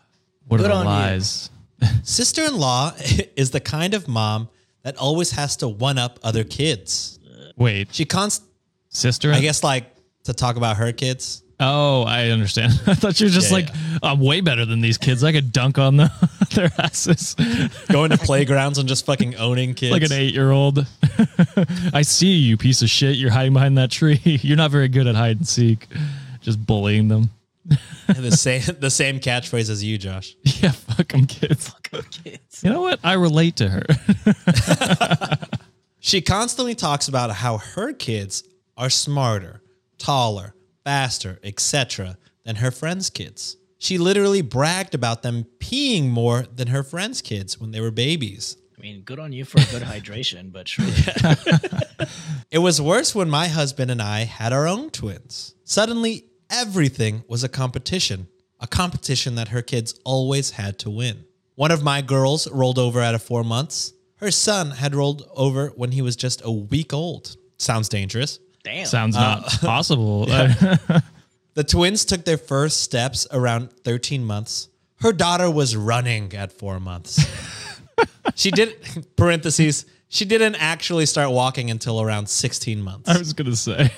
What 0.47 0.59
Good 0.59 0.71
are 0.71 0.79
the 0.79 0.85
lies? 0.85 1.51
Sister-in-law 2.03 2.93
is 3.37 3.51
the 3.51 3.61
kind 3.61 3.95
of 3.95 4.09
mom 4.09 4.49
that 4.83 4.97
always 4.97 5.31
has 5.33 5.57
to 5.57 5.69
one 5.69 5.99
up 5.99 6.19
other 6.23 6.45
kids. 6.45 7.19
Wait, 7.57 7.89
She 7.93 8.05
const 8.05 8.43
sister? 8.91 9.33
I 9.33 9.41
guess 9.41 9.65
like 9.65 9.87
to 10.25 10.33
talk 10.33 10.57
about 10.57 10.77
her 10.77 10.93
kids. 10.93 11.43
Oh, 11.61 12.03
I 12.05 12.29
understand. 12.29 12.73
I 12.87 12.95
thought 12.95 13.19
you 13.21 13.27
were 13.27 13.31
just 13.33 13.51
Yeah, 13.51 13.57
like, 13.57 13.69
I'm 14.03 14.21
way 14.21 14.41
better 14.41 14.65
than 14.65 14.81
these 14.81 14.97
kids. 14.99 15.25
I 15.25 15.33
could 15.33 15.53
dunk 15.53 15.77
on 15.79 15.97
the, 15.97 16.11
their 16.55 16.71
asses 16.79 17.35
Going 17.91 18.11
to 18.11 18.19
playgrounds 18.19 18.79
and 18.79 18.89
just 18.89 19.05
fucking 19.07 19.35
owning 19.37 19.75
kids. 19.75 19.91
like 19.93 20.03
an 20.03 20.13
eight 20.13 20.35
year 20.35 20.51
old. 20.53 20.87
I 21.93 22.03
see 22.03 22.33
you, 22.35 22.57
piece 22.57 22.83
of 22.83 22.89
shit. 22.91 23.17
You're 23.17 23.31
hiding 23.33 23.55
behind 23.55 23.77
that 23.79 23.91
tree. 23.91 24.21
You're 24.25 24.57
not 24.57 24.71
very 24.71 24.89
good 24.89 25.07
at 25.09 25.17
hide 25.17 25.39
and 25.39 25.49
seek. 25.49 25.87
Just 26.43 26.65
bullying 26.65 27.09
them. 27.09 27.31
the 28.07 28.31
same 28.31 28.63
the 28.79 28.91
same 28.91 29.21
catchphrase 29.21 29.69
as 29.69 29.85
you, 29.85 29.99
Josh. 29.99 30.35
Yeah, 30.45 30.71
fuck 30.71 31.09
them 31.09 31.27
kids. 31.27 31.71
Kids. 32.23 32.63
You 32.65 32.71
know 32.71 32.81
what? 32.83 33.01
I 33.05 33.15
relate 33.15 33.57
to 33.57 33.69
her. 33.69 35.39
She 36.01 36.21
constantly 36.23 36.75
talks 36.75 37.09
about 37.09 37.31
how 37.31 37.59
her 37.59 37.93
kids 37.93 38.45
are 38.77 38.89
smarter, 38.89 39.61
taller, 39.99 40.55
faster, 40.89 41.39
etc. 41.45 42.17
than 42.47 42.57
her 42.57 42.71
friends' 42.71 43.11
kids. 43.11 43.59
She 43.77 43.99
literally 43.99 44.41
bragged 44.41 44.95
about 44.95 45.23
them 45.23 45.45
peeing 45.59 46.09
more 46.09 46.45
than 46.45 46.69
her 46.69 46.83
friends' 46.83 47.21
kids 47.21 47.61
when 47.61 47.73
they 47.73 47.81
were 47.83 47.91
babies. 47.91 48.57
I 48.79 48.81
mean, 48.81 49.03
good 49.03 49.19
on 49.19 49.35
you 49.35 49.45
for 49.45 49.61
a 49.61 49.67
good 49.67 49.83
hydration, 49.93 50.51
but 50.51 50.67
sure. 50.73 50.87
It 52.51 52.61
was 52.61 52.81
worse 52.81 53.15
when 53.15 53.29
my 53.29 53.49
husband 53.49 53.91
and 53.91 54.01
I 54.01 54.21
had 54.21 54.55
our 54.55 54.67
own 54.67 54.89
twins. 54.89 55.55
Suddenly, 55.65 56.25
everything 56.49 57.23
was 57.29 57.45
a 57.45 57.51
competition, 57.51 58.27
a 58.59 58.67
competition 58.67 59.35
that 59.35 59.49
her 59.49 59.61
kids 59.61 59.95
always 60.07 60.53
had 60.53 60.79
to 60.79 60.89
win. 60.89 61.27
One 61.55 61.71
of 61.71 61.85
my 61.85 62.01
girls 62.01 62.51
rolled 62.51 62.79
over 62.79 63.03
at 63.03 63.15
a 63.15 63.19
four 63.19 63.45
months. 63.45 63.93
Her 64.21 64.31
son 64.31 64.71
had 64.71 64.95
rolled 64.95 65.29
over 65.37 65.69
when 65.77 65.93
he 65.93 66.01
was 66.01 66.17
just 66.17 66.41
a 66.47 66.51
week 66.51 66.95
old. 66.95 67.37
Sounds 67.59 67.91
dangerous. 67.91 68.39
Damn. 68.69 68.87
Sounds 68.87 69.17
uh, 69.17 69.21
not 69.21 69.45
possible. 69.61 70.29
The 71.55 71.65
twins 71.65 72.05
took 72.05 72.25
their 72.25 72.39
first 72.39 72.85
steps 72.85 73.27
around 73.33 73.73
13 73.73 74.23
months. 74.23 74.69
Her 75.01 75.13
daughter 75.13 75.51
was 75.51 75.75
running 75.75 76.33
at 76.35 76.53
four 76.53 76.79
months. 76.79 77.19
she 78.37 78.53
did, 78.53 78.77
parentheses, 79.17 79.85
she 80.09 80.25
didn't 80.25 80.55
actually 80.55 81.05
start 81.07 81.33
walking 81.33 81.69
until 81.73 82.01
around 82.01 82.29
16 82.29 82.81
months. 82.81 83.09
I 83.09 83.19
was 83.19 83.33
going 83.33 83.51
to 83.51 83.57
say, 83.57 83.91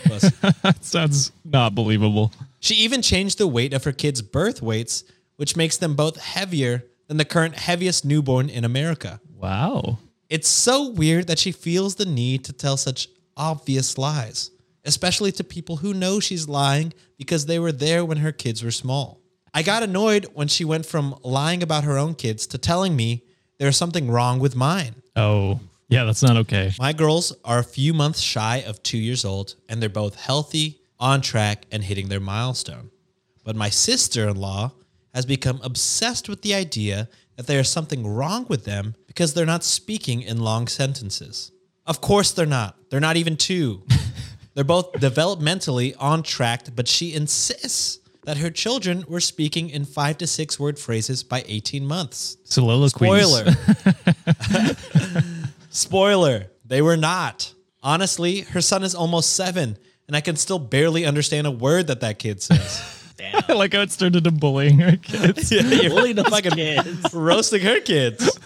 that 0.62 0.78
sounds 0.80 1.32
not 1.44 1.74
believable. 1.74 2.32
She 2.60 2.76
even 2.76 3.02
changed 3.02 3.36
the 3.36 3.46
weight 3.46 3.74
of 3.74 3.84
her 3.84 3.92
kids' 3.92 4.22
birth 4.22 4.62
weights, 4.62 5.04
which 5.36 5.54
makes 5.54 5.76
them 5.76 5.94
both 5.94 6.18
heavier 6.18 6.86
than 7.08 7.18
the 7.18 7.26
current 7.26 7.56
heaviest 7.56 8.06
newborn 8.06 8.48
in 8.48 8.64
America. 8.64 9.20
Wow. 9.36 9.98
It's 10.30 10.48
so 10.48 10.88
weird 10.88 11.26
that 11.26 11.38
she 11.38 11.52
feels 11.52 11.96
the 11.96 12.06
need 12.06 12.42
to 12.46 12.54
tell 12.54 12.78
such 12.78 13.08
obvious 13.36 13.98
lies, 13.98 14.50
especially 14.84 15.32
to 15.32 15.44
people 15.44 15.76
who 15.76 15.94
know 15.94 16.20
she's 16.20 16.48
lying 16.48 16.92
because 17.18 17.46
they 17.46 17.58
were 17.58 17.72
there 17.72 18.04
when 18.04 18.18
her 18.18 18.32
kids 18.32 18.62
were 18.62 18.70
small. 18.70 19.20
I 19.52 19.62
got 19.62 19.82
annoyed 19.82 20.26
when 20.34 20.48
she 20.48 20.64
went 20.64 20.86
from 20.86 21.16
lying 21.22 21.62
about 21.62 21.84
her 21.84 21.98
own 21.98 22.14
kids 22.14 22.46
to 22.48 22.58
telling 22.58 22.94
me 22.94 23.24
there's 23.58 23.76
something 23.76 24.10
wrong 24.10 24.38
with 24.38 24.54
mine. 24.54 24.94
Oh, 25.16 25.60
yeah, 25.88 26.04
that's 26.04 26.22
not 26.22 26.36
okay. 26.36 26.72
My 26.78 26.92
girls 26.92 27.34
are 27.44 27.58
a 27.58 27.64
few 27.64 27.92
months 27.92 28.20
shy 28.20 28.58
of 28.58 28.82
two 28.82 28.98
years 28.98 29.24
old, 29.24 29.56
and 29.68 29.82
they're 29.82 29.88
both 29.88 30.14
healthy, 30.14 30.80
on 31.00 31.20
track, 31.20 31.66
and 31.72 31.82
hitting 31.82 32.08
their 32.08 32.20
milestone. 32.20 32.90
But 33.44 33.56
my 33.56 33.70
sister 33.70 34.28
in 34.28 34.36
law 34.36 34.72
has 35.12 35.26
become 35.26 35.60
obsessed 35.64 36.28
with 36.28 36.42
the 36.42 36.54
idea 36.54 37.08
that 37.36 37.46
there 37.48 37.58
is 37.58 37.68
something 37.68 38.06
wrong 38.06 38.46
with 38.48 38.64
them 38.64 38.94
because 39.08 39.34
they're 39.34 39.46
not 39.46 39.64
speaking 39.64 40.22
in 40.22 40.40
long 40.40 40.68
sentences. 40.68 41.50
Of 41.86 42.00
course, 42.00 42.30
they're 42.30 42.46
not. 42.46 42.76
They're 42.90 43.00
not 43.00 43.16
even 43.16 43.36
two. 43.36 43.82
they're 44.54 44.64
both 44.64 44.92
developmentally 44.92 45.94
on 45.98 46.22
track, 46.22 46.62
but 46.74 46.88
she 46.88 47.14
insists 47.14 48.00
that 48.24 48.36
her 48.38 48.50
children 48.50 49.04
were 49.08 49.20
speaking 49.20 49.70
in 49.70 49.84
five 49.84 50.18
to 50.18 50.26
six 50.26 50.58
word 50.58 50.78
phrases 50.78 51.22
by 51.22 51.42
18 51.46 51.86
months. 51.86 52.36
Soliloquies. 52.44 52.92
Spoiler. 53.26 53.56
Spoiler. 55.70 56.46
They 56.64 56.82
were 56.82 56.96
not. 56.96 57.54
Honestly, 57.82 58.42
her 58.42 58.60
son 58.60 58.82
is 58.82 58.94
almost 58.94 59.34
seven, 59.34 59.78
and 60.06 60.16
I 60.16 60.20
can 60.20 60.36
still 60.36 60.58
barely 60.58 61.06
understand 61.06 61.46
a 61.46 61.50
word 61.50 61.86
that 61.86 62.00
that 62.00 62.18
kid 62.18 62.42
says. 62.42 63.12
Damn. 63.16 63.42
I 63.48 63.52
like 63.54 63.72
how 63.72 63.80
it 63.80 63.90
started 63.90 64.24
to 64.24 64.30
bullying 64.30 64.78
her 64.78 64.96
kids. 64.96 65.50
yeah, 65.52 65.62
you're 65.62 65.90
Bully 65.90 66.12
those 66.12 66.28
fucking 66.28 66.52
kids. 66.52 67.14
roasting 67.14 67.62
her 67.62 67.80
kids. 67.80 68.38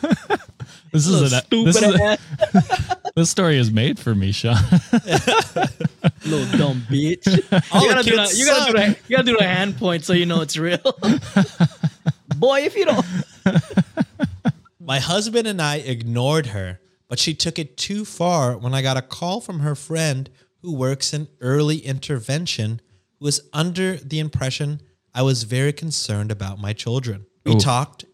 This 0.94 1.08
is 1.08 1.32
an 1.32 1.40
this, 1.50 1.74
is 1.74 1.82
Stupid 1.82 2.00
a, 2.00 2.98
this 3.16 3.28
story 3.28 3.58
is 3.58 3.72
made 3.72 3.98
for 3.98 4.14
me, 4.14 4.30
Sean. 4.30 4.54
little 6.24 6.56
dumb 6.56 6.82
bitch. 6.88 7.26
All 7.72 7.82
you 7.82 7.90
gotta 7.90 8.04
do 8.04 8.10
kids 8.12 8.30
that. 8.30 8.38
You 8.38 8.46
gotta 8.46 8.72
do 8.72 8.78
suck. 8.78 8.86
that. 8.86 8.98
You 9.08 9.16
gotta 9.16 9.26
do 9.26 9.36
the 9.36 9.44
hand 9.44 9.76
point 9.76 10.04
so 10.04 10.12
you 10.12 10.24
know 10.24 10.40
it's 10.40 10.56
real. 10.56 10.78
Boy, 12.36 12.60
if 12.60 12.76
you 12.76 12.84
don't, 12.84 13.04
My 13.44 14.50
My 14.78 15.00
husband 15.00 15.48
and 15.48 15.60
I 15.60 15.78
ignored 15.78 16.46
her, 16.46 16.78
but 17.08 17.18
she 17.18 17.34
took 17.34 17.58
it 17.58 17.76
too 17.76 18.04
far 18.04 18.56
when 18.56 18.72
I 18.72 18.80
got 18.80 18.96
a 18.96 19.02
call 19.02 19.40
from 19.40 19.60
her 19.60 19.74
friend 19.74 20.30
who 20.62 20.76
works 20.76 21.12
in 21.12 21.26
early 21.40 21.78
intervention 21.78 22.80
who 23.18 23.24
was 23.24 23.40
under 23.52 23.96
the 23.96 24.20
impression 24.20 24.80
I 25.12 25.22
was 25.22 25.42
very 25.42 25.72
concerned 25.72 26.30
about 26.30 26.60
my 26.60 26.72
children. 26.72 27.26
We 27.44 27.54
Ooh. 27.54 27.58
talked 27.58 28.04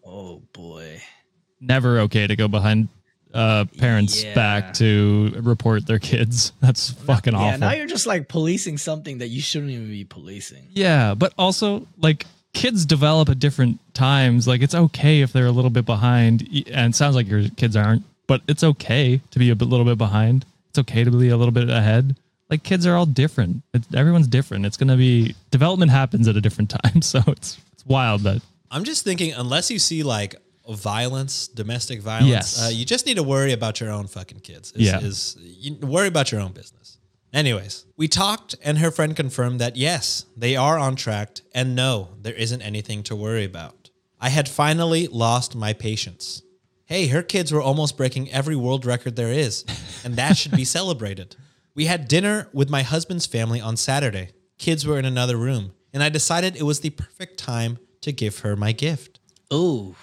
Never 1.61 1.99
okay 2.01 2.25
to 2.27 2.35
go 2.35 2.47
behind 2.47 2.87
uh, 3.33 3.65
parents' 3.77 4.23
Yeah. 4.23 4.33
back 4.35 4.73
to 4.75 5.31
report 5.41 5.85
their 5.85 5.99
kids. 5.99 6.51
That's 6.61 6.89
fucking 6.91 7.33
Yeah, 7.33 7.39
awful. 7.39 7.59
now 7.59 7.71
you're 7.73 7.85
just 7.87 8.07
like 8.07 8.27
policing 8.27 8.77
something 8.77 9.19
that 9.19 9.27
you 9.29 9.39
shouldn't 9.41 9.71
even 9.71 9.87
be 9.87 10.03
policing. 10.03 10.67
Yeah, 10.73 11.13
but 11.13 11.33
also 11.37 11.87
like 11.97 12.25
kids 12.53 12.85
develop 12.85 13.29
at 13.29 13.39
different 13.39 13.79
times. 13.93 14.47
Like 14.47 14.61
it's 14.61 14.75
okay 14.75 15.21
if 15.21 15.31
they're 15.31 15.45
a 15.45 15.51
little 15.51 15.69
bit 15.69 15.85
behind, 15.85 16.41
and 16.71 16.93
it 16.93 16.95
sounds 16.97 17.15
like 17.15 17.29
your 17.29 17.47
kids 17.55 17.75
aren't, 17.77 18.03
but 18.27 18.41
it's 18.49 18.63
okay 18.63 19.21
to 19.31 19.39
be 19.39 19.49
a 19.49 19.55
bit, 19.55 19.67
little 19.69 19.85
bit 19.85 19.97
behind. 19.97 20.45
It's 20.69 20.79
okay 20.79 21.03
to 21.03 21.11
be 21.11 21.29
a 21.29 21.37
little 21.37 21.53
bit 21.53 21.69
ahead. 21.69 22.15
Like 22.49 22.63
kids 22.63 22.85
are 22.85 22.95
all 22.97 23.05
different. 23.05 23.61
It's, 23.73 23.87
everyone's 23.95 24.27
different. 24.27 24.65
It's 24.65 24.75
gonna 24.75 24.97
be 24.97 25.35
development 25.51 25.91
happens 25.91 26.27
at 26.27 26.35
a 26.35 26.41
different 26.41 26.69
time, 26.83 27.01
so 27.01 27.19
it's 27.27 27.59
it's 27.71 27.85
wild 27.85 28.21
that 28.23 28.41
I'm 28.69 28.83
just 28.83 29.03
thinking, 29.05 29.31
unless 29.33 29.71
you 29.71 29.79
see 29.79 30.03
like 30.03 30.35
violence, 30.75 31.47
domestic 31.47 32.01
violence, 32.01 32.29
Yes. 32.29 32.61
uh, 32.65 32.69
you 32.69 32.85
just 32.85 33.05
need 33.05 33.15
to 33.17 33.23
worry 33.23 33.51
about 33.53 33.79
your 33.79 33.89
own 33.91 34.07
fucking 34.07 34.39
kids. 34.41 34.71
Is, 34.73 34.81
Yeah. 34.81 34.99
is 34.99 35.37
you 35.39 35.75
worry 35.75 36.07
about 36.07 36.31
your 36.31 36.41
own 36.41 36.51
business. 36.51 36.97
Anyways, 37.33 37.85
we 37.95 38.07
talked, 38.09 38.55
and 38.63 38.77
her 38.79 38.91
friend 38.91 39.15
confirmed 39.15 39.59
that 39.61 39.77
yes, 39.77 40.25
they 40.35 40.55
are 40.55 40.77
on 40.77 40.95
track, 40.97 41.39
and 41.53 41.75
no, 41.75 42.09
there 42.21 42.33
isn't 42.33 42.61
anything 42.61 43.03
to 43.03 43.15
worry 43.15 43.45
about. 43.45 43.89
I 44.19 44.29
had 44.29 44.49
finally 44.49 45.07
lost 45.07 45.55
my 45.55 45.71
patience. 45.73 46.41
Hey, 46.85 47.07
her 47.07 47.23
kids 47.23 47.51
were 47.53 47.61
almost 47.61 47.95
breaking 47.95 48.29
every 48.31 48.55
world 48.57 48.85
record 48.85 49.15
there 49.15 49.31
is, 49.31 49.63
and 50.03 50.15
that 50.17 50.35
should 50.37 50.51
be 50.51 50.65
celebrated. 50.77 51.37
We 51.73 51.85
had 51.85 52.09
dinner 52.09 52.49
with 52.51 52.69
my 52.69 52.83
husband's 52.83 53.25
family 53.25 53.61
on 53.61 53.77
Saturday. 53.77 54.31
Kids 54.57 54.85
were 54.85 54.99
in 54.99 55.05
another 55.05 55.37
room, 55.37 55.71
and 55.93 56.03
I 56.03 56.09
decided 56.09 56.57
it 56.57 56.63
was 56.63 56.81
the 56.81 56.89
perfect 56.89 57.37
time 57.39 57.79
to 58.01 58.11
give 58.11 58.39
her 58.39 58.55
my 58.57 58.73
gift 58.73 59.19
Ooh. 59.53 59.95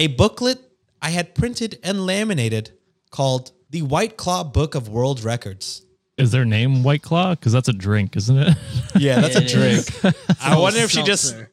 A 0.00 0.06
booklet 0.08 0.58
I 1.00 1.10
had 1.10 1.34
printed 1.34 1.78
and 1.84 2.04
laminated 2.06 2.70
called 3.10 3.52
The 3.70 3.82
White 3.82 4.16
Claw 4.16 4.42
Book 4.44 4.74
of 4.74 4.88
World 4.88 5.22
Records. 5.22 5.82
is 6.18 6.30
their 6.32 6.44
name 6.44 6.82
White 6.82 7.02
Claw 7.02 7.30
because 7.34 7.52
that's 7.52 7.68
a 7.68 7.72
drink, 7.72 8.16
isn't 8.16 8.36
it? 8.36 8.56
Yeah, 8.98 9.20
that's 9.20 9.36
a 9.36 9.42
It 9.44 9.52
is. 9.54 9.86
drink. 9.86 10.16
I 10.42 10.58
wonder 10.58 10.80
if 10.80 10.90
she 10.90 11.02
just 11.04 11.28
Seltzer. 11.30 11.50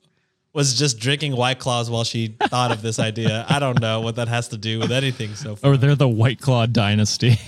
was 0.53 0.77
just 0.77 0.99
drinking 0.99 1.35
White 1.35 1.59
Claws 1.59 1.89
while 1.89 2.03
she 2.03 2.35
thought 2.49 2.71
of 2.71 2.81
this 2.81 2.97
idea. 2.99 3.45
I 3.47 3.59
don't 3.59 3.79
know 3.79 4.01
what 4.01 4.15
that 4.15 4.27
has 4.27 4.47
to 4.49 4.57
do 4.57 4.79
with 4.79 4.91
anything 4.91 5.35
so 5.35 5.55
far. 5.55 5.71
or 5.73 5.77
they're 5.77 5.95
the 5.95 6.07
White 6.09 6.39
Claw 6.41 6.65
dynasty. 6.65 7.37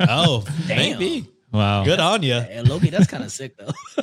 Oh, 0.00 0.44
Damn. 0.66 0.76
maybe. 0.98 1.28
wow, 1.52 1.84
Good 1.84 2.00
on 2.00 2.22
you. 2.22 2.34
Hey, 2.40 2.62
Loki, 2.62 2.90
that's 2.90 3.06
kind 3.06 3.22
of 3.22 3.30
sick 3.30 3.56
though. 3.56 3.72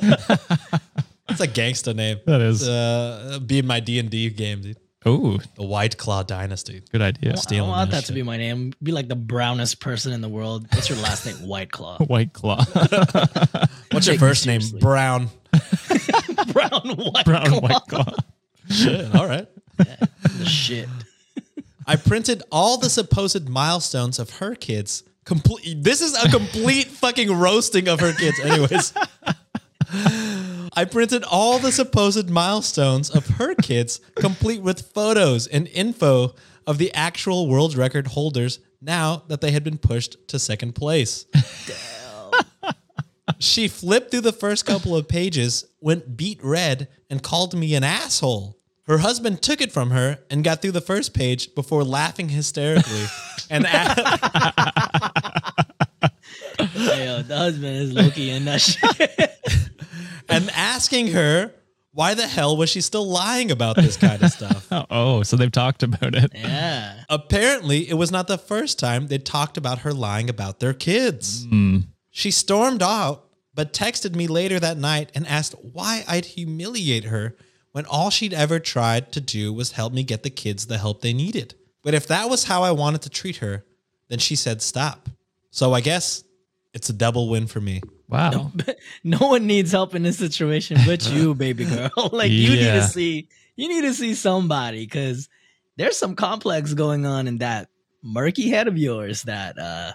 That's 1.28 1.40
a 1.42 1.46
gangster 1.46 1.94
name. 1.94 2.18
That 2.26 2.40
is. 2.40 2.66
Uh, 2.68 3.38
be 3.46 3.60
in 3.60 3.66
my 3.66 3.78
D 3.80 3.98
and 4.00 4.10
D 4.10 4.28
game, 4.30 4.62
dude. 4.62 4.76
Oh, 5.06 5.38
The 5.56 5.62
White 5.64 5.96
Claw 5.96 6.22
Dynasty. 6.22 6.82
good 6.92 7.00
idea. 7.00 7.32
I 7.32 7.36
Stealing 7.36 7.70
want 7.70 7.90
that 7.90 8.02
that 8.02 8.04
to 8.08 8.12
be 8.12 8.22
my 8.22 8.36
name. 8.36 8.74
Be 8.82 8.92
like 8.92 9.08
the 9.08 9.16
brownest 9.16 9.80
person 9.80 10.12
in 10.12 10.20
the 10.20 10.28
world. 10.28 10.66
What's 10.74 10.90
your 10.90 10.98
last 10.98 11.24
name? 11.24 11.36
White 11.46 11.70
Claw. 11.72 11.96
White 12.06 12.32
Claw, 12.34 12.62
What's 12.74 12.86
your 13.92 14.00
Take 14.00 14.10
me 14.10 14.18
first 14.18 14.46
name? 14.46 14.60
seriously. 14.60 14.80
Brown. 14.80 15.28
Brown 16.52 16.96
White 16.96 17.24
brown 17.24 17.46
Claw. 17.46 17.60
White 17.60 17.82
Claw. 17.88 18.14
Shit. 18.68 19.14
All 19.14 19.26
right. 19.26 19.48
The 19.78 20.44
shit. 20.44 20.88
I 21.86 21.96
printed 21.96 22.42
all 22.52 22.76
the 22.78 22.90
supposed 22.90 23.48
milestones 23.48 24.18
of 24.18 24.30
her 24.38 24.54
kids. 24.54 25.02
Complete. 25.24 25.82
This 25.82 26.00
is 26.02 26.14
a 26.22 26.28
complete 26.28 26.86
fucking 26.88 27.32
roasting 27.32 27.88
of 27.88 28.00
her 28.00 28.12
kids. 28.12 28.38
Anyways, 28.40 28.92
I 29.92 30.86
printed 30.90 31.24
all 31.24 31.58
the 31.58 31.72
supposed 31.72 32.30
milestones 32.30 33.10
of 33.10 33.26
her 33.26 33.54
kids, 33.56 34.00
complete 34.16 34.62
with 34.62 34.92
photos 34.92 35.46
and 35.46 35.66
info 35.68 36.34
of 36.66 36.78
the 36.78 36.92
actual 36.94 37.48
world 37.48 37.76
record 37.76 38.08
holders. 38.08 38.60
Now 38.80 39.24
that 39.28 39.40
they 39.40 39.50
had 39.50 39.64
been 39.64 39.78
pushed 39.78 40.16
to 40.28 40.38
second 40.38 40.74
place. 40.74 41.26
She 43.38 43.68
flipped 43.68 44.10
through 44.10 44.22
the 44.22 44.32
first 44.32 44.66
couple 44.66 44.96
of 44.96 45.08
pages, 45.08 45.64
went 45.80 46.16
beet 46.16 46.42
red, 46.42 46.88
and 47.08 47.22
called 47.22 47.56
me 47.56 47.74
an 47.74 47.84
asshole. 47.84 48.58
Her 48.86 48.98
husband 48.98 49.40
took 49.40 49.60
it 49.60 49.70
from 49.72 49.90
her 49.90 50.18
and 50.30 50.42
got 50.44 50.60
through 50.62 50.72
the 50.72 50.80
first 50.80 51.14
page 51.14 51.54
before 51.54 51.84
laughing 51.84 52.28
hysterically 52.30 53.04
and 53.48 53.64
a- 53.64 53.68
Hey, 56.58 57.06
yo, 57.06 57.22
the 57.22 57.36
husband 57.36 57.76
is 57.76 57.92
Loki 57.92 58.30
in 58.30 58.44
that 58.46 58.60
shit. 58.60 59.39
And 60.30 60.50
asking 60.50 61.08
her 61.08 61.52
why 61.92 62.14
the 62.14 62.26
hell 62.26 62.56
was 62.56 62.70
she 62.70 62.80
still 62.80 63.06
lying 63.08 63.50
about 63.50 63.76
this 63.76 63.96
kind 63.96 64.22
of 64.22 64.30
stuff. 64.30 64.66
Oh, 64.90 65.22
so 65.24 65.36
they've 65.36 65.50
talked 65.50 65.82
about 65.82 66.14
it. 66.14 66.30
yeah. 66.34 67.02
Apparently, 67.08 67.88
it 67.88 67.94
was 67.94 68.12
not 68.12 68.28
the 68.28 68.38
first 68.38 68.78
time 68.78 69.08
they 69.08 69.18
talked 69.18 69.56
about 69.56 69.80
her 69.80 69.92
lying 69.92 70.30
about 70.30 70.60
their 70.60 70.72
kids. 70.72 71.44
Hmm. 71.46 71.78
She 72.10 72.30
stormed 72.30 72.82
out, 72.82 73.28
but 73.54 73.72
texted 73.72 74.14
me 74.14 74.26
later 74.28 74.60
that 74.60 74.76
night 74.78 75.10
and 75.14 75.26
asked 75.26 75.54
why 75.72 76.04
I'd 76.08 76.24
humiliate 76.24 77.04
her 77.04 77.36
when 77.72 77.84
all 77.86 78.10
she'd 78.10 78.32
ever 78.34 78.58
tried 78.60 79.12
to 79.12 79.20
do 79.20 79.52
was 79.52 79.72
help 79.72 79.92
me 79.92 80.02
get 80.02 80.22
the 80.22 80.30
kids 80.30 80.66
the 80.66 80.78
help 80.78 81.02
they 81.02 81.12
needed. 81.12 81.54
But 81.82 81.94
if 81.94 82.06
that 82.08 82.28
was 82.30 82.44
how 82.44 82.62
I 82.62 82.70
wanted 82.72 83.02
to 83.02 83.10
treat 83.10 83.36
her, 83.38 83.64
then 84.08 84.18
she 84.18 84.36
said 84.36 84.62
stop. 84.62 85.08
So 85.50 85.72
I 85.72 85.80
guess 85.80 86.22
it's 86.72 86.90
a 86.90 86.92
double 86.92 87.28
win 87.28 87.46
for 87.46 87.60
me. 87.60 87.80
Wow. 88.10 88.52
No 89.04 89.18
one 89.18 89.46
needs 89.46 89.72
help 89.72 89.94
in 89.94 90.02
this 90.02 90.18
situation 90.18 90.78
but 90.86 91.08
you, 91.10 91.34
baby 91.46 91.64
girl. 91.64 91.90
like 92.12 92.30
you 92.30 92.50
need 92.50 92.64
to 92.64 92.82
see 92.82 93.28
you 93.56 93.68
need 93.68 93.82
to 93.82 93.94
see 93.94 94.14
somebody 94.14 94.84
because 94.84 95.28
there's 95.76 95.96
some 95.96 96.16
complex 96.16 96.74
going 96.74 97.06
on 97.06 97.26
in 97.26 97.38
that 97.38 97.68
murky 98.02 98.48
head 98.48 98.66
of 98.68 98.78
yours 98.78 99.22
that 99.24 99.58
uh 99.58 99.92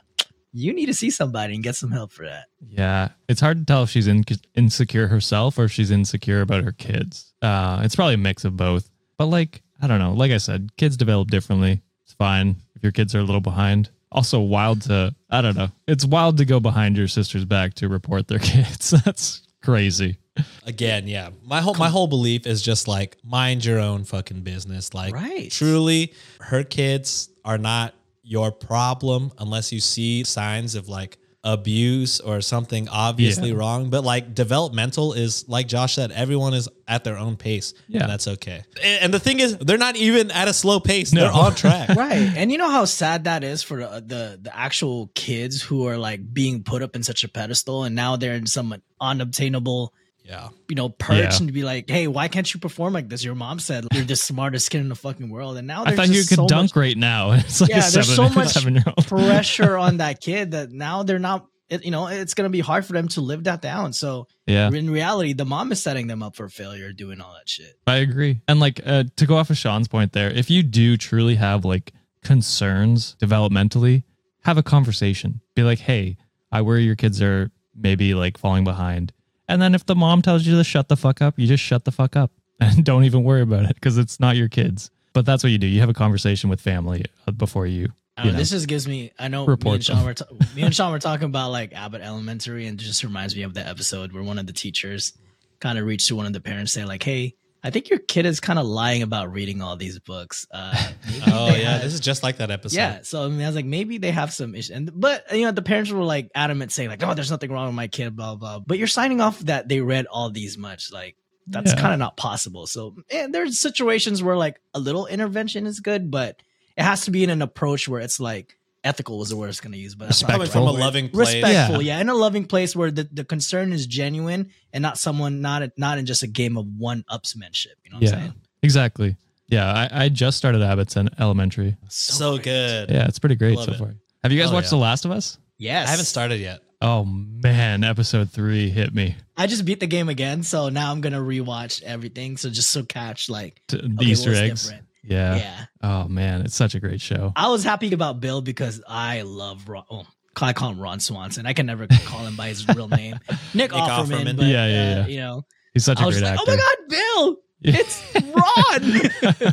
you 0.56 0.72
need 0.74 0.86
to 0.86 0.94
see 0.94 1.10
somebody 1.10 1.54
and 1.54 1.64
get 1.64 1.76
some 1.76 1.92
help 1.92 2.14
for 2.14 2.26
that. 2.26 2.46
Yeah, 2.66 3.10
it's 3.28 3.42
hard 3.42 3.58
to 3.58 3.66
tell 3.66 3.84
if 3.84 3.90
she's 3.90 4.08
in, 4.08 4.24
insecure 4.56 5.08
herself 5.08 5.60
or 5.60 5.66
if 5.66 5.74
she's 5.74 5.92
insecure 5.92 6.40
about 6.40 6.64
her 6.64 6.72
kids. 6.72 7.34
Uh, 7.42 7.82
it's 7.84 7.96
probably 7.96 8.14
a 8.14 8.18
mix 8.18 8.46
of 8.46 8.56
both. 8.56 8.90
But 9.18 9.26
like, 9.26 9.62
I 9.82 9.88
don't 9.88 10.00
know. 10.00 10.14
Like 10.14 10.32
I 10.32 10.38
said, 10.38 10.70
kids 10.78 10.96
develop 10.96 11.30
differently. 11.30 11.82
It's 12.06 12.14
fine 12.14 12.56
if 12.74 12.84
your 12.84 12.94
kids 12.94 13.14
are 13.14 13.20
a 13.20 13.24
little 13.24 13.42
behind. 13.42 13.90
Also, 14.16 14.40
wild 14.40 14.82
to 14.84 15.14
I 15.30 15.42
don't 15.42 15.56
know. 15.58 15.68
It's 15.88 16.06
wild 16.06 16.38
to 16.38 16.46
go 16.46 16.60
behind 16.60 16.98
your 16.98 17.08
sister's 17.08 17.46
back 17.46 17.74
to 17.76 17.90
report 17.90 18.28
their 18.28 18.40
kids. 18.54 18.90
That's 18.90 19.44
crazy. 19.62 20.18
Again, 20.66 21.08
yeah. 21.08 21.30
My 21.44 21.62
whole 21.62 21.76
my 21.76 21.90
whole 21.90 22.08
belief 22.08 22.48
is 22.48 22.62
just 22.62 22.88
like 22.88 23.18
mind 23.24 23.64
your 23.66 23.80
own 23.80 24.06
fucking 24.06 24.42
business. 24.42 24.94
Like 24.94 25.14
Right. 25.14 25.52
truly 25.52 26.14
her 26.40 26.64
kids 26.64 27.30
are 27.44 27.58
not 27.58 27.94
your 28.24 28.52
problem 28.52 29.32
unless 29.38 29.72
you 29.72 29.80
see 29.80 30.24
signs 30.24 30.76
of 30.76 30.88
like 30.90 31.18
abuse 31.46 32.20
or 32.20 32.42
something 32.42 32.90
obviously 32.90 33.50
Yeah. 33.52 33.56
wrong. 33.58 33.90
But 33.90 34.04
like 34.04 34.34
developmental 34.36 35.14
is 35.14 35.48
like 35.48 35.68
Josh 35.68 35.94
said, 35.96 36.12
everyone 36.12 36.54
is 36.56 36.68
at 36.88 37.04
their 37.04 37.18
own 37.18 37.38
pace. 37.38 37.74
Yeah. 37.88 38.02
And 38.02 38.10
that's 38.12 38.28
okay. 38.28 38.64
And, 38.84 39.04
and 39.04 39.14
the 39.14 39.20
thing 39.20 39.40
is, 39.40 39.56
they're 39.60 39.78
not 39.78 39.96
even 39.96 40.32
at 40.32 40.48
a 40.48 40.54
slow 40.54 40.80
pace. 40.80 41.14
No. 41.14 41.22
They're 41.22 41.32
on 41.32 41.56
track. 41.56 41.90
right 41.96 42.34
and 42.36 42.52
you 42.52 42.58
know 42.58 42.70
how 42.70 42.86
sad 42.86 43.24
that 43.26 43.44
is 43.44 43.62
for 43.64 43.78
the, 43.78 44.04
the 44.06 44.40
the 44.42 44.58
actual 44.58 45.12
kids 45.14 45.62
who 45.62 45.88
are 45.88 45.98
like 45.98 46.34
being 46.34 46.64
put 46.64 46.82
up 46.82 46.96
in 46.96 47.04
such 47.04 47.24
a 47.24 47.30
pedestal 47.30 47.84
and 47.84 47.96
now 47.96 48.16
they're 48.16 48.34
in 48.36 48.48
some 48.48 48.74
unobtainable 49.00 49.94
Yeah. 50.26 50.50
you 50.70 50.76
know 50.76 50.90
perch 50.90 51.18
Yeah. 51.18 51.38
and 51.38 51.54
be 51.54 51.64
like 51.64 51.90
hey 51.90 52.08
why 52.08 52.28
can't 52.28 52.52
you 52.52 52.60
perform 52.60 52.94
like 52.94 53.08
this 53.10 53.24
your 53.24 53.36
mom 53.36 53.60
said 53.60 53.86
you're 53.94 54.06
the 54.06 54.16
smartest 54.16 54.72
kid 54.72 54.82
in 54.82 54.90
the 54.90 54.96
fucking 54.96 55.30
world 55.30 55.56
and 55.58 55.68
now 55.68 55.84
I 55.86 55.96
thought 55.96 56.08
you 56.10 56.24
could 56.26 56.38
so 56.38 56.48
dunk 56.48 56.72
much 56.72 56.76
right 56.76 56.98
now. 56.98 57.32
It's 57.40 57.62
like 57.62 57.70
Yeah, 57.70 57.88
a 57.88 57.92
there's 57.92 58.08
seven, 58.16 58.32
so 58.34 58.36
much 58.40 58.66
year 58.66 58.84
old. 58.88 59.06
pressure 59.08 59.78
on 59.88 59.98
that 59.98 60.22
kid 60.22 60.52
that 60.52 60.72
now 60.72 61.04
they're 61.04 61.20
not 61.20 61.46
it, 61.70 61.84
you 61.86 61.92
know 61.92 62.08
it's 62.08 62.34
going 62.34 62.46
to 62.46 62.52
be 62.52 62.60
hard 62.60 62.86
for 62.86 62.94
them 62.94 63.08
to 63.10 63.22
live 63.22 63.44
that 63.46 63.62
down 63.62 63.94
so 63.94 64.28
Yeah. 64.48 64.70
in 64.72 64.90
reality 64.90 65.34
the 65.34 65.46
mom 65.46 65.72
is 65.72 65.82
setting 65.82 66.08
them 66.08 66.22
up 66.24 66.36
for 66.36 66.50
failure 66.50 66.92
doing 66.94 67.22
all 67.22 67.34
that 67.34 67.48
shit 67.50 67.74
I 67.88 67.98
agree. 67.98 68.42
And 68.48 68.60
like 68.60 68.82
uh, 68.86 69.04
to 69.18 69.26
go 69.28 69.38
off 69.38 69.50
of 69.52 69.58
Sean's 69.58 69.88
point 69.88 70.14
there, 70.14 70.30
if 70.32 70.50
you 70.50 70.64
do 70.64 70.98
truly 70.98 71.36
have 71.36 71.66
like 71.66 71.94
concerns 72.24 73.16
developmentally, 73.22 74.04
have 74.44 74.58
a 74.58 74.64
conversation. 74.64 75.42
Be 75.56 75.64
like, 75.64 75.80
hey, 75.80 76.18
I 76.52 76.62
worry 76.62 76.84
your 76.84 76.96
kids 76.96 77.22
are 77.22 77.52
maybe 77.76 78.14
like 78.14 78.38
falling 78.38 78.64
behind. 78.64 79.14
And 79.48 79.62
then 79.62 79.76
if 79.76 79.86
the 79.86 79.96
mom 79.96 80.22
tells 80.22 80.46
you 80.46 80.56
to 80.58 80.64
shut 80.64 80.88
the 80.88 80.98
fuck 80.98 81.22
up, 81.22 81.38
you 81.38 81.48
just 81.48 81.64
shut 81.64 81.86
the 81.86 81.92
fuck 81.92 82.16
up 82.16 82.32
and 82.60 82.84
don't 82.84 83.04
even 83.04 83.24
worry 83.24 83.42
about 83.42 83.66
it 83.66 83.76
because 83.76 83.98
it's 83.98 84.20
not 84.20 84.36
your 84.36 84.50
kids. 84.50 84.90
But 85.14 85.26
that's 85.26 85.44
what 85.44 85.52
you 85.52 85.58
do. 85.58 85.68
You 85.68 85.80
have 85.80 85.90
a 85.90 85.94
conversation 85.94 86.50
with 86.50 86.60
family 86.60 87.06
uh, 87.28 87.32
before 87.32 87.66
you. 87.68 87.90
You 88.18 88.26
know, 88.26 88.32
know. 88.32 88.38
this 88.38 88.50
just 88.52 88.68
gives 88.68 88.88
me. 88.88 89.12
I 89.20 89.28
know 89.28 89.46
me 89.46 89.56
and 89.66 89.84
Sean 89.84 89.98
them. 89.98 90.06
were 90.06 90.14
ta- 90.14 90.26
me 90.56 90.64
and 90.64 90.74
Sean 90.74 90.92
were 90.92 91.00
talking 91.00 91.26
about 91.26 91.52
like 91.52 91.74
Abbott 91.74 92.02
Elementary, 92.02 92.66
and 92.66 92.80
it 92.80 92.84
just 92.84 93.04
reminds 93.04 93.36
me 93.36 93.44
of 93.44 93.54
the 93.54 93.66
episode 93.66 94.14
where 94.14 94.24
one 94.24 94.40
of 94.40 94.48
the 94.48 94.54
teachers 94.54 95.14
kind 95.60 95.78
of 95.78 95.86
reached 95.86 96.08
to 96.08 96.16
one 96.16 96.26
of 96.26 96.32
the 96.32 96.40
parents, 96.40 96.72
saying 96.72 96.88
like, 96.88 97.04
"Hey, 97.04 97.36
I 97.66 97.72
think 97.72 97.90
your 97.90 98.00
kid 98.00 98.26
is 98.28 98.40
kind 98.40 98.60
of 98.60 98.66
lying 98.66 99.02
about 99.02 99.32
reading 99.32 99.62
all 99.62 99.76
these 99.76 99.98
books. 100.00 100.46
Uh, 100.52 100.92
Oh, 101.28 101.48
yeah. 101.56 101.80
This 101.80 101.94
is 101.94 102.00
just 102.00 102.22
like 102.24 102.38
that 102.38 102.52
episode. 102.52 102.78
Yeah, 102.78 103.00
so 103.02 103.26
I 103.26 103.28
mean, 103.30 103.42
I 103.42 103.48
was 103.48 103.56
like, 103.56 103.66
maybe 103.66 103.98
they 103.98 104.12
have 104.12 104.32
some 104.32 104.54
issue, 104.56 104.74
and 104.74 104.92
but 104.94 105.26
you 105.34 105.42
know, 105.46 105.52
the 105.52 105.62
parents 105.64 105.90
were 105.92 106.04
like 106.04 106.30
adamant, 106.36 106.72
saying 106.72 106.90
like, 106.90 107.02
"Oh, 107.04 107.14
there's 107.16 107.32
nothing 107.32 107.52
wrong 107.52 107.66
with 107.68 107.76
my 107.76 107.88
kid," 107.88 108.16
blah 108.16 108.36
blah. 108.36 108.60
But 108.60 108.78
you're 108.78 108.88
signing 108.88 109.20
off 109.22 109.40
that 109.40 109.68
they 109.68 109.82
read 109.82 110.06
all 110.06 110.30
these 110.30 110.58
much, 110.58 110.92
like 110.94 111.16
that's 111.48 111.74
Yeah. 111.74 111.80
kind 111.82 111.94
of 111.94 112.00
not 112.00 112.16
possible. 112.18 112.68
So 112.68 112.96
and 113.12 113.34
there's 113.34 113.60
situations 113.60 114.22
where 114.24 114.38
like 114.38 114.60
a 114.74 114.80
little 114.80 115.08
intervention 115.08 115.66
is 115.66 115.80
good, 115.80 116.10
but 116.12 116.42
it 116.78 116.84
has 116.84 117.06
to 117.06 117.12
be 117.12 117.24
in 117.24 117.30
an 117.30 117.42
approach 117.42 117.88
where 117.88 118.02
it's 118.02 118.20
like 118.20 118.58
ethical 118.86 119.18
was 119.18 119.30
the 119.30 119.36
word 119.36 119.50
it's 119.50 119.60
going 119.60 119.74
to 119.74 119.78
use, 119.80 119.96
but 119.96 120.06
that's 120.06 120.24
Coming 120.24 120.48
from 120.48 120.62
a 120.68 120.72
word. 120.72 120.80
loving 120.80 121.10
place. 121.10 121.34
respectful, 121.34 121.82
Yeah. 121.82 121.96
yeah. 121.96 122.02
in 122.02 122.08
a 122.10 122.14
loving 122.14 122.46
place 122.46 122.76
where 122.76 122.92
the, 122.92 123.04
the 123.12 123.26
concern 123.26 123.74
is 123.74 123.86
genuine 123.88 124.52
and 124.72 124.82
not 124.82 124.98
someone 124.98 125.42
not 125.42 125.64
not 125.78 125.98
in 125.98 126.06
just 126.06 126.24
a 126.24 126.28
game 126.28 126.56
of 126.58 126.66
one 126.78 127.04
upsmanship. 127.12 127.76
You 127.84 127.92
know 127.92 127.98
what 127.98 128.04
I'm 128.04 128.04
Yeah, 128.04 128.10
saying? 128.12 128.34
exactly. 128.62 129.18
Yeah, 129.48 129.72
I, 129.72 130.06
I 130.06 130.10
just 130.10 130.38
started 130.38 130.62
Abbott's 130.62 130.96
in 130.96 131.10
elementary. 131.20 131.76
So 131.90 132.34
great. 132.36 132.44
good. 132.46 132.90
Yeah, 132.92 133.06
it's 133.08 133.20
pretty 133.20 133.36
great 133.36 133.58
Love 133.58 133.66
so 133.66 133.72
it. 133.74 133.78
far. 133.78 133.96
Have 134.24 134.32
you 134.32 134.40
guys 134.42 134.52
Oh, 134.52 134.54
watched 134.54 134.68
yeah. 134.68 134.70
The 134.72 134.78
Last 134.78 135.06
of 135.06 135.12
Us? 135.12 135.38
Yes, 135.58 135.88
I 135.88 135.92
haven't 135.92 136.06
started 136.06 136.40
yet. 136.40 136.62
Oh 136.82 137.06
man, 137.06 137.84
episode 137.84 138.30
three 138.32 138.70
hit 138.70 138.94
me. 138.94 139.16
I 139.38 139.48
just 139.48 139.66
beat 139.66 139.80
the 139.80 139.88
game 139.88 140.10
again, 140.10 140.44
so 140.44 140.70
now 140.70 140.92
I'm 140.92 141.00
gonna 141.02 141.20
rewatch 141.22 141.82
everything. 141.84 142.38
So 142.38 142.50
just 142.50 142.70
so 142.70 142.84
catch 142.84 143.30
like 143.30 143.62
the 143.68 143.78
Okay, 143.86 144.06
Easter 144.06 144.34
eggs. 144.34 144.64
different? 144.66 144.86
Yeah. 145.08 145.36
yeah. 145.36 145.66
Oh 145.82 146.08
man, 146.08 146.42
it's 146.42 146.56
such 146.56 146.76
a 146.76 146.80
great 146.80 147.02
show. 147.02 147.32
I 147.36 147.50
was 147.50 147.64
happy 147.64 147.94
about 147.94 148.20
Bill 148.20 148.42
because 148.42 148.82
I 148.88 149.22
love 149.22 149.68
Ron. 149.70 149.84
Oh, 149.90 150.06
I 150.42 150.54
call 150.54 150.72
him 150.72 150.80
Ron 150.80 151.00
Swanson. 151.00 151.46
I 151.46 151.54
can 151.54 151.66
never 151.66 151.88
call 152.06 152.26
him 152.26 152.36
by 152.36 152.50
his 152.50 152.68
real 152.68 152.88
name, 152.90 153.20
Nick, 153.54 153.72
Offerman. 153.72 154.06
Offerman. 154.08 154.38
But, 154.38 154.46
Yeah, 154.48 154.68
yeah, 154.68 154.74
uh, 154.74 154.96
yeah. 154.96 155.08
You 155.08 155.18
know, 155.18 155.46
He's 155.74 155.86
such 155.86 156.00
I 156.00 156.04
a 156.04 156.06
was 156.08 156.20
great 156.20 156.30
just 156.30 156.48
like, 156.48 156.50
actor. 156.50 156.52
oh 156.52 156.56
my 156.56 156.62
god, 156.62 156.90
Bill, 156.90 157.38
it's 157.62 158.04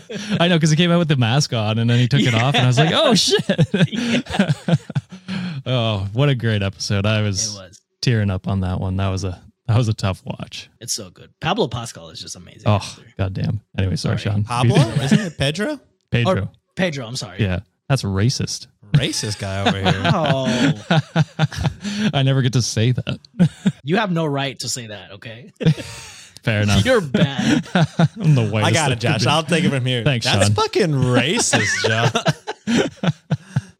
Ron. 0.00 0.38
I 0.40 0.48
know 0.48 0.56
because 0.56 0.70
he 0.70 0.76
came 0.76 0.90
out 0.90 0.98
with 0.98 1.08
the 1.08 1.16
mask 1.16 1.52
on 1.52 1.78
and 1.78 1.88
then 1.88 1.98
he 1.98 2.08
took 2.08 2.20
it 2.20 2.34
off, 2.34 2.54
and 2.54 2.64
I 2.64 2.66
was 2.66 2.78
like, 2.78 2.92
oh 2.92 3.14
shit. 3.14 3.44
oh, 5.66 6.08
what 6.12 6.28
a 6.28 6.34
great 6.34 6.62
episode! 6.62 7.06
I 7.06 7.22
was, 7.22 7.54
was. 7.56 7.80
tearing 8.00 8.30
up 8.30 8.48
on 8.48 8.60
that 8.60 8.80
one. 8.80 8.96
That 8.96 9.08
was 9.08 9.24
a 9.24 9.42
that 9.66 9.76
was 9.76 9.88
a 9.88 9.94
tough 9.94 10.22
watch. 10.24 10.68
It's 10.80 10.92
so 10.92 11.10
good. 11.10 11.30
Pablo 11.40 11.68
Pascal 11.68 12.10
is 12.10 12.20
just 12.20 12.36
amazing. 12.36 12.62
Oh 12.66 12.76
actor. 12.76 13.02
goddamn. 13.16 13.60
Anyway, 13.78 13.96
sorry, 13.96 14.18
Sorry. 14.18 14.34
Sean. 14.34 14.44
Pablo? 14.44 14.76
Isn't 15.02 15.20
it 15.20 15.38
Pedro? 15.38 15.78
Pedro. 16.10 16.42
Or 16.42 16.48
Pedro, 16.76 17.06
I'm 17.06 17.16
sorry. 17.16 17.38
yeah, 17.42 17.60
that's 17.88 18.02
racist. 18.02 18.66
Racist 18.92 19.38
guy 19.38 19.60
over 19.66 19.78
here. 19.80 20.02
Oh, 20.14 22.10
I 22.14 22.22
never 22.22 22.42
get 22.42 22.52
to 22.54 22.62
say 22.62 22.92
that. 22.92 23.18
you 23.82 23.96
have 23.96 24.10
no 24.12 24.26
right 24.26 24.58
to 24.58 24.68
say 24.68 24.88
that. 24.88 25.12
Okay, 25.12 25.52
Fair 26.42 26.62
enough. 26.62 26.84
you're 26.84 27.00
bad. 27.00 27.66
I'm 27.74 28.34
the 28.34 28.48
whitest. 28.50 28.70
I 28.70 28.72
got 28.72 28.92
it, 28.92 29.00
that 29.00 29.12
could 29.12 29.20
Josh. 29.22 29.26
I'll 29.26 29.42
take 29.44 29.64
it 29.64 29.70
from 29.70 29.86
here. 29.86 30.02
Thanks, 30.04 30.26
That's 30.26 30.46
Sean. 30.48 30.54
fucking 30.54 30.90
racist, 30.90 31.86
John. 31.86 32.10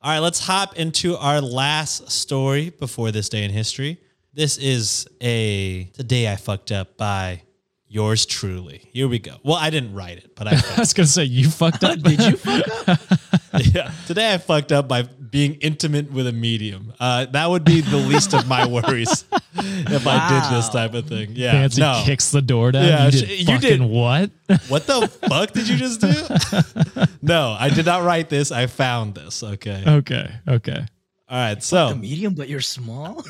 All 0.05 0.11
right, 0.11 0.18
let's 0.20 0.41
hop 0.45 0.76
into 0.78 1.16
our 1.16 1.41
last 1.41 2.11
story 2.11 2.70
before 2.70 3.11
this 3.12 3.28
day 3.28 3.45
in 3.45 3.51
history. 3.51 4.01
This 4.35 4.57
is 4.57 5.07
a 5.20 5.85
Today 5.93 6.26
I 6.33 6.37
Fucked 6.37 6.72
Up 6.72 6.97
by 6.97 7.43
yours 7.87 8.24
truly. 8.24 8.80
Here 8.91 9.07
we 9.07 9.18
go. 9.18 9.37
Well, 9.43 9.57
I 9.57 9.68
didn't 9.68 9.93
write 9.93 10.16
it, 10.16 10.35
but 10.35 10.49
I 10.49 10.53
I 10.76 10.80
was 10.80 10.95
gonna 10.95 11.07
say 11.07 11.24
you 11.24 11.51
fucked 11.51 11.85
up. 11.85 11.99
Did 12.03 12.18
you 12.18 12.37
fuck 12.39 12.89
up? 12.89 12.99
yeah. 13.74 13.93
Today 14.07 14.33
I 14.33 14.39
fucked 14.39 14.72
up 14.72 14.89
by 14.89 15.03
being 15.03 15.57
intimate 15.57 16.11
with 16.11 16.26
a 16.26 16.33
medium. 16.33 16.95
Uh, 16.99 17.26
that 17.26 17.51
would 17.51 17.64
be 17.64 17.83
the 17.83 17.99
least 17.99 18.33
of 18.33 18.49
my 18.49 18.66
worries 18.66 19.26
if 19.55 20.07
I 20.07 20.28
did 20.30 20.57
this 20.57 20.70
type 20.70 20.95
of 20.95 21.07
thing. 21.07 21.33
Yeah. 21.33 21.53
Fancy 21.53 21.83
no. 21.83 22.03
kicks 22.07 22.30
the 22.30 22.41
door 22.41 22.72
down. 22.72 22.87
Yeah, 22.87 23.05
you 23.05 23.11
did 23.11 23.49
you 23.51 23.59
did- 23.59 23.80
what? 23.83 24.30
What 24.68 24.87
the 24.87 25.09
fuck 25.28 25.53
did 25.53 25.68
you 25.68 25.76
just 25.76 26.01
do? 26.01 27.07
no, 27.20 27.55
I 27.59 27.68
did 27.68 27.85
not 27.85 28.03
write 28.03 28.30
this. 28.30 28.51
I 28.51 28.66
found 28.66 29.14
this. 29.14 29.43
Okay. 29.43 29.85
okay, 29.87 30.30
okay. 30.49 30.87
All 31.33 31.39
right. 31.39 31.62
So 31.62 31.95
medium, 31.95 32.35
but 32.35 32.51
you're 32.51 32.61
small. 32.61 33.24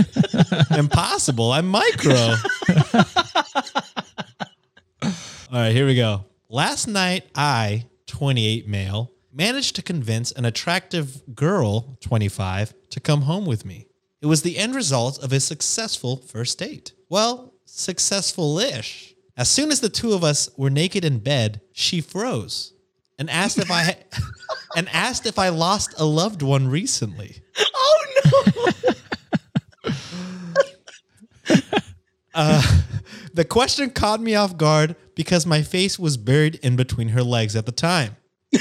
impossible. 0.76 1.52
I'm 1.52 1.68
micro. 1.68 2.12
All 5.00 5.12
right. 5.52 5.70
Here 5.70 5.86
we 5.86 5.94
go. 5.94 6.24
Last 6.48 6.88
night, 6.88 7.22
I, 7.36 7.84
28 8.08 8.66
male, 8.66 9.12
managed 9.32 9.76
to 9.76 9.82
convince 9.82 10.32
an 10.32 10.44
attractive 10.44 11.22
girl, 11.36 11.96
25, 12.00 12.74
to 12.90 12.98
come 12.98 13.22
home 13.22 13.46
with 13.46 13.64
me. 13.64 13.86
It 14.20 14.26
was 14.26 14.42
the 14.42 14.58
end 14.58 14.74
result 14.74 15.22
of 15.22 15.32
a 15.32 15.38
successful 15.38 16.16
first 16.16 16.58
date. 16.58 16.94
Well, 17.08 17.54
successful 17.64 18.58
ish. 18.58 19.14
As 19.36 19.48
soon 19.48 19.70
as 19.70 19.78
the 19.78 19.88
two 19.88 20.14
of 20.14 20.24
us 20.24 20.50
were 20.56 20.70
naked 20.70 21.04
in 21.04 21.20
bed, 21.20 21.60
she 21.70 22.00
froze 22.00 22.72
and 23.18 23.30
asked 23.30 23.58
if 23.58 23.70
I 23.70 23.96
and 24.76 24.88
asked 24.90 25.26
if 25.26 25.38
I 25.38 25.48
lost 25.50 25.94
a 25.98 26.04
loved 26.04 26.42
one 26.42 26.68
recently. 26.68 27.42
oh 27.74 28.06
no! 28.24 28.72
Uh, 32.38 32.62
the 33.32 33.46
question 33.46 33.88
caught 33.88 34.20
me 34.20 34.34
off 34.34 34.58
guard 34.58 34.94
because 35.14 35.46
my 35.46 35.62
face 35.62 35.98
was 35.98 36.18
buried 36.18 36.56
in 36.56 36.76
between 36.76 37.08
her 37.08 37.22
legs 37.22 37.56
at 37.56 37.64
the 37.64 37.72
time. 37.72 38.14
you 38.52 38.60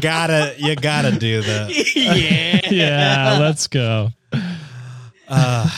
gotta, 0.00 0.54
you 0.58 0.76
gotta 0.76 1.12
do 1.12 1.40
that. 1.40 1.70
yeah. 1.96 2.60
Yeah, 2.70 3.38
let's 3.40 3.66
go. 3.66 4.10
Uh, 5.26 5.70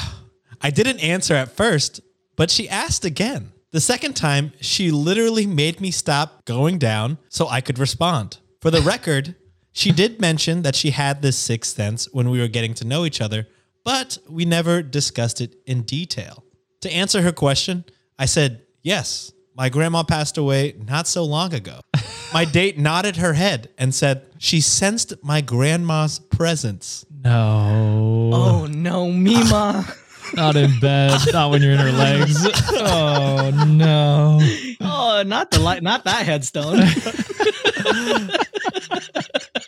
I 0.61 0.71
didn't 0.71 0.99
answer 0.99 1.35
at 1.35 1.53
first, 1.53 2.01
but 2.35 2.51
she 2.51 2.69
asked 2.69 3.05
again. 3.05 3.53
The 3.73 3.81
second 3.81 4.17
time, 4.17 4.53
she 4.61 4.91
literally 4.91 5.47
made 5.47 5.81
me 5.81 5.93
stop 5.93 6.45
going 6.45 6.79
down 6.79 7.19
so 7.29 7.47
I 7.49 7.61
could 7.61 7.79
respond. 7.79 8.39
For 8.61 8.71
the 8.71 8.81
record, 8.81 9.37
she 9.73 9.93
did 9.93 10.21
mention 10.21 10.63
that 10.63 10.75
she 10.75 10.91
had 10.91 11.23
this 11.23 11.39
sixth 11.39 11.77
sense 11.77 12.09
when 12.13 12.31
we 12.31 12.41
were 12.41 12.49
getting 12.49 12.75
to 12.75 12.85
know 12.87 13.05
each 13.05 13.21
other, 13.21 13.47
but 13.85 14.19
we 14.29 14.45
never 14.45 14.83
discussed 14.83 15.41
it 15.41 15.55
in 15.67 15.83
detail. 15.83 16.45
To 16.81 16.93
answer 16.93 17.23
her 17.23 17.31
question, 17.33 17.85
I 18.19 18.27
said, 18.27 18.63
Yes, 18.83 19.33
my 19.55 19.69
grandma 19.69 20.03
passed 20.03 20.37
away 20.37 20.75
not 20.89 21.07
so 21.07 21.25
long 21.25 21.55
ago. 21.55 21.81
My 22.33 22.45
date 22.45 22.79
nodded 22.79 23.17
her 23.17 23.33
head 23.33 23.71
and 23.77 23.93
said 23.93 24.25
she 24.39 24.61
sensed 24.61 25.15
my 25.25 25.41
grandma's 25.41 26.21
presence. 26.21 27.05
No, 27.11 28.31
Oh 28.33 28.67
no, 28.67 29.11
Mima. 29.11 29.85
not 30.35 30.57
in 30.57 30.79
bed. 30.81 31.19
not 31.33 31.51
when 31.51 31.63
you're 31.63 31.73
in 31.73 31.79
her 31.79 31.93
legs. 31.93 32.47
Oh 32.83 33.51
no. 33.67 34.39
oh, 34.81 35.23
not 35.27 35.51
the 35.51 35.59
light, 35.61 35.83
not 35.83 36.05
that 36.05 36.25
headstone. 36.25 36.81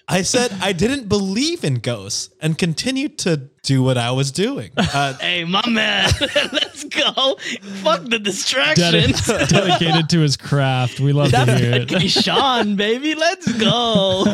I 0.09 0.23
said 0.23 0.53
I 0.61 0.73
didn't 0.73 1.09
believe 1.09 1.65
in 1.65 1.77
ghosts 1.77 2.31
and 2.41 2.57
continued 2.59 3.19
to 3.21 3.49
do 3.63 3.83
what 3.83 3.97
I 3.97 4.11
was 4.11 4.31
doing. 4.31 4.71
Uh, 4.77 5.15
hey, 5.19 5.45
my 5.45 5.67
man, 5.69 6.11
let's 6.53 6.85
go. 6.85 7.37
Fuck 7.83 8.05
the 8.05 8.19
distraction. 8.19 8.93
Dedi- 8.93 9.49
dedicated 9.49 10.09
to 10.11 10.21
his 10.21 10.37
craft. 10.37 11.01
We 11.01 11.13
love 11.13 11.31
to 11.31 11.57
hear 11.57 11.75
it. 11.83 11.91
Hey, 11.91 12.09
Sean, 12.09 12.77
baby, 12.77 13.15
let's 13.15 13.51
go. 13.53 14.25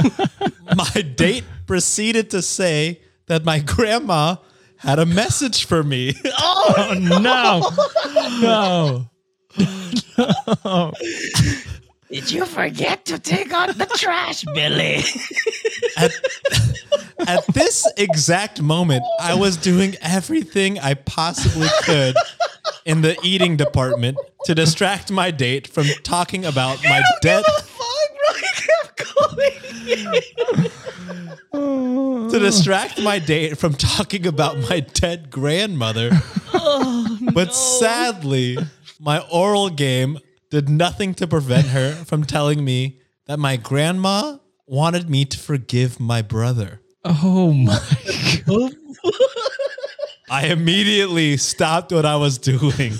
my 0.77 1.03
date 1.17 1.45
proceeded 1.67 2.31
to 2.31 2.43
say 2.43 3.01
that 3.27 3.45
my 3.45 3.61
grandma 3.61 4.37
had 4.79 4.99
a 4.99 5.07
message 5.07 5.67
for 5.67 5.83
me. 5.83 6.15
Oh, 6.41 6.75
oh 6.77 6.95
no, 6.95 7.61
no. 10.73 10.93
Did 12.11 12.31
you 12.31 12.47
forget 12.47 13.05
to 13.07 13.19
take 13.19 13.53
out 13.53 13.77
the 13.77 13.87
trash, 13.87 14.45
Billy? 14.55 15.03
At, 15.97 16.13
at 17.27 17.47
this 17.49 17.91
exact 17.97 18.63
moment, 18.63 19.03
I 19.21 19.35
was 19.35 19.57
doing 19.57 19.97
everything 20.01 20.79
I 20.79 20.95
possibly 20.95 21.69
could 21.83 22.17
in 22.85 23.03
the 23.03 23.19
eating 23.23 23.57
department 23.57 24.17
to 24.45 24.55
distract 24.55 25.11
my 25.11 25.31
date 25.31 25.67
from 25.67 25.87
talking 26.03 26.45
about 26.45 26.83
my 26.85 27.03
debt. 27.21 27.45
Fuck, 27.45 28.11
bro. 28.17 28.37
You 28.37 28.49
kept 28.55 28.97
dead 31.53 31.88
to 32.39 32.45
oh. 32.45 32.51
distract 32.51 33.01
my 33.03 33.19
date 33.19 33.59
from 33.59 33.75
talking 33.75 34.27
about 34.27 34.59
my 34.69 34.81
dead 34.81 35.31
grandmother. 35.31 36.11
but 36.53 37.49
oh, 37.49 37.79
sadly, 37.81 38.59
my 39.01 39.25
oral 39.31 39.71
game 39.71 40.19
did 40.51 40.69
nothing 40.69 41.15
to 41.15 41.27
prevent 41.27 41.69
her 41.69 41.93
from 41.93 42.25
telling 42.25 42.65
me 42.65 43.01
that 43.27 43.39
my 43.39 43.57
grandma 43.57 44.39
wanted 44.67 45.11
me 45.11 45.25
to 45.25 45.39
forgive 45.39 46.01
my 46.01 46.23
brother. 46.23 46.81
Oh 47.05 47.53
my. 47.53 47.79
God. 48.47 48.73
I 50.31 50.47
immediately 50.47 51.37
stopped 51.37 51.93
what 51.93 52.05
I 52.05 52.17
was 52.17 52.39
doing 52.39 52.93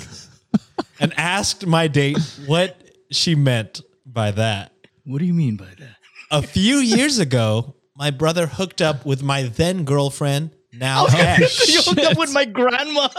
and 1.01 1.13
asked 1.19 1.67
my 1.67 1.89
date 1.89 2.19
what 2.47 2.77
she 3.11 3.35
meant 3.35 3.83
by 4.07 4.31
that. 4.33 4.73
What 5.05 5.19
do 5.19 5.25
you 5.25 5.35
mean 5.35 5.57
by 5.57 5.73
that? 5.79 5.97
A 6.31 6.43
few 6.43 6.77
years 6.77 7.19
ago, 7.19 7.75
my 7.99 8.13
brother 8.13 8.47
hooked 8.47 8.81
up 8.81 9.05
with 9.05 9.23
my 9.25 9.43
then 9.43 9.85
girlfriend 9.85 10.53
now 10.73 11.07
ex. 11.07 11.69
you 11.75 11.83
hooked 11.83 12.01
up 12.01 12.17
with 12.17 12.33
my 12.33 12.45
grandma. 12.45 13.09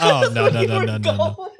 Oh 0.00 0.30
no 0.32 0.48
no 0.48 0.62
no 0.62 0.84
no 0.84 0.96
no 0.96 1.12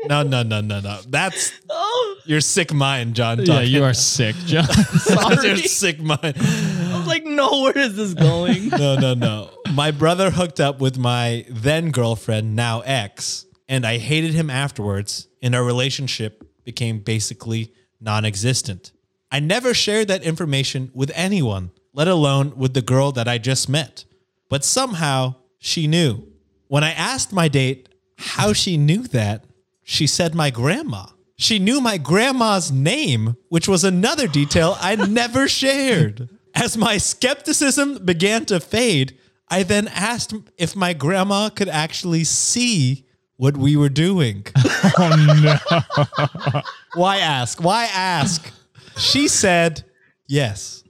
no 0.06 0.22
no 0.22 0.22
no 0.22 0.42
no 0.44 0.60
no 0.60 0.80
no. 0.80 1.00
That's 1.08 1.52
oh, 1.68 2.16
your 2.24 2.40
sick 2.40 2.72
mind, 2.72 3.16
John. 3.16 3.44
Yeah, 3.44 3.62
you 3.62 3.82
are 3.82 3.92
sick, 4.14 4.36
John. 4.46 4.64
That's 5.08 5.42
your 5.42 5.56
sick 5.56 5.98
mind. 5.98 6.20
I 6.22 6.92
was 6.96 7.06
like, 7.08 7.24
no, 7.24 7.62
where 7.62 7.76
is 7.76 7.96
this 7.96 8.14
going? 8.14 8.68
No 8.68 8.94
no 8.94 9.14
no. 9.14 9.50
My 9.74 9.90
brother 9.90 10.30
hooked 10.30 10.60
up 10.60 10.80
with 10.80 10.98
my 10.98 11.46
then 11.50 11.90
girlfriend, 11.90 12.54
now 12.54 12.80
ex, 12.82 13.44
and 13.68 13.84
I 13.84 13.98
hated 13.98 14.34
him 14.34 14.50
afterwards. 14.50 15.26
And 15.42 15.56
our 15.56 15.64
relationship 15.64 16.44
became 16.64 17.00
basically 17.00 17.72
non-existent. 18.00 18.92
I 19.32 19.40
never 19.40 19.74
shared 19.74 20.06
that 20.08 20.22
information 20.22 20.92
with 20.94 21.10
anyone, 21.14 21.72
let 21.98 22.06
alone 22.06 22.52
with 22.56 22.74
the 22.74 22.80
girl 22.80 23.10
that 23.10 23.26
I 23.26 23.38
just 23.38 23.68
met. 23.68 24.04
But 24.48 24.64
somehow 24.64 25.34
she 25.58 25.88
knew. 25.88 26.28
When 26.68 26.84
I 26.84 26.92
asked 26.92 27.32
my 27.32 27.48
date 27.48 27.88
how 28.16 28.52
she 28.52 28.76
knew 28.76 29.02
that, 29.08 29.44
she 29.82 30.06
said 30.06 30.32
my 30.32 30.50
grandma. 30.50 31.06
She 31.36 31.58
knew 31.58 31.80
my 31.80 31.98
grandma's 31.98 32.70
name, 32.70 33.36
which 33.48 33.66
was 33.66 33.82
another 33.82 34.28
detail 34.28 34.76
I 34.80 34.94
never 35.08 35.48
shared. 35.48 36.28
As 36.54 36.78
my 36.78 36.98
skepticism 36.98 38.04
began 38.04 38.44
to 38.44 38.60
fade, 38.60 39.18
I 39.48 39.64
then 39.64 39.88
asked 39.88 40.34
if 40.56 40.76
my 40.76 40.92
grandma 40.92 41.48
could 41.48 41.68
actually 41.68 42.22
see 42.22 43.06
what 43.38 43.56
we 43.56 43.76
were 43.76 43.88
doing. 43.88 44.46
Oh 45.00 45.34
no. 45.42 46.62
Why 46.94 47.18
ask? 47.18 47.60
Why 47.60 47.86
ask? 47.86 48.52
She 48.96 49.26
said 49.26 49.84
yes. 50.28 50.84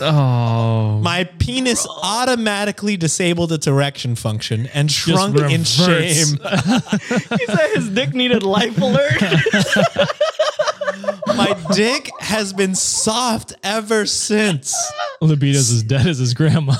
Oh, 0.00 1.00
My 1.02 1.24
penis 1.24 1.86
automatically 2.02 2.96
disabled 2.96 3.52
its 3.52 3.66
erection 3.66 4.14
function 4.14 4.66
and 4.74 4.90
shrunk 4.90 5.36
in 5.38 5.60
reverse. 5.62 5.66
shame. 5.66 6.38
he 7.38 7.46
said 7.46 7.70
his 7.74 7.90
dick 7.90 8.14
needed 8.14 8.42
life 8.42 8.76
alert. 8.80 9.12
My 11.40 11.56
dick 11.74 12.10
has 12.20 12.52
been 12.52 12.74
soft 12.74 13.54
ever 13.62 14.04
since. 14.06 14.74
libido's 15.22 15.70
as 15.72 15.82
dead 15.82 16.06
as 16.06 16.18
his 16.18 16.34
grandma. 16.34 16.74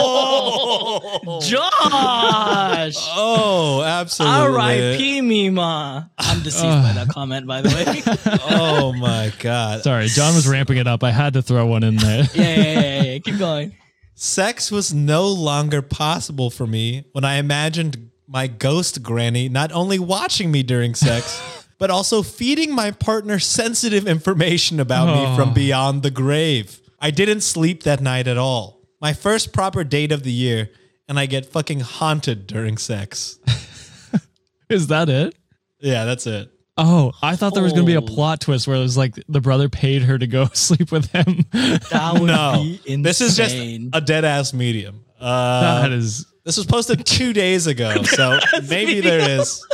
Oh, 0.00 1.40
Josh. 1.42 2.96
oh, 3.16 3.82
absolutely. 3.84 4.36
R.I.P. 4.56 5.20
Mima. 5.22 6.10
I'm 6.18 6.42
deceived 6.42 6.64
by 6.82 6.92
that 6.94 7.08
comment, 7.08 7.46
by 7.46 7.62
the 7.62 7.68
way. 7.70 8.02
Oh 8.50 8.92
my 8.92 9.32
god. 9.40 9.82
Sorry, 9.82 10.06
John 10.08 10.34
was 10.34 10.46
ramping 10.48 10.76
it 10.78 10.86
up. 10.86 11.02
I 11.04 11.10
had 11.10 11.34
to 11.34 11.42
throw 11.42 11.66
one 11.66 11.82
in 11.84 11.96
there. 11.96 12.24
yeah, 12.34 12.42
yeah, 12.56 12.80
yeah, 12.80 13.02
yeah. 13.02 13.18
Keep 13.18 13.38
going. 13.38 13.76
Sex 14.14 14.70
was 14.72 14.92
no 14.94 15.28
longer 15.28 15.80
possible 15.82 16.50
for 16.50 16.66
me 16.66 17.04
when 17.12 17.24
I 17.24 17.36
imagined 17.36 18.10
my 18.26 18.46
ghost 18.46 19.02
granny 19.02 19.48
not 19.48 19.70
only 19.72 19.98
watching 19.98 20.50
me 20.50 20.62
during 20.62 20.94
sex, 20.94 21.40
but 21.78 21.90
also 21.90 22.22
feeding 22.22 22.74
my 22.74 22.90
partner 22.90 23.38
sensitive 23.38 24.06
information 24.06 24.80
about 24.80 25.06
me 25.14 25.36
from 25.36 25.54
beyond 25.54 26.02
the 26.02 26.10
grave. 26.10 26.80
I 27.00 27.10
didn't 27.10 27.42
sleep 27.42 27.84
that 27.84 28.00
night 28.00 28.26
at 28.26 28.36
all. 28.38 28.80
My 29.00 29.12
first 29.12 29.52
proper 29.52 29.84
date 29.84 30.10
of 30.10 30.24
the 30.24 30.32
year, 30.32 30.70
and 31.08 31.18
I 31.18 31.26
get 31.26 31.46
fucking 31.46 31.80
haunted 31.80 32.46
during 32.46 32.76
sex. 32.78 33.38
Is 34.68 34.88
that 34.88 35.08
it? 35.08 35.34
Yeah, 35.80 36.04
that's 36.04 36.26
it. 36.26 36.50
Oh, 36.76 37.12
I 37.22 37.34
thought 37.36 37.54
there 37.54 37.62
was 37.62 37.72
going 37.72 37.86
to 37.86 37.90
be 37.90 37.96
a 37.96 38.02
plot 38.02 38.40
twist 38.40 38.68
where 38.68 38.76
it 38.76 38.80
was 38.80 38.96
like 38.96 39.14
the 39.28 39.40
brother 39.40 39.68
paid 39.68 40.02
her 40.02 40.16
to 40.18 40.26
go 40.26 40.46
sleep 40.52 40.92
with 40.92 41.10
him. 41.10 41.44
That 41.52 42.10
would 42.14 42.26
No, 42.26 42.60
be 42.62 42.74
insane. 42.84 43.02
this 43.02 43.20
is 43.20 43.36
just 43.36 43.54
a 43.56 44.00
dead 44.00 44.24
ass 44.24 44.52
medium. 44.52 45.04
Uh, 45.18 45.82
that 45.82 45.92
is 45.92 46.26
this 46.44 46.56
was 46.56 46.66
posted 46.66 47.04
two 47.04 47.32
days 47.32 47.66
ago, 47.66 48.02
so 48.04 48.38
maybe 48.68 49.00
there 49.00 49.40
is. 49.40 49.64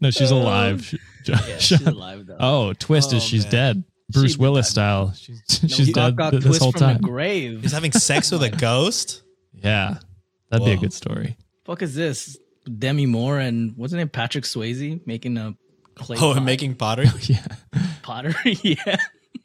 No, 0.00 0.10
she's 0.10 0.32
um, 0.32 0.38
alive. 0.38 0.84
She- 0.84 0.98
Yeah, 1.26 1.36
she's 1.58 1.86
alive 1.86 2.26
though. 2.26 2.36
oh, 2.40 2.72
twist 2.72 3.12
is 3.12 3.22
Oh, 3.22 3.26
she's 3.26 3.44
man. 3.44 3.50
dead. 3.52 3.84
Bruce 4.10 4.32
She'd 4.32 4.40
Willis 4.40 4.66
dead. 4.66 4.70
style. 4.72 5.12
She's 5.14 5.40
No, 5.62 5.68
she's 5.68 5.92
dead 5.92 6.16
got 6.16 6.32
this 6.32 6.44
twist 6.44 6.60
whole 6.60 6.72
from 6.72 6.80
time. 6.80 6.96
the 6.98 7.02
grave. 7.08 7.62
He's 7.62 7.72
having 7.72 7.92
sex 7.92 8.30
with 8.30 8.42
a 8.42 8.50
ghost. 8.56 9.22
Yeah, 9.54 9.98
that'd 10.50 10.64
be 10.66 10.72
a 10.72 10.76
good 10.76 10.92
story. 10.92 11.36
Fuck 11.64 11.82
is 11.82 11.94
this? 11.94 12.36
Demi 12.78 13.06
Moore 13.06 13.38
and 13.38 13.76
wasn't 13.76 14.02
it 14.02 14.12
Patrick 14.12 14.44
Swayze 14.44 15.04
making 15.06 15.36
a 15.38 15.54
clay 15.94 16.16
Oh, 16.16 16.20
pot- 16.28 16.36
and 16.38 16.46
making 16.46 16.74
pottery. 16.74 17.06
Yeah, 17.22 17.44
pottery? 18.02 18.58
yeah. 18.62 18.96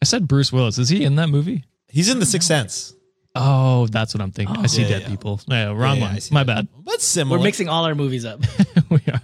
I 0.02 0.06
said 0.06 0.28
Bruce 0.28 0.52
Willis. 0.52 0.78
Is 0.80 0.90
he 0.90 1.04
in 1.04 1.16
that 1.16 1.28
movie? 1.30 1.64
He's 1.88 2.10
in 2.10 2.20
the 2.20 2.26
Sixth 2.26 2.48
Sense. 2.48 2.94
Oh, 3.36 3.86
that's 3.88 4.14
what 4.16 4.22
I'm 4.22 4.32
thinking. 4.32 4.56
Oh. 4.58 4.62
I 4.64 4.66
see 4.68 4.82
Yeah, 4.82 4.88
dead 4.90 5.02
yeah. 5.04 5.08
people. 5.10 5.40
Yeah, 5.48 5.66
wrong 5.68 5.98
Yeah, 5.98 6.06
I 6.06 6.14
one. 6.14 6.20
My 6.32 6.44
that. 6.44 6.56
bad. 6.56 6.68
But 6.84 7.02
similar. 7.02 7.38
We're 7.38 7.44
mixing 7.44 7.70
all 7.70 7.86
our 7.86 7.94
movies 7.96 8.26
up. 8.26 8.42
we 8.90 8.98
are. 9.12 9.22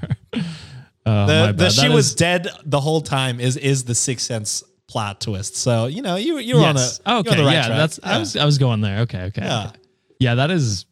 Uh, 1.05 1.25
the, 1.47 1.53
the 1.53 1.69
she 1.69 1.87
That 1.87 1.93
was 1.93 2.15
dead 2.15 2.47
the 2.65 2.79
whole 2.79 3.01
time 3.01 3.39
is 3.39 3.57
is 3.57 3.83
the 3.83 3.95
Sixth 3.95 4.25
Sense 4.25 4.63
plot 4.87 5.19
twist. 5.21 5.55
So 5.55 5.87
you 5.87 6.01
know 6.01 6.15
you 6.15 6.37
you're 6.37 6.63
on 6.65 6.77
a 6.77 6.79
Yes. 6.79 7.01
you're 7.05 7.15
okay. 7.17 7.31
on 7.31 7.37
the 7.37 7.43
right 7.43 7.53
yeah, 7.53 7.65
track. 7.67 7.77
that's. 7.77 7.99
I 8.03 8.19
was. 8.19 8.35
I 8.37 8.45
was 8.45 8.57
going 8.57 8.81
there. 8.81 8.99
Okay. 9.01 9.23
Okay. 9.23 9.41
Yeah. 9.43 9.67
okay. 9.67 9.77
Yeah, 10.19 10.35
that 10.35 10.51
is 10.51 10.85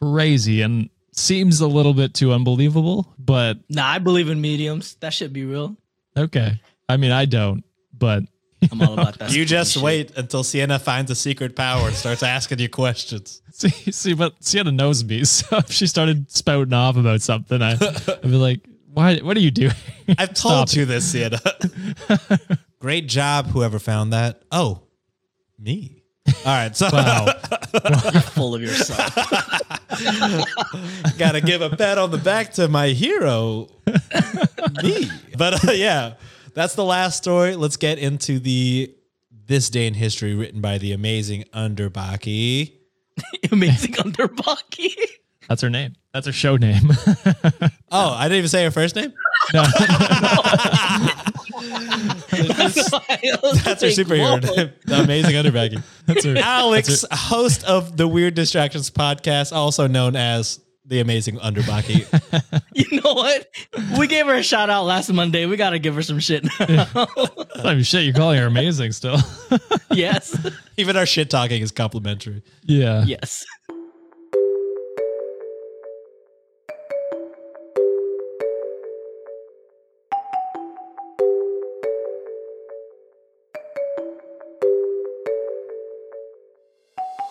crazy 0.00 0.62
and 0.62 0.90
seems 1.12 1.60
a 1.60 1.66
little 1.68 1.94
bit 1.94 2.14
too 2.14 2.32
unbelievable, 2.32 3.12
but 3.18 3.58
nah, 3.68 3.86
I 3.86 3.98
believe 3.98 4.28
in 4.28 4.40
mediums. 4.40 4.96
That 4.96 5.12
should 5.14 5.32
be 5.32 5.44
real. 5.44 5.76
okay. 6.16 6.60
I 6.88 6.96
mean, 6.96 7.12
I 7.12 7.24
don't, 7.24 7.64
but 7.96 8.24
I'm 8.70 8.82
all 8.82 8.92
about 8.94 9.18
that. 9.18 9.30
You 9.34 9.44
just 9.44 9.74
shit. 9.74 9.82
wait 9.82 10.16
until 10.16 10.42
Sienna 10.44 10.78
finds 10.78 11.10
a 11.10 11.14
secret 11.14 11.54
power 11.56 11.86
and 11.86 11.96
starts 11.96 12.22
asking 12.22 12.58
you 12.58 12.68
questions. 12.68 13.40
see, 13.52 13.68
see, 13.92 14.14
but 14.14 14.34
Sienna 14.42 14.72
knows 14.72 15.04
me, 15.04 15.24
so 15.24 15.58
if 15.58 15.70
she 15.70 15.86
started 15.86 16.30
spouting 16.30 16.72
off 16.72 16.96
about 16.96 17.22
something, 17.22 17.62
I, 17.62 17.72
I'd 17.72 18.22
be 18.22 18.28
like, 18.28 18.60
"Why? 18.94 19.16
What 19.18 19.36
are 19.36 19.40
you 19.40 19.50
doing?" 19.50 19.72
I've 20.18 20.34
told 20.34 20.68
Stop 20.68 20.76
you 20.76 20.84
this, 20.84 21.04
Sienna. 21.10 21.40
Great 22.78 23.08
job, 23.08 23.46
whoever 23.48 23.78
found 23.78 24.12
that. 24.12 24.42
Oh, 24.52 24.82
me. 25.58 26.02
All 26.26 26.32
right, 26.46 26.74
so 26.74 26.88
Wow. 26.92 27.26
You're 28.12 28.22
full 28.22 28.54
of 28.54 28.62
yourself. 28.62 29.14
gotta 31.18 31.40
give 31.40 31.60
a 31.60 31.70
pat 31.70 31.98
on 31.98 32.10
the 32.10 32.18
back 32.18 32.52
to 32.54 32.68
my 32.68 32.88
hero, 32.88 33.68
me. 34.82 35.10
But 35.36 35.68
uh, 35.68 35.72
yeah, 35.72 36.14
that's 36.54 36.74
the 36.74 36.84
last 36.84 37.16
story. 37.18 37.56
Let's 37.56 37.76
get 37.76 37.98
into 37.98 38.38
the 38.38 38.94
this 39.46 39.68
day 39.68 39.86
in 39.86 39.94
history, 39.94 40.34
written 40.34 40.60
by 40.60 40.78
the 40.78 40.92
amazing 40.92 41.44
Underbaki. 41.52 42.72
Amazing 43.52 43.92
Underbaki. 43.92 44.94
That's 45.48 45.62
her 45.62 45.70
name. 45.70 45.94
That's 46.14 46.26
her 46.26 46.32
show 46.32 46.56
name. 46.56 46.90
Oh, 47.96 48.10
I 48.10 48.24
didn't 48.24 48.38
even 48.38 48.48
say 48.48 48.64
her 48.64 48.72
first 48.72 48.96
name. 48.96 49.12
That's 49.52 49.70
her 53.82 53.88
superhero 53.88 54.42
name. 54.56 54.72
The 54.84 55.00
amazing 55.02 55.32
Underbaki. 55.32 55.80
That's 56.06 56.24
her. 56.24 56.34
Alex, 56.36 57.04
host 57.12 57.62
of 57.64 57.96
the 57.96 58.08
Weird 58.08 58.34
Distractions 58.34 58.90
podcast, 58.90 59.52
also 59.54 59.86
known 59.86 60.16
as 60.16 60.58
the 60.86 60.98
amazing 61.00 61.36
Underbaki. 61.36 62.04
You 62.74 63.00
know 63.00 63.14
what? 63.14 63.48
We 63.96 64.08
gave 64.08 64.26
her 64.26 64.34
a 64.34 64.42
shout 64.42 64.68
out 64.68 64.82
last 64.86 65.12
Monday. 65.12 65.46
We 65.46 65.56
gotta 65.56 65.78
give 65.78 65.94
her 65.94 66.02
some 66.02 66.18
shit 66.18 66.42
now. 66.58 66.88
I 67.54 67.74
mean, 67.74 67.84
shit, 67.84 68.02
you're 68.02 68.12
calling 68.12 68.38
her 68.40 68.46
amazing 68.46 68.90
still. 68.90 69.18
yes. 69.92 70.36
Even 70.76 70.96
our 70.96 71.06
shit 71.06 71.30
talking 71.30 71.62
is 71.62 71.70
complimentary. 71.70 72.42
yeah. 72.64 73.04
Yes. 73.06 73.46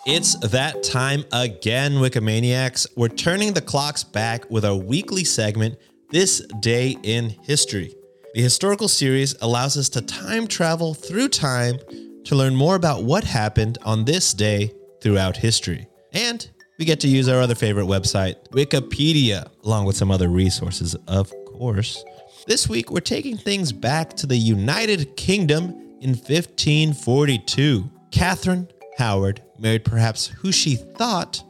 It's 0.05 0.35
that 0.49 0.83
time 0.83 1.23
again, 1.31 1.93
Wikimaniacs. 1.93 2.87
We're 2.97 3.07
turning 3.07 3.53
the 3.53 3.61
clocks 3.61 4.03
back 4.03 4.51
with 4.51 4.65
our 4.65 4.75
weekly 4.75 5.23
segment, 5.23 5.77
This 6.09 6.39
Day 6.59 6.97
in 7.03 7.29
History. 7.43 7.95
The 8.33 8.41
historical 8.41 8.89
series 8.89 9.33
allows 9.41 9.77
us 9.77 9.87
to 9.89 10.01
time 10.01 10.47
travel 10.47 10.93
through 10.93 11.29
time 11.29 11.79
to 12.25 12.35
learn 12.35 12.53
more 12.53 12.75
about 12.75 13.05
what 13.05 13.23
happened 13.23 13.77
on 13.83 14.03
this 14.03 14.33
day 14.33 14.73
throughout 15.01 15.37
history. 15.37 15.87
And 16.11 16.49
we 16.77 16.83
get 16.83 16.99
to 16.99 17.07
use 17.07 17.29
our 17.29 17.39
other 17.39 17.55
favorite 17.55 17.85
website, 17.85 18.35
Wikipedia, 18.49 19.47
along 19.63 19.85
with 19.85 19.95
some 19.95 20.11
other 20.11 20.27
resources, 20.27 20.95
of 21.07 21.31
course. 21.45 22.03
This 22.45 22.67
week, 22.67 22.91
we're 22.91 22.99
taking 22.99 23.37
things 23.37 23.71
back 23.71 24.09
to 24.15 24.27
the 24.27 24.35
United 24.35 25.15
Kingdom 25.15 25.69
in 26.01 26.09
1542. 26.09 27.89
Catherine 28.11 28.67
Howard 28.97 29.41
married 29.57 29.85
perhaps 29.85 30.27
who 30.27 30.51
she 30.51 30.75
thought 30.75 31.43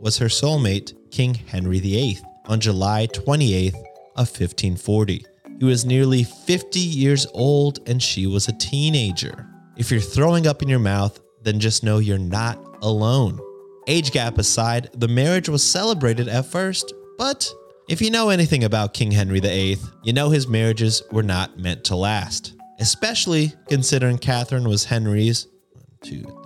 was 0.00 0.18
her 0.18 0.26
soulmate, 0.26 0.94
King 1.10 1.34
Henry 1.34 1.80
VIII, 1.80 2.18
on 2.46 2.60
July 2.60 3.06
28th 3.08 3.74
of 4.16 4.28
1540. 4.28 5.24
He 5.58 5.64
was 5.64 5.84
nearly 5.84 6.24
50 6.24 6.78
years 6.80 7.26
old 7.34 7.80
and 7.86 8.02
she 8.02 8.26
was 8.26 8.48
a 8.48 8.58
teenager. 8.58 9.46
If 9.76 9.90
you're 9.90 10.00
throwing 10.00 10.46
up 10.46 10.62
in 10.62 10.68
your 10.68 10.78
mouth, 10.78 11.20
then 11.42 11.60
just 11.60 11.84
know 11.84 11.98
you're 11.98 12.18
not 12.18 12.58
alone. 12.82 13.38
Age 13.86 14.10
gap 14.12 14.38
aside, 14.38 14.90
the 14.94 15.08
marriage 15.08 15.48
was 15.48 15.62
celebrated 15.62 16.28
at 16.28 16.46
first, 16.46 16.92
but 17.18 17.52
if 17.88 18.00
you 18.00 18.10
know 18.10 18.28
anything 18.28 18.64
about 18.64 18.94
King 18.94 19.10
Henry 19.10 19.40
VIII, 19.40 19.78
you 20.02 20.12
know 20.12 20.30
his 20.30 20.46
marriages 20.46 21.02
were 21.10 21.22
not 21.22 21.58
meant 21.58 21.84
to 21.84 21.96
last, 21.96 22.54
especially 22.78 23.52
considering 23.68 24.16
Catherine 24.16 24.68
was 24.68 24.84
Henry's 24.84 25.46
one, 25.72 25.84
two, 26.02 26.39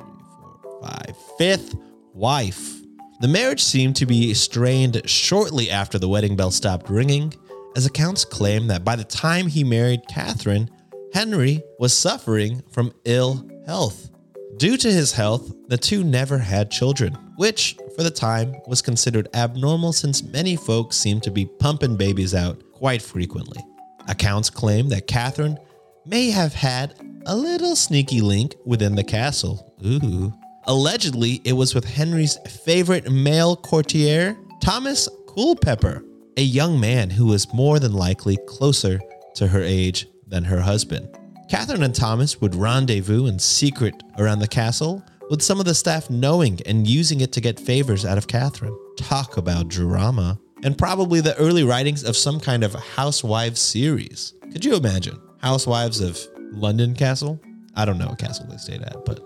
fifth 1.38 1.74
wife. 2.12 2.80
The 3.20 3.28
marriage 3.28 3.62
seemed 3.62 3.96
to 3.96 4.06
be 4.06 4.34
strained 4.34 5.08
shortly 5.08 5.70
after 5.70 5.98
the 5.98 6.08
wedding 6.08 6.36
bell 6.36 6.50
stopped 6.50 6.90
ringing, 6.90 7.32
as 7.76 7.86
accounts 7.86 8.24
claim 8.24 8.66
that 8.68 8.84
by 8.84 8.96
the 8.96 9.04
time 9.04 9.46
he 9.46 9.64
married 9.64 10.02
Catherine, 10.08 10.70
Henry 11.12 11.62
was 11.78 11.96
suffering 11.96 12.62
from 12.70 12.92
ill 13.04 13.48
health. 13.66 14.10
Due 14.56 14.76
to 14.76 14.92
his 14.92 15.12
health, 15.12 15.52
the 15.68 15.76
two 15.76 16.04
never 16.04 16.38
had 16.38 16.70
children, 16.70 17.14
which, 17.36 17.76
for 17.96 18.02
the 18.02 18.10
time, 18.10 18.54
was 18.66 18.82
considered 18.82 19.28
abnormal 19.34 19.92
since 19.92 20.22
many 20.22 20.54
folks 20.54 20.96
seemed 20.96 21.22
to 21.22 21.30
be 21.30 21.46
pumping 21.58 21.96
babies 21.96 22.34
out 22.34 22.62
quite 22.72 23.02
frequently. 23.02 23.62
Accounts 24.08 24.50
claim 24.50 24.88
that 24.90 25.06
Catherine 25.06 25.58
may 26.06 26.30
have 26.30 26.54
had 26.54 26.94
a 27.26 27.34
little 27.34 27.74
sneaky 27.74 28.20
link 28.20 28.54
within 28.64 28.94
the 28.94 29.04
castle. 29.04 29.74
Ooh. 29.84 30.32
Allegedly, 30.66 31.42
it 31.44 31.52
was 31.52 31.74
with 31.74 31.84
Henry's 31.84 32.38
favorite 32.64 33.10
male 33.10 33.54
courtier, 33.54 34.36
Thomas 34.62 35.08
Culpeper, 35.34 36.02
a 36.38 36.42
young 36.42 36.80
man 36.80 37.10
who 37.10 37.26
was 37.26 37.52
more 37.52 37.78
than 37.78 37.92
likely 37.92 38.38
closer 38.46 38.98
to 39.34 39.46
her 39.46 39.62
age 39.62 40.06
than 40.26 40.44
her 40.44 40.60
husband. 40.60 41.08
Catherine 41.50 41.82
and 41.82 41.94
Thomas 41.94 42.40
would 42.40 42.54
rendezvous 42.54 43.26
in 43.26 43.38
secret 43.38 44.02
around 44.18 44.38
the 44.38 44.48
castle, 44.48 45.04
with 45.28 45.42
some 45.42 45.60
of 45.60 45.66
the 45.66 45.74
staff 45.74 46.08
knowing 46.08 46.60
and 46.66 46.86
using 46.86 47.20
it 47.20 47.32
to 47.32 47.40
get 47.40 47.60
favors 47.60 48.04
out 48.04 48.18
of 48.18 48.26
Catherine. 48.26 48.76
Talk 48.96 49.36
about 49.36 49.68
drama. 49.68 50.38
And 50.62 50.78
probably 50.78 51.20
the 51.20 51.36
early 51.36 51.64
writings 51.64 52.04
of 52.04 52.16
some 52.16 52.40
kind 52.40 52.64
of 52.64 52.72
housewives 52.74 53.60
series. 53.60 54.32
Could 54.52 54.64
you 54.64 54.76
imagine? 54.76 55.20
Housewives 55.42 56.00
of 56.00 56.18
London 56.52 56.94
Castle? 56.94 57.38
I 57.74 57.84
don't 57.84 57.98
know 57.98 58.06
what 58.06 58.18
castle 58.18 58.46
they 58.48 58.56
stayed 58.56 58.82
at, 58.82 59.04
but 59.04 59.20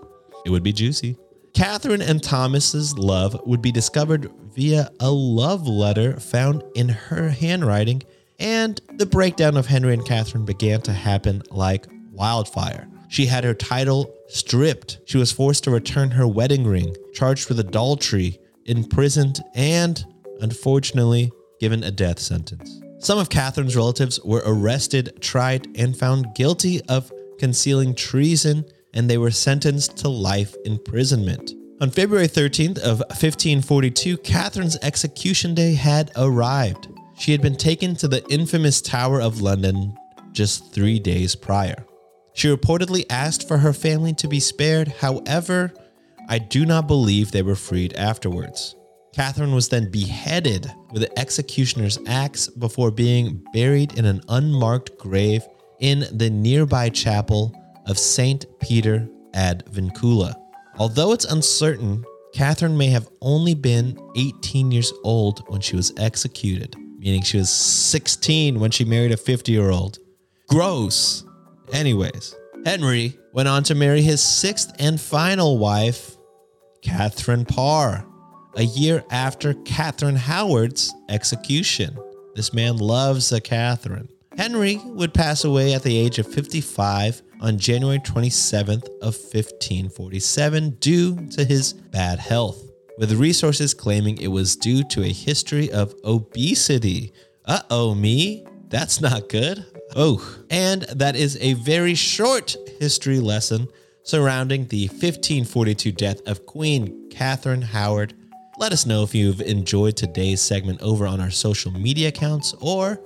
it 0.45 0.49
would 0.49 0.63
be 0.63 0.73
juicy. 0.73 1.17
Catherine 1.59 2.01
and 2.01 2.23
Thomas's 2.23 2.97
love 2.97 3.37
would 3.45 3.61
be 3.61 3.73
discovered 3.73 4.31
via 4.55 4.89
a 5.01 5.11
love 5.11 5.67
letter 5.67 6.17
found 6.17 6.63
in 6.73 6.87
her 6.87 7.27
handwriting, 7.27 8.01
and 8.39 8.79
the 8.95 9.05
breakdown 9.05 9.57
of 9.57 9.65
Henry 9.65 9.93
and 9.93 10.05
Catherine 10.05 10.45
began 10.45 10.81
to 10.83 10.93
happen 10.93 11.43
like 11.51 11.85
wildfire. 12.13 12.87
She 13.09 13.25
had 13.25 13.43
her 13.43 13.53
title 13.53 14.09
stripped. 14.29 14.99
She 15.03 15.17
was 15.17 15.33
forced 15.33 15.65
to 15.65 15.71
return 15.71 16.11
her 16.11 16.25
wedding 16.25 16.65
ring, 16.65 16.95
charged 17.13 17.49
with 17.49 17.59
adultery, 17.59 18.39
imprisoned, 18.63 19.41
and, 19.53 20.01
unfortunately, 20.39 21.29
given 21.59 21.83
a 21.83 21.91
death 21.91 22.19
sentence. 22.19 22.79
Some 22.99 23.19
of 23.19 23.27
Catherine's 23.27 23.75
relatives 23.75 24.17
were 24.23 24.43
arrested, 24.45 25.17
tried, 25.19 25.67
and 25.77 25.97
found 25.97 26.35
guilty 26.35 26.79
of 26.87 27.11
concealing 27.37 27.95
treason, 27.95 28.63
and 28.93 29.09
they 29.09 29.17
were 29.17 29.31
sentenced 29.31 29.97
to 29.97 30.09
life 30.09 30.55
imprisonment. 30.65 31.53
On 31.81 31.89
February 31.89 32.27
13th 32.27 32.77
of 32.79 32.99
1542, 32.99 34.17
Catherine's 34.17 34.77
execution 34.81 35.53
day 35.53 35.73
had 35.73 36.11
arrived. 36.17 36.89
She 37.17 37.31
had 37.31 37.41
been 37.41 37.55
taken 37.55 37.95
to 37.95 38.07
the 38.07 38.25
infamous 38.29 38.81
Tower 38.81 39.21
of 39.21 39.41
London 39.41 39.97
just 40.31 40.73
three 40.73 40.99
days 40.99 41.35
prior. 41.35 41.85
She 42.33 42.47
reportedly 42.47 43.05
asked 43.09 43.47
for 43.47 43.57
her 43.57 43.73
family 43.73 44.13
to 44.15 44.27
be 44.27 44.39
spared. 44.39 44.87
However, 44.87 45.73
I 46.27 46.39
do 46.39 46.65
not 46.65 46.87
believe 46.87 47.31
they 47.31 47.41
were 47.41 47.55
freed 47.55 47.93
afterwards. 47.93 48.75
Catherine 49.13 49.55
was 49.55 49.69
then 49.69 49.89
beheaded 49.89 50.71
with 50.91 51.01
the 51.01 51.19
executioner's 51.19 51.97
axe 52.07 52.47
before 52.47 52.91
being 52.91 53.43
buried 53.53 53.97
in 53.97 54.05
an 54.05 54.21
unmarked 54.29 54.97
grave 54.97 55.43
in 55.79 56.05
the 56.11 56.29
nearby 56.29 56.89
chapel 56.89 57.53
of 57.89 57.97
St. 57.97 58.45
Peter 58.59 59.09
ad 59.33 59.65
Vincula. 59.71 60.33
Although 60.77 61.11
it's 61.11 61.25
uncertain, 61.25 62.05
Catherine 62.33 62.77
may 62.77 62.87
have 62.87 63.09
only 63.21 63.55
been 63.55 63.99
18 64.15 64.71
years 64.71 64.93
old 65.03 65.43
when 65.49 65.59
she 65.59 65.75
was 65.75 65.91
executed, 65.97 66.75
meaning 66.99 67.23
she 67.23 67.37
was 67.37 67.49
16 67.49 68.59
when 68.59 68.71
she 68.71 68.85
married 68.85 69.11
a 69.11 69.17
50 69.17 69.51
year 69.51 69.71
old. 69.71 69.97
Gross. 70.47 71.25
Anyways, 71.73 72.35
Henry 72.65 73.17
went 73.33 73.49
on 73.49 73.63
to 73.63 73.75
marry 73.75 74.01
his 74.01 74.21
sixth 74.21 74.71
and 74.79 75.01
final 75.01 75.57
wife, 75.57 76.15
Catherine 76.81 77.45
Parr, 77.45 78.05
a 78.55 78.63
year 78.63 79.03
after 79.09 79.53
Catherine 79.65 80.15
Howard's 80.15 80.93
execution. 81.09 81.97
This 82.35 82.53
man 82.53 82.77
loves 82.77 83.31
a 83.31 83.41
Catherine. 83.41 84.09
Henry 84.37 84.79
would 84.85 85.13
pass 85.13 85.43
away 85.43 85.73
at 85.73 85.83
the 85.83 85.97
age 85.97 86.19
of 86.19 86.27
55 86.31 87.21
on 87.39 87.57
January 87.57 87.99
27th 87.99 88.85
of 89.01 89.15
1547 89.15 90.71
due 90.79 91.27
to 91.27 91.43
his 91.45 91.73
bad 91.73 92.19
health, 92.19 92.69
with 92.97 93.13
resources 93.13 93.73
claiming 93.73 94.17
it 94.17 94.27
was 94.27 94.55
due 94.55 94.83
to 94.83 95.03
a 95.03 95.11
history 95.11 95.71
of 95.71 95.93
obesity. 96.03 97.13
Uh-oh, 97.45 97.95
me? 97.95 98.45
That's 98.67 99.01
not 99.01 99.29
good. 99.29 99.65
Oh, 99.95 100.37
and 100.49 100.83
that 100.83 101.15
is 101.15 101.37
a 101.41 101.53
very 101.53 101.95
short 101.95 102.55
history 102.79 103.19
lesson 103.19 103.67
surrounding 104.03 104.67
the 104.67 104.87
1542 104.87 105.91
death 105.91 106.21
of 106.27 106.45
Queen 106.45 107.09
Catherine 107.09 107.61
Howard. 107.61 108.13
Let 108.57 108.73
us 108.73 108.85
know 108.85 109.03
if 109.03 109.15
you've 109.15 109.41
enjoyed 109.41 109.95
today's 109.95 110.41
segment 110.41 110.81
over 110.81 111.07
on 111.07 111.21
our 111.21 111.31
social 111.31 111.71
media 111.71 112.09
accounts 112.09 112.53
or 112.59 112.99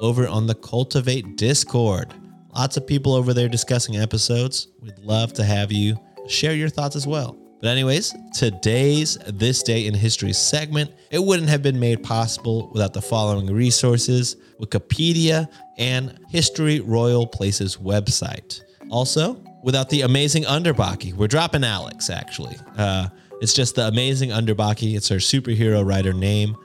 over 0.00 0.28
on 0.28 0.46
the 0.46 0.54
Cultivate 0.54 1.36
Discord. 1.36 2.14
Lots 2.54 2.76
of 2.76 2.86
people 2.86 3.14
over 3.14 3.34
there 3.34 3.48
discussing 3.48 3.96
episodes. 3.96 4.68
We'd 4.80 4.98
love 4.98 5.32
to 5.34 5.44
have 5.44 5.70
you 5.70 5.98
share 6.28 6.54
your 6.54 6.68
thoughts 6.68 6.96
as 6.96 7.06
well. 7.06 7.36
But, 7.60 7.68
anyways, 7.70 8.14
today's 8.34 9.18
This 9.26 9.62
Day 9.62 9.86
in 9.86 9.94
History 9.94 10.32
segment, 10.32 10.92
it 11.10 11.18
wouldn't 11.18 11.48
have 11.48 11.62
been 11.62 11.78
made 11.78 12.02
possible 12.02 12.70
without 12.72 12.94
the 12.94 13.02
following 13.02 13.46
resources 13.52 14.36
Wikipedia 14.60 15.48
and 15.76 16.18
History 16.28 16.80
Royal 16.80 17.26
Places 17.26 17.76
website. 17.76 18.62
Also, 18.90 19.42
without 19.62 19.90
the 19.90 20.02
amazing 20.02 20.44
Underbaki. 20.44 21.12
We're 21.12 21.26
dropping 21.26 21.64
Alex, 21.64 22.10
actually. 22.10 22.56
Uh, 22.76 23.08
it's 23.40 23.54
just 23.54 23.74
the 23.74 23.88
amazing 23.88 24.30
Underbaki. 24.30 24.96
It's 24.96 25.08
her 25.08 25.16
superhero 25.16 25.84
writer 25.84 26.12
name. 26.12 26.56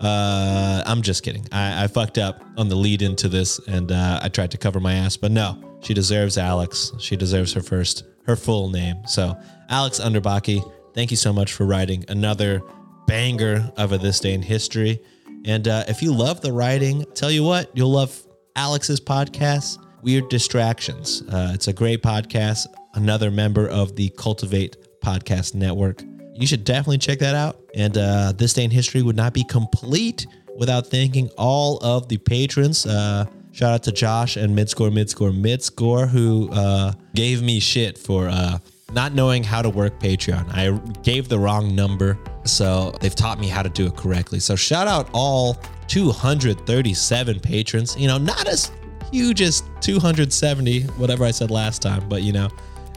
Uh, 0.00 0.82
I'm 0.86 1.02
just 1.02 1.22
kidding. 1.22 1.46
I, 1.52 1.84
I 1.84 1.86
fucked 1.86 2.18
up 2.18 2.44
on 2.56 2.68
the 2.68 2.74
lead 2.74 3.02
into 3.02 3.28
this, 3.28 3.58
and 3.66 3.90
uh, 3.90 4.20
I 4.22 4.28
tried 4.28 4.50
to 4.52 4.58
cover 4.58 4.80
my 4.80 4.94
ass, 4.94 5.16
but 5.16 5.30
no, 5.30 5.78
she 5.80 5.94
deserves 5.94 6.38
Alex. 6.38 6.92
She 6.98 7.16
deserves 7.16 7.52
her 7.54 7.62
first, 7.62 8.04
her 8.26 8.36
full 8.36 8.70
name. 8.70 8.96
So, 9.06 9.36
Alex 9.68 10.00
Underbaki, 10.00 10.62
thank 10.94 11.10
you 11.10 11.16
so 11.16 11.32
much 11.32 11.52
for 11.52 11.64
writing 11.64 12.04
another 12.08 12.62
banger 13.06 13.72
of 13.76 13.92
a 13.92 13.98
this 13.98 14.20
day 14.20 14.34
in 14.34 14.42
history. 14.42 15.00
And 15.44 15.66
uh, 15.68 15.84
if 15.88 16.02
you 16.02 16.12
love 16.12 16.40
the 16.40 16.52
writing, 16.52 17.04
tell 17.14 17.30
you 17.30 17.44
what, 17.44 17.70
you'll 17.74 17.92
love 17.92 18.20
Alex's 18.56 19.00
podcast, 19.00 19.78
Weird 20.02 20.28
Distractions. 20.28 21.22
Uh, 21.22 21.52
it's 21.54 21.68
a 21.68 21.72
great 21.72 22.02
podcast. 22.02 22.66
Another 22.94 23.30
member 23.30 23.68
of 23.68 23.94
the 23.94 24.10
Cultivate 24.10 24.76
Podcast 25.00 25.54
Network 25.54 26.02
you 26.38 26.46
should 26.46 26.64
definitely 26.64 26.98
check 26.98 27.18
that 27.20 27.34
out. 27.34 27.60
And 27.74 27.96
uh, 27.96 28.32
this 28.32 28.52
day 28.52 28.64
in 28.64 28.70
history 28.70 29.02
would 29.02 29.16
not 29.16 29.32
be 29.32 29.44
complete 29.44 30.26
without 30.56 30.86
thanking 30.86 31.28
all 31.36 31.78
of 31.78 32.08
the 32.08 32.18
patrons. 32.18 32.86
Uh, 32.86 33.26
shout 33.52 33.72
out 33.72 33.82
to 33.84 33.92
Josh 33.92 34.36
and 34.36 34.56
Midscore, 34.56 34.90
Midscore, 34.90 35.32
Midscore, 35.32 36.08
who 36.08 36.48
uh, 36.52 36.92
gave 37.14 37.42
me 37.42 37.60
shit 37.60 37.98
for 37.98 38.28
uh, 38.28 38.58
not 38.92 39.14
knowing 39.14 39.42
how 39.42 39.62
to 39.62 39.68
work 39.68 39.98
Patreon. 39.98 40.48
I 40.52 40.78
gave 41.02 41.28
the 41.28 41.38
wrong 41.38 41.74
number, 41.74 42.18
so 42.44 42.92
they've 43.00 43.14
taught 43.14 43.38
me 43.38 43.48
how 43.48 43.62
to 43.62 43.68
do 43.68 43.86
it 43.86 43.96
correctly. 43.96 44.40
So 44.40 44.56
shout 44.56 44.86
out 44.86 45.08
all 45.12 45.58
237 45.88 47.40
patrons. 47.40 47.96
You 47.96 48.08
know, 48.08 48.18
not 48.18 48.46
as 48.48 48.72
huge 49.12 49.42
as 49.42 49.62
270, 49.80 50.82
whatever 50.82 51.24
I 51.24 51.30
said 51.30 51.50
last 51.50 51.82
time, 51.82 52.08
but 52.08 52.22
you 52.22 52.32
know, 52.32 52.48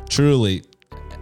truly 0.07 0.63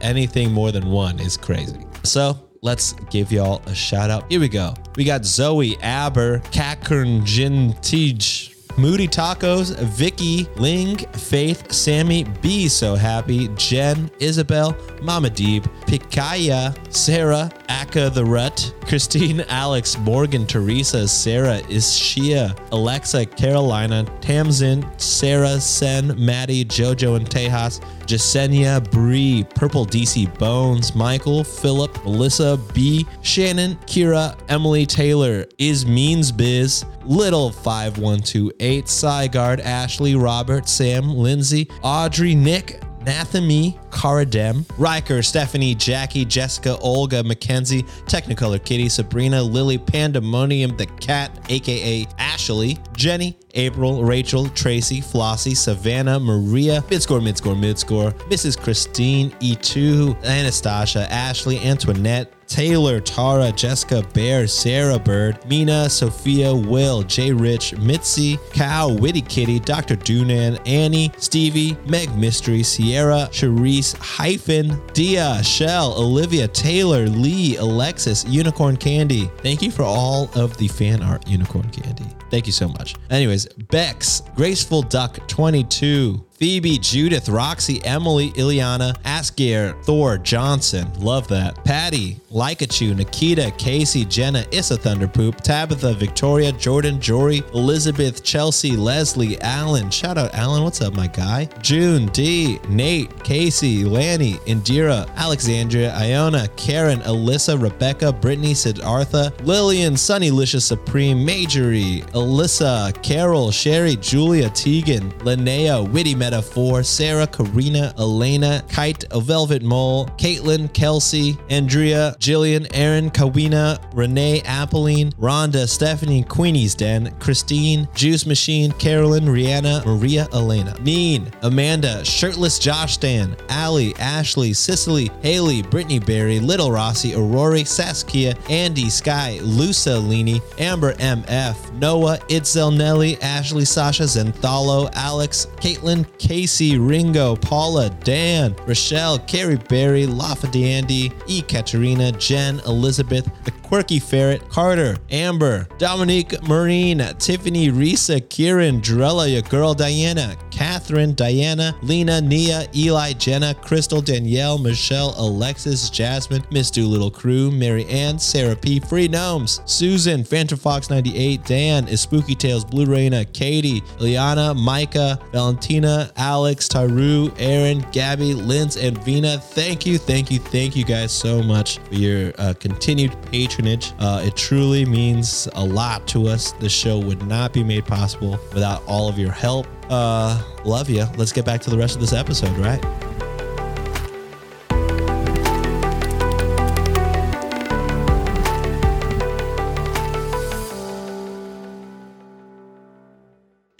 anything 0.02 0.52
more 0.52 0.72
than 0.72 0.89
one 0.89 1.20
is 1.20 1.38
crazy. 1.38 1.86
So 2.04 2.38
let's 2.62 2.93
give 3.12 3.32
y'all 3.32 3.62
a 3.66 3.76
shout 3.76 4.10
out. 4.10 4.30
Here 4.32 4.39
we 4.39 4.50
go. 4.50 4.74
We 4.95 5.04
got 5.04 5.26
Zoe 5.26 5.78
Aber, 5.82 6.39
Kakern 6.52 7.24
Jin 7.24 7.74
Tej. 7.82 8.54
Moody 8.78 9.08
Tacos, 9.08 9.76
Vicky, 9.76 10.48
Ling, 10.58 10.98
Faith, 10.98 11.72
Sammy, 11.72 12.26
Be 12.43 12.68
So 12.68 12.93
Happy, 12.93 13.48
Jen, 13.56 14.12
Isabel, 14.20 14.78
Mama 15.02 15.30
Deeb, 15.30 15.64
Pikaya, 15.88 16.78
Sarah, 16.93 17.52
Aka 17.70 18.10
the 18.10 18.24
Rut, 18.24 18.76
Christine, 18.86 19.41
Alex, 19.50 19.98
Morgan, 19.98 20.45
Teresa, 20.45 21.08
Sarah, 21.08 21.60
Ishia, 21.62 22.56
Alexa, 22.72 23.26
Carolina, 23.26 24.06
Tamsin, 24.22 24.88
Sarah, 25.00 25.60
Sen, 25.60 26.14
Maddie, 26.24 26.64
Jojo, 26.64 27.16
and 27.16 27.28
Tejas, 27.28 27.82
Jasenia, 28.08 28.89
Bree, 28.89 29.45
Purple 29.55 29.86
DC 29.86 30.38
Bones, 30.39 30.95
Michael, 30.95 31.43
Philip, 31.43 31.93
Melissa, 32.05 32.58
B, 32.74 33.05
Shannon, 33.22 33.76
Kira, 33.86 34.39
Emily 34.49 34.86
Taylor, 34.86 35.45
Is 35.58 35.86
Means 35.86 36.32
Biz, 36.32 36.86
Little 37.05 37.51
5128, 37.51 38.86
Sygard, 38.86 39.60
Ashley, 39.60 40.16
Robert, 40.16 40.70
Sam, 40.70 41.10
Lindsay, 41.16 41.70
Audrey, 41.84 42.34
Nick, 42.34 42.82
Nathamy, 43.08 43.80
Cara 43.89 44.26
Dem, 44.26 44.66
Riker, 44.78 45.24
Stephanie, 45.24 45.74
Jackie, 45.74 46.26
Jessica, 46.26 46.78
Olga, 46.80 47.24
Mackenzie, 47.24 47.84
Technicolor 48.05 48.64
Kitty, 48.64 48.89
Sabrina, 48.89 49.41
Lily, 49.41 49.78
Pandemonium, 49.78 50.76
the 50.76 50.86
cat, 50.86 51.32
aka 51.47 52.05
Ashley, 52.18 52.78
Jenny, 52.91 53.38
April, 53.55 54.03
Rachel, 54.03 54.49
Tracy, 54.49 54.99
Flossie, 54.99 55.55
Savannah, 55.55 56.20
Maria, 56.20 56.82
Midscore, 56.89 57.22
Midscore, 57.22 57.55
Midscore, 57.55 58.14
Mrs. 58.30 58.60
Christine, 58.60 59.32
E2, 59.39 60.22
Anastasia, 60.26 61.08
Ashley, 61.10 61.60
Antoinette, 61.60 62.34
Taylor, 62.48 63.00
Tara, 63.00 63.52
Jessica, 63.52 64.04
Bear, 64.14 64.48
Sarah 64.48 65.00
Bird, 65.00 65.45
Mina, 65.48 65.89
Sophia, 65.89 66.54
Will, 66.54 67.04
Jay 67.04 67.32
Rich, 67.32 67.78
Mitzi, 67.78 68.38
Cow, 68.54 68.89
Witty 68.89 69.22
Kitty, 69.22 69.60
Dr. 69.60 69.95
Doonan, 69.95 70.60
Annie, 70.66 71.12
Stevie, 71.18 71.78
Meg 71.88 72.16
Mystery, 72.16 72.64
Sierra, 72.64 73.30
Charisse, 73.32 73.95
Hyphen, 73.98 74.82
Dia, 74.93 75.41
Shell, 75.43 75.93
Olivia, 75.98 76.48
Taylor, 76.48 77.08
Lee, 77.08 77.58
Alexis, 77.58 78.26
Unicorn 78.26 78.78
Candy. 78.78 79.30
Thank 79.38 79.62
you 79.62 79.72
for 79.72 79.84
all 79.84 80.30
of 80.36 80.58
the 80.58 80.68
fan 80.68 81.02
art, 81.04 81.28
Unicorn 81.28 81.70
Candy. 81.70 82.06
Thank 82.30 82.45
you 82.45 82.54
so 82.54 82.68
much. 82.68 82.95
Anyways, 83.10 83.45
Bex, 83.70 84.22
Graceful 84.36 84.82
Duck 84.82 85.26
22, 85.28 86.26
Phoebe, 86.38 86.77
Judith, 86.77 87.29
Roxy, 87.29 87.83
Emily, 87.83 88.29
Ileana, 88.33 88.95
Asker, 89.05 89.75
Thor, 89.81 90.19
Johnson, 90.19 90.88
love 90.99 91.27
that. 91.29 91.63
Patty, 91.65 92.19
Likachu, 92.31 92.95
Nikita, 92.95 93.51
Casey, 93.57 94.05
Jenna, 94.05 94.45
Issa 94.51 94.77
Thunderpoop, 94.77 95.38
Tabitha, 95.38 95.93
Victoria, 95.93 96.51
Jordan, 96.51 97.01
Jory, 97.01 97.41
Elizabeth, 97.55 98.23
Chelsea, 98.23 98.75
Leslie, 98.77 99.41
Alan. 99.41 99.89
Shout 99.89 100.19
out 100.19 100.31
Alan, 100.35 100.63
what's 100.63 100.79
up, 100.79 100.93
my 100.95 101.07
guy? 101.07 101.49
June, 101.63 102.05
D, 102.07 102.59
Nate, 102.69 103.23
Casey, 103.23 103.83
Lanny, 103.83 104.33
Indira, 104.45 105.09
Alexandria, 105.15 105.91
Iona, 105.95 106.47
Karen, 106.49 106.99
Alyssa, 106.99 107.59
Rebecca, 107.59 108.13
Brittany, 108.13 108.53
Siddhartha, 108.53 109.33
Lillian, 109.41 109.95
Sunnylicious 109.95 110.61
Supreme, 110.61 111.25
Majorie, 111.25 112.03
Alyssa, 112.11 112.93
Carol, 113.01 113.49
Sherry, 113.49 113.95
Julia, 113.95 114.51
Tegan, 114.51 115.11
Linnea, 115.21 115.89
Witty 115.91 116.13
Metaphor, 116.28 116.84
Sarah, 116.84 117.25
Karina, 117.25 117.93
Elena, 117.97 118.61
Kite, 118.67 119.05
A 119.11 119.21
Velvet 119.21 119.63
Mole, 119.63 120.07
Caitlin, 120.17 120.71
Kelsey, 120.73 121.38
Andrea, 121.49 122.17
Jillian, 122.19 122.67
Aaron, 122.73 123.09
Kawina, 123.09 123.80
Renee, 123.93 124.41
Appeline, 124.41 125.13
Rhonda, 125.13 125.65
Stephanie, 125.69 126.25
Queenie's 126.25 126.75
Den, 126.75 127.17
Christine, 127.19 127.88
Juice 127.95 128.25
Machine, 128.25 128.73
Carolyn, 128.73 129.23
Rihanna, 129.23 129.86
Maria 129.86 130.28
Elena, 130.34 130.75
Neen, 130.82 131.32
Amanda, 131.43 132.03
Shirtless 132.03 132.59
Josh 132.59 132.95
Stan, 132.95 133.34
Allie, 133.47 133.95
Ashley, 133.95 134.51
Cicely, 134.51 135.09
Haley, 135.21 135.61
Brittany 135.61 135.99
Berry, 135.99 136.41
Little 136.41 136.73
Rossi, 136.73 137.15
Aurora, 137.15 137.63
Saskia, 137.63 138.36
Andy, 138.49 138.89
Sky, 138.89 139.39
Lusa 139.41 140.01
Lini, 140.01 140.41
Amber 140.59 140.91
MF, 140.95 141.71
Noah, 141.75 142.17
Itzel 142.28 142.75
Nelly, 142.75 143.17
Ashley, 143.21 143.63
Sasha, 143.63 144.03
Zenthalo, 144.03 144.91
Alex, 144.93 145.47
Caitlin, 145.61 146.05
Casey, 146.20 146.78
Ringo, 146.78 147.36
Paula, 147.36 147.89
Dan, 148.03 148.55
Rochelle, 148.65 149.20
Carrie 149.20 149.57
Berry, 149.70 150.05
Lafa 150.05 150.51
Dandy, 150.51 151.11
E. 151.28 151.41
Katerina, 151.41 152.11
Jen, 152.13 152.59
Elizabeth, 152.68 153.30
The 153.43 153.51
Quirky 153.51 153.99
Ferret, 153.99 154.47
Carter, 154.49 154.97
Amber, 155.11 155.68
Dominique, 155.78 156.41
Marine, 156.47 156.99
Tiffany, 157.20 157.70
Risa, 157.70 158.28
Kieran, 158.30 158.82
Drella, 158.82 159.32
your 159.32 159.41
girl 159.43 159.74
Diana, 159.74 160.36
Catherine, 160.58 161.14
Diana, 161.14 161.76
Lena, 161.84 162.20
Nia, 162.20 162.68
Eli, 162.76 163.14
Jenna, 163.14 163.53
Crystal, 163.53 164.01
Danielle, 164.01 164.58
Michelle, 164.58 165.14
Alexis, 165.18 165.91
Jasmine, 165.91 166.43
Miss 166.49 166.72
Doolittle 166.72 167.12
Crew, 167.12 167.51
Mary 167.51 167.86
Ann, 167.86 168.18
Sarah 168.18 168.55
P, 168.55 168.80
Free 168.80 169.08
Gnomes, 169.08 169.62
Susan, 169.66 170.24
Phantom 170.24 170.58
Fox 170.58 170.89
98, 170.89 171.43
Dan, 171.45 171.88
is 171.88 172.01
Spooky 172.01 172.34
Tales, 172.34 172.66
Blue 172.66 172.88
Raina, 172.88 173.32
Katie, 173.34 173.82
Ileana, 173.99 174.55
Micah, 174.55 175.20
Valentina, 175.32 176.12
Alex, 176.18 176.68
Taru, 176.68 177.32
Aaron, 177.38 177.86
Gabby, 177.91 178.34
Linz, 178.34 178.78
and 178.78 178.97
Vina. 179.03 179.38
Thank 179.38 179.86
you, 179.86 179.99
thank 179.99 180.32
you, 180.32 180.39
thank 180.39 180.76
you 180.76 180.84
guys 180.84 181.12
so 181.12 181.43
much 181.43 181.78
for 181.80 181.93
your 181.93 182.34
uh, 182.39 182.55
continued 182.60 183.16
patronage. 183.32 183.93
Uh, 183.99 184.24
it 184.26 184.36
truly 184.36 184.86
means 184.86 185.47
a 185.53 185.64
lot 185.64 186.08
to 186.08 186.28
us. 186.28 186.53
The 186.53 186.70
show 186.70 186.97
would 186.97 187.28
not 187.28 187.53
be 187.53 187.64
made 187.64 187.86
possible 187.86 188.39
without 188.53 188.82
all 188.88 189.08
of 189.08 189.20
your 189.20 189.32
help. 189.32 189.68
Uh, 189.89 190.41
love 190.65 190.89
you. 190.89 191.05
Let's 191.15 191.31
get 191.31 191.45
back 191.45 191.61
to 191.61 191.69
the 191.69 191.77
rest 191.77 191.95
of 191.95 192.01
this 192.01 192.13
episode, 192.13 192.57
right? 192.57 192.83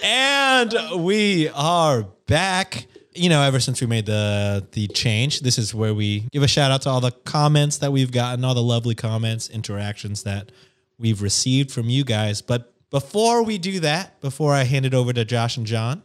And 0.02 1.04
we 1.04 1.50
are 1.50 2.04
back. 2.28 2.88
You 3.14 3.30
know, 3.30 3.42
ever 3.42 3.60
since 3.60 3.82
we 3.82 3.88
made 3.88 4.06
the 4.06 4.66
the 4.72 4.88
change, 4.88 5.42
this 5.42 5.58
is 5.58 5.76
where 5.76 5.94
we 5.94 6.22
give 6.32 6.44
a 6.44 6.48
shout 6.48 6.72
out 6.72 6.84
to 6.84 6.90
all 6.90 7.02
the 7.02 7.12
comments 7.12 7.80
that 7.80 7.92
we've 7.92 8.12
gotten, 8.12 8.46
all 8.46 8.54
the 8.56 8.62
lovely 8.62 8.96
comments, 8.96 9.50
interactions 9.50 10.24
that 10.24 10.52
we've 10.98 11.22
received 11.22 11.72
from 11.72 11.90
you 11.90 12.04
guys. 12.04 12.42
But 12.42 12.74
before 12.90 13.44
we 13.44 13.58
do 13.58 13.80
that, 13.82 14.20
before 14.22 14.54
I 14.54 14.64
hand 14.64 14.86
it 14.86 14.94
over 14.94 15.12
to 15.14 15.26
Josh 15.26 15.58
and 15.58 15.66
John, 15.66 16.04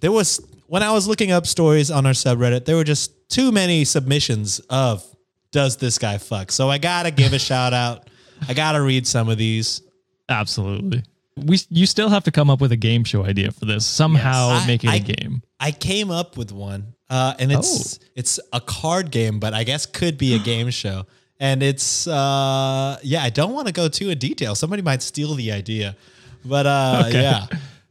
there 0.00 0.12
was 0.12 0.40
when 0.66 0.82
I 0.82 0.92
was 0.92 1.08
looking 1.08 1.30
up 1.32 1.46
stories 1.46 1.90
on 1.90 2.06
our 2.06 2.12
subreddit, 2.12 2.64
there 2.64 2.76
were 2.76 2.84
just 2.84 3.28
too 3.28 3.50
many 3.52 3.84
submissions 3.84 4.60
of 4.70 5.04
does 5.52 5.76
this 5.78 5.98
guy 5.98 6.18
fuck? 6.18 6.52
So 6.52 6.68
I 6.70 6.78
gotta 6.78 7.10
give 7.10 7.32
a 7.32 7.38
shout 7.50 7.72
out. 7.74 8.08
I 8.48 8.54
gotta 8.54 8.80
read 8.80 9.06
some 9.06 9.28
of 9.28 9.36
these. 9.38 9.82
Absolutely. 10.28 11.02
We 11.36 11.58
you 11.70 11.86
still 11.86 12.08
have 12.08 12.24
to 12.24 12.30
come 12.30 12.50
up 12.50 12.60
with 12.60 12.72
a 12.72 12.76
game 12.76 13.04
show 13.04 13.24
idea 13.24 13.50
for 13.50 13.64
this. 13.64 13.84
Somehow 13.86 14.48
I- 14.50 14.66
make 14.66 14.84
it 14.84 14.88
a 14.88 14.92
I- 14.92 14.98
game. 14.98 15.42
I 15.62 15.72
came 15.72 16.10
up 16.10 16.38
with 16.38 16.52
one, 16.52 16.94
uh, 17.10 17.34
and 17.38 17.52
it's 17.52 17.98
it's 18.14 18.40
a 18.52 18.60
card 18.60 19.10
game, 19.10 19.40
but 19.40 19.52
I 19.52 19.64
guess 19.64 19.84
could 19.86 20.16
be 20.16 20.34
a 20.34 20.38
game 20.52 20.70
show. 20.70 21.04
And 21.38 21.62
it's 21.62 22.06
uh, 22.06 22.98
yeah, 23.02 23.22
I 23.22 23.30
don't 23.30 23.52
want 23.52 23.66
to 23.66 23.72
go 23.72 23.88
too 23.88 24.08
in 24.10 24.18
detail. 24.18 24.54
Somebody 24.54 24.82
might 24.82 25.02
steal 25.02 25.34
the 25.34 25.52
idea, 25.52 25.96
but 26.44 26.66
uh, 26.66 27.04
Okay. 27.08 27.22
yeah, 27.22 27.46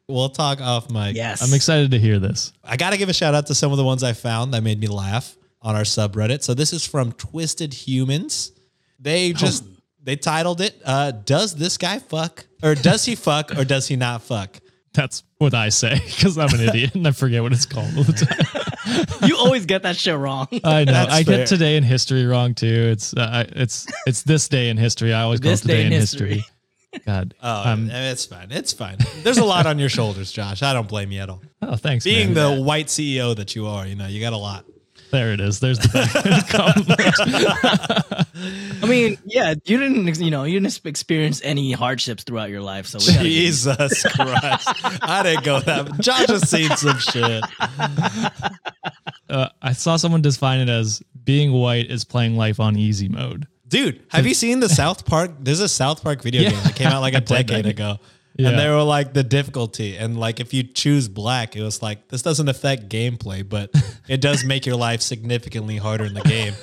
we'll 0.07 0.29
talk 0.29 0.61
off 0.61 0.89
mic. 0.89 1.15
Yes. 1.15 1.41
I'm 1.41 1.53
excited 1.53 1.91
to 1.91 1.99
hear 1.99 2.19
this. 2.19 2.51
I 2.63 2.77
got 2.77 2.91
to 2.91 2.97
give 2.97 3.09
a 3.09 3.13
shout 3.13 3.33
out 3.35 3.47
to 3.47 3.55
some 3.55 3.71
of 3.71 3.77
the 3.77 3.83
ones 3.83 4.03
I 4.03 4.13
found 4.13 4.53
that 4.53 4.63
made 4.63 4.79
me 4.79 4.87
laugh 4.87 5.35
on 5.61 5.75
our 5.75 5.83
subreddit. 5.83 6.43
So 6.43 6.53
this 6.53 6.71
is 6.73 6.85
from 6.85 7.11
Twisted 7.13 7.73
Humans. 7.73 8.51
They 8.99 9.33
just 9.33 9.63
they 10.03 10.15
titled 10.15 10.61
it 10.61 10.81
uh, 10.85 11.11
"Does 11.11 11.55
this 11.55 11.77
guy 11.77 11.99
fuck 11.99 12.45
or 12.63 12.75
does 12.75 13.05
he 13.05 13.15
fuck 13.15 13.57
or 13.57 13.63
does 13.65 13.87
he 13.87 13.95
not 13.95 14.21
fuck?" 14.23 14.59
That's 14.93 15.23
what 15.37 15.53
I 15.53 15.69
say 15.69 15.99
because 16.05 16.37
I'm 16.37 16.49
an 16.53 16.61
idiot 16.67 16.95
and 16.95 17.07
I 17.07 17.11
forget 17.11 17.41
what 17.43 17.53
it's 17.53 17.65
called 17.65 17.95
all 17.95 18.03
the 18.03 18.13
time. 19.21 19.27
you 19.29 19.37
always 19.37 19.65
get 19.67 19.83
that 19.83 19.95
shit 19.95 20.17
wrong. 20.17 20.47
I 20.63 20.83
know. 20.83 20.91
That's 20.91 21.13
I 21.13 21.23
fair. 21.23 21.37
get 21.37 21.47
today 21.47 21.77
in 21.77 21.83
history 21.83 22.25
wrong 22.25 22.55
too. 22.55 22.89
It's 22.91 23.13
uh, 23.13 23.45
it's 23.55 23.85
it's 24.07 24.23
this 24.23 24.49
day 24.49 24.69
in 24.69 24.77
history. 24.77 25.13
I 25.13 25.21
always 25.21 25.39
call 25.39 25.49
it 25.49 25.51
This 25.53 25.61
today 25.61 25.73
day 25.75 25.85
in 25.87 25.93
in 25.93 25.99
history. 25.99 26.33
history. 26.37 26.53
God. 27.05 27.33
Oh, 27.41 27.69
um, 27.71 27.89
it's 27.89 28.25
fine. 28.25 28.47
It's 28.51 28.73
fine. 28.73 28.97
There's 29.23 29.37
a 29.37 29.45
lot 29.45 29.65
on 29.65 29.79
your 29.79 29.89
shoulders, 29.89 30.31
Josh. 30.31 30.63
I 30.63 30.73
don't 30.73 30.87
blame 30.87 31.11
you 31.11 31.21
at 31.21 31.29
all. 31.29 31.41
oh, 31.61 31.75
thanks. 31.75 32.03
Being 32.03 32.33
man. 32.33 32.57
the 32.57 32.61
white 32.63 32.87
CEO 32.87 33.35
that 33.35 33.55
you 33.55 33.67
are, 33.67 33.85
you 33.87 33.95
know, 33.95 34.07
you 34.07 34.19
got 34.21 34.33
a 34.33 34.37
lot. 34.37 34.65
there 35.11 35.31
it 35.33 35.39
is. 35.39 35.59
There's 35.59 35.79
the 35.79 35.89
I 38.83 38.87
mean, 38.87 39.17
yeah, 39.25 39.53
you 39.65 39.77
didn't, 39.77 40.19
you 40.19 40.31
know, 40.31 40.43
you 40.43 40.59
didn't 40.59 40.85
experience 40.85 41.41
any 41.43 41.71
hardships 41.71 42.23
throughout 42.23 42.49
your 42.49 42.61
life, 42.61 42.85
so 42.87 42.99
we 42.99 43.13
gotta 43.13 43.23
Jesus 43.23 44.03
Christ. 44.03 44.69
I 45.03 45.23
didn't 45.23 45.45
go 45.45 45.59
that. 45.61 45.99
Josh 45.99 46.27
has 46.27 46.49
seen 46.49 46.69
some 46.75 46.99
shit. 46.99 47.43
uh, 49.29 49.49
I 49.61 49.73
saw 49.73 49.95
someone 49.97 50.21
define 50.21 50.59
it 50.59 50.69
as 50.69 51.01
being 51.23 51.51
white 51.53 51.89
is 51.89 52.03
playing 52.03 52.35
life 52.37 52.59
on 52.59 52.77
easy 52.77 53.09
mode. 53.09 53.47
Dude, 53.69 54.03
have 54.09 54.25
you 54.27 54.33
seen 54.33 54.59
the 54.59 54.69
South 54.81 55.05
Park? 55.05 55.31
There's 55.39 55.59
a 55.59 55.69
South 55.69 56.03
Park 56.03 56.21
video 56.21 56.41
Yeah. 56.41 56.49
game 56.51 56.63
that 56.63 56.75
came 56.75 56.87
out 56.87 57.01
like 57.01 57.13
a 57.13 57.21
decade 57.35 57.65
ago. 57.65 57.97
Yeah. 58.37 58.49
And 58.49 58.59
they 58.59 58.69
were 58.69 58.83
like 58.83 59.13
the 59.13 59.23
difficulty. 59.23 59.97
And 59.97 60.19
like 60.19 60.39
if 60.39 60.53
you 60.53 60.63
choose 60.63 61.07
black, 61.07 61.55
it 61.55 61.61
was 61.61 61.81
like 61.81 62.07
this 62.07 62.21
doesn't 62.21 62.47
affect 62.47 62.89
gameplay, 62.89 63.47
but 63.47 63.69
it 64.07 64.21
does 64.21 64.43
make 64.45 64.65
your 64.65 64.75
life 64.77 65.01
significantly 65.01 65.77
harder 65.77 66.05
in 66.05 66.13
the 66.13 66.21
game. 66.21 66.53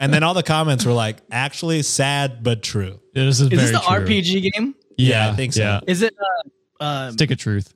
And 0.00 0.12
then 0.12 0.22
all 0.22 0.34
the 0.34 0.42
comments 0.42 0.84
were 0.84 0.92
like, 0.92 1.18
actually 1.30 1.82
sad 1.82 2.42
but 2.42 2.62
true. 2.62 3.00
This 3.14 3.40
is, 3.40 3.52
Is 3.52 3.60
this 3.60 3.70
the 3.72 3.78
true. 3.78 4.06
RPG 4.06 4.52
game? 4.52 4.74
Yeah, 4.96 5.30
I 5.30 5.32
think 5.34 5.52
so. 5.54 5.62
Yeah. 5.62 5.80
Is 5.86 6.02
it? 6.02 6.14
Uh, 6.80 6.82
uh, 6.82 7.10
Stick 7.12 7.30
of 7.30 7.38
Truth. 7.38 7.74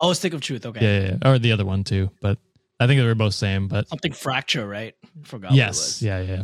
oh, 0.00 0.12
Stick 0.12 0.32
of 0.34 0.40
Truth. 0.40 0.64
Okay. 0.66 0.80
Yeah, 0.82 1.00
yeah, 1.08 1.16
yeah. 1.22 1.30
Or 1.30 1.38
the 1.38 1.52
other 1.52 1.64
one 1.64 1.84
too. 1.84 2.10
But 2.22 2.38
I 2.80 2.86
think 2.86 3.00
they 3.00 3.06
were 3.06 3.14
both 3.14 3.34
same. 3.34 3.68
But 3.68 3.88
Something 3.88 4.12
Fracture, 4.12 4.66
right? 4.66 4.94
Forgot. 5.24 5.50
What 5.50 5.54
it 5.54 5.58
yes, 5.58 5.76
was. 5.76 6.02
yeah, 6.02 6.20
yeah. 6.20 6.42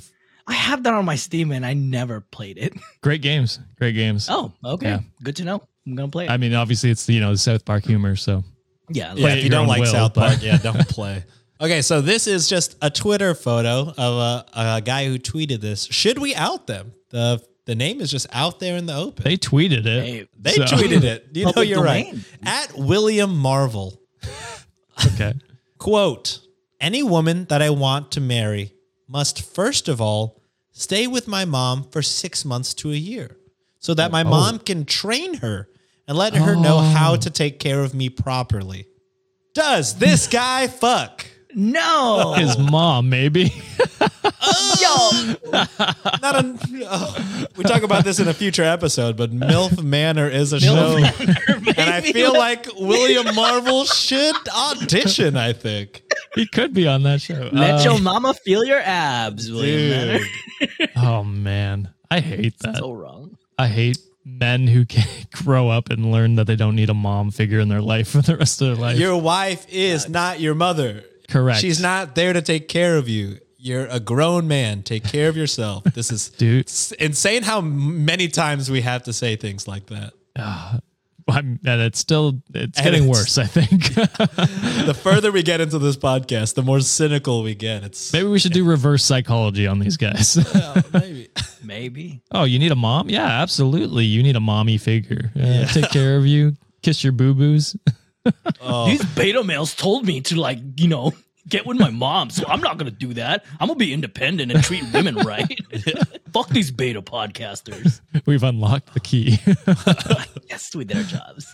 I 0.52 0.56
have 0.56 0.82
that 0.82 0.92
on 0.94 1.04
my 1.04 1.16
Steam 1.16 1.50
and 1.52 1.64
I 1.64 1.74
never 1.74 2.20
played 2.20 2.58
it. 2.58 2.74
Great 3.02 3.22
games. 3.22 3.58
Great 3.78 3.94
games. 3.94 4.28
Oh, 4.30 4.52
okay. 4.64 4.86
Yeah. 4.88 5.00
Good 5.22 5.36
to 5.36 5.44
know. 5.44 5.62
I'm 5.86 5.96
gonna 5.96 6.08
play 6.08 6.26
it. 6.26 6.30
I 6.30 6.36
mean, 6.36 6.54
obviously 6.54 6.90
it's 6.90 7.06
the 7.06 7.14
you 7.14 7.20
know 7.20 7.32
the 7.32 7.38
South 7.38 7.64
Park 7.64 7.84
humor. 7.84 8.14
So 8.16 8.44
yeah. 8.88 9.14
Yeah, 9.16 9.34
if 9.34 9.44
you 9.44 9.50
don't 9.50 9.66
like 9.66 9.80
will, 9.80 9.86
South 9.86 10.14
Park, 10.14 10.42
yeah, 10.42 10.56
don't 10.62 10.86
play. 10.88 11.24
Okay, 11.60 11.80
so 11.80 12.00
this 12.00 12.26
is 12.26 12.48
just 12.48 12.76
a 12.82 12.90
Twitter 12.90 13.34
photo 13.34 13.92
of 13.96 13.96
a, 13.98 14.44
a 14.76 14.80
guy 14.80 15.06
who 15.06 15.18
tweeted 15.18 15.60
this. 15.60 15.84
Should 15.84 16.18
we 16.18 16.34
out 16.34 16.66
them? 16.66 16.92
The 17.10 17.42
the 17.64 17.74
name 17.76 18.00
is 18.00 18.10
just 18.10 18.26
out 18.32 18.58
there 18.60 18.76
in 18.76 18.86
the 18.86 18.94
open. 18.96 19.22
they 19.24 19.36
tweeted 19.36 19.86
it. 19.86 20.04
Hey, 20.04 20.28
They 20.38 20.50
So- 20.52 20.64
tweeted 20.64 21.04
it. 21.04 21.28
You 21.32 21.52
know, 21.54 21.62
you're 21.62 21.82
right. 21.82 22.12
At 22.42 22.72
William 22.76 23.36
Marvel. 23.36 23.98
Okay. 25.14 25.34
Quote 25.78 26.40
Any 26.80 27.02
woman 27.02 27.46
that 27.46 27.62
I 27.62 27.70
want 27.70 28.12
to 28.12 28.20
marry 28.20 28.72
must 29.08 29.42
first 29.42 29.88
of 29.88 30.00
all 30.00 30.41
stay 30.82 31.06
with 31.06 31.28
my 31.28 31.44
mom 31.44 31.84
for 31.90 32.02
six 32.02 32.44
months 32.44 32.74
to 32.74 32.90
a 32.90 32.96
year 32.96 33.36
so 33.78 33.94
that 33.94 34.10
my 34.10 34.22
oh. 34.22 34.30
mom 34.30 34.58
can 34.58 34.84
train 34.84 35.34
her 35.34 35.68
and 36.08 36.18
let 36.18 36.34
her 36.34 36.54
know 36.56 36.78
oh. 36.78 36.80
how 36.80 37.16
to 37.16 37.30
take 37.30 37.58
care 37.58 37.80
of 37.80 37.94
me 37.94 38.08
properly. 38.08 38.86
Does 39.54 39.98
this 39.98 40.26
guy 40.26 40.66
fuck? 40.66 41.26
no. 41.54 42.34
His 42.36 42.58
mom, 42.58 43.08
maybe. 43.08 43.44
Yo. 44.80 45.10
Not 45.52 46.36
a, 46.36 46.58
oh, 46.84 47.46
we 47.56 47.64
talk 47.64 47.82
about 47.82 48.04
this 48.04 48.18
in 48.18 48.28
a 48.28 48.34
future 48.34 48.64
episode, 48.64 49.16
but 49.16 49.32
MILF 49.32 49.82
Manor 49.82 50.28
is 50.28 50.52
a 50.52 50.60
show. 50.60 50.96
and 50.96 51.78
I 51.78 52.00
feel 52.00 52.32
like 52.32 52.66
William 52.78 53.34
Marvel 53.34 53.84
should 53.84 54.36
audition, 54.48 55.36
I 55.36 55.52
think. 55.52 56.02
He 56.34 56.46
could 56.46 56.72
be 56.74 56.86
on 56.86 57.02
that 57.04 57.20
show. 57.20 57.48
Let 57.52 57.80
Uh, 57.80 57.82
your 57.92 58.00
mama 58.00 58.34
feel 58.34 58.64
your 58.64 58.80
abs, 58.80 59.50
William 59.50 60.18
Dude. 60.60 60.88
oh 60.96 61.24
man, 61.24 61.92
I 62.10 62.20
hate 62.20 62.58
that. 62.60 62.76
So 62.78 62.92
wrong. 62.92 63.36
I 63.58 63.68
hate 63.68 63.98
men 64.24 64.66
who 64.66 64.84
can 64.84 65.06
grow 65.32 65.68
up 65.68 65.90
and 65.90 66.10
learn 66.12 66.36
that 66.36 66.46
they 66.46 66.56
don't 66.56 66.76
need 66.76 66.90
a 66.90 66.94
mom 66.94 67.30
figure 67.30 67.58
in 67.60 67.68
their 67.68 67.80
life 67.82 68.08
for 68.08 68.22
the 68.22 68.36
rest 68.36 68.60
of 68.62 68.68
their 68.68 68.76
life. 68.76 68.98
Your 68.98 69.20
wife 69.20 69.66
is 69.68 70.08
not 70.08 70.40
your 70.40 70.54
mother. 70.54 71.04
Correct. 71.28 71.60
She's 71.60 71.80
not 71.80 72.14
there 72.14 72.32
to 72.32 72.42
take 72.42 72.68
care 72.68 72.96
of 72.96 73.08
you. 73.08 73.38
You're 73.58 73.86
a 73.86 74.00
grown 74.00 74.48
man. 74.48 74.82
Take 74.82 75.04
care 75.04 75.28
of 75.28 75.36
yourself. 75.36 75.84
This 75.84 76.10
is 76.10 76.28
Dude. 76.38 76.70
insane 76.98 77.42
how 77.44 77.60
many 77.60 78.26
times 78.28 78.70
we 78.70 78.80
have 78.82 79.04
to 79.04 79.12
say 79.12 79.36
things 79.36 79.66
like 79.68 79.86
that. 79.86 80.12
I'm, 81.32 81.58
and 81.64 81.80
it's 81.80 81.98
still 81.98 82.40
it's 82.54 82.78
And 82.78 82.84
getting 82.84 83.04
it's- 83.08 83.18
worse. 83.18 83.38
I 83.38 83.44
think 83.44 83.94
The 84.86 84.94
further 84.94 85.32
we 85.32 85.42
get 85.42 85.60
into 85.60 85.78
this 85.78 85.96
podcast, 85.96 86.54
the 86.54 86.62
more 86.62 86.80
cynical 86.80 87.42
we 87.42 87.54
get. 87.54 87.82
It's 87.84 88.12
maybe 88.12 88.28
we 88.28 88.38
should 88.38 88.52
do 88.52 88.64
reverse 88.64 89.04
psychology 89.04 89.66
on 89.66 89.78
these 89.78 89.96
guys. 89.96 90.36
maybe. 90.92 91.28
Maybe. 91.64 92.20
oh, 92.32 92.42
you 92.42 92.58
need 92.58 92.72
a 92.72 92.76
mom? 92.76 93.08
Yeah, 93.08 93.24
absolutely. 93.24 94.04
You 94.04 94.22
need 94.24 94.34
a 94.34 94.40
mommy 94.40 94.78
figure. 94.78 95.30
Yeah, 95.34 95.64
Take 95.66 95.90
care 95.90 96.16
of 96.16 96.26
you. 96.26 96.54
Kiss 96.82 97.04
your 97.04 97.12
boo 97.12 97.34
boos. 97.34 97.76
Oh. 98.60 98.86
These 98.86 99.04
beta 99.14 99.44
males 99.44 99.72
told 99.74 100.04
me 100.04 100.20
to 100.22 100.34
like, 100.36 100.58
you 100.76 100.88
know, 100.88 101.12
get 101.48 101.66
with 101.66 101.78
my 101.78 101.90
mom, 101.90 102.30
so 102.30 102.44
I'm 102.48 102.60
not 102.60 102.78
gonna 102.78 102.90
do 102.90 103.14
that. 103.14 103.44
I'm 103.60 103.68
gonna 103.68 103.78
be 103.78 103.92
independent 103.92 104.52
and 104.52 104.62
treat 104.62 104.84
women 104.92 105.16
right. 105.16 105.58
Fuck 106.32 106.48
these 106.48 106.70
beta 106.70 107.02
podcasters. 107.02 108.00
We've 108.26 108.42
unlocked 108.42 108.94
the 108.94 109.00
key. 109.00 109.38
Yes, 110.48 110.74
we 110.74 110.84
did 110.84 110.98
our 110.98 111.02
jobs. 111.04 111.46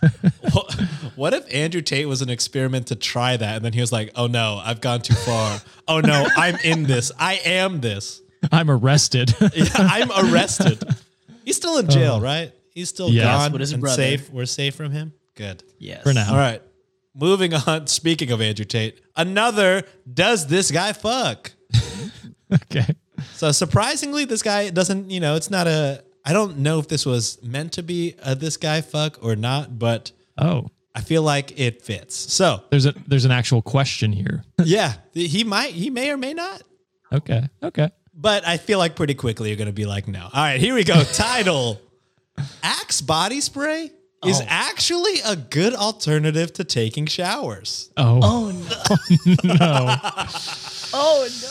What- 0.52 0.74
What 1.14 1.34
if 1.34 1.52
Andrew 1.54 1.80
Tate 1.82 2.06
was 2.08 2.20
an 2.22 2.30
experiment 2.30 2.88
to 2.88 2.96
try 2.96 3.36
that, 3.36 3.56
and 3.56 3.64
then 3.64 3.72
he 3.72 3.80
was 3.80 3.92
like, 3.92 4.10
"Oh 4.16 4.26
no, 4.26 4.60
I've 4.64 4.80
gone 4.80 5.02
too 5.02 5.14
far. 5.14 5.60
Oh 5.86 6.00
no, 6.00 6.26
I'm 6.36 6.56
in 6.64 6.82
this. 6.84 7.10
I 7.18 7.34
am 7.44 7.80
this. 7.80 8.20
I'm 8.52 8.70
arrested. 8.70 9.34
Yeah, 9.54 9.64
I'm 9.76 10.10
arrested. 10.32 10.82
He's 11.44 11.56
still 11.56 11.78
in 11.78 11.88
jail, 11.88 12.14
oh. 12.14 12.20
right? 12.20 12.52
He's 12.72 12.88
still 12.88 13.08
Yes. 13.10 13.24
gone 13.24 13.52
With 13.52 13.60
his 13.60 13.72
and 13.72 13.80
brother. 13.80 13.96
safe. 13.96 14.30
We're 14.30 14.46
safe 14.46 14.74
from 14.76 14.90
him. 14.92 15.12
Good. 15.34 15.62
Yes. 15.78 16.02
For 16.02 16.12
now. 16.12 16.30
All 16.30 16.36
right. 16.36 16.60
Moving 17.14 17.54
on. 17.66 17.86
Speaking 17.86 18.30
of 18.30 18.40
Andrew 18.40 18.64
Tate, 18.64 19.00
another 19.16 19.82
does 20.12 20.46
this 20.46 20.70
guy 20.70 20.92
fuck? 20.92 21.52
okay. 22.52 22.86
So 23.34 23.52
surprisingly, 23.52 24.24
this 24.24 24.42
guy 24.42 24.70
doesn't. 24.70 25.10
You 25.10 25.20
know, 25.20 25.34
it's 25.36 25.50
not 25.50 25.66
a. 25.66 26.04
I 26.24 26.32
don't 26.32 26.58
know 26.58 26.78
if 26.78 26.88
this 26.88 27.06
was 27.06 27.42
meant 27.42 27.72
to 27.72 27.82
be 27.82 28.14
a 28.22 28.34
this 28.34 28.56
guy 28.56 28.80
fuck 28.82 29.18
or 29.22 29.34
not, 29.36 29.78
but 29.78 30.12
Oh, 30.36 30.68
I 30.94 31.00
feel 31.00 31.22
like 31.22 31.58
it 31.58 31.82
fits. 31.82 32.14
So 32.32 32.62
there's 32.70 32.86
a 32.86 32.94
there's 33.06 33.24
an 33.24 33.30
actual 33.32 33.62
question 33.62 34.12
here. 34.12 34.44
yeah, 34.64 34.94
he 35.14 35.42
might. 35.44 35.72
He 35.72 35.90
may 35.90 36.10
or 36.10 36.16
may 36.16 36.34
not. 36.34 36.62
okay. 37.12 37.48
Okay. 37.62 37.90
But 38.14 38.46
I 38.46 38.56
feel 38.56 38.78
like 38.80 38.96
pretty 38.96 39.14
quickly 39.14 39.48
you're 39.48 39.56
going 39.56 39.66
to 39.68 39.72
be 39.72 39.86
like, 39.86 40.08
no. 40.08 40.22
All 40.24 40.30
right, 40.34 40.58
here 40.58 40.74
we 40.74 40.82
go. 40.82 41.02
Title 41.04 41.80
Axe 42.64 43.00
body 43.00 43.40
spray 43.40 43.92
is 44.26 44.40
Oh. 44.40 44.44
actually 44.48 45.20
a 45.24 45.36
good 45.36 45.74
alternative 45.74 46.52
to 46.54 46.64
taking 46.64 47.06
showers. 47.06 47.90
Oh, 47.96 48.20
Oh 48.22 48.50
no. 48.50 49.36
Oh, 49.44 49.44
no. 49.44 49.96
Oh 50.94 51.28
no. 51.42 51.48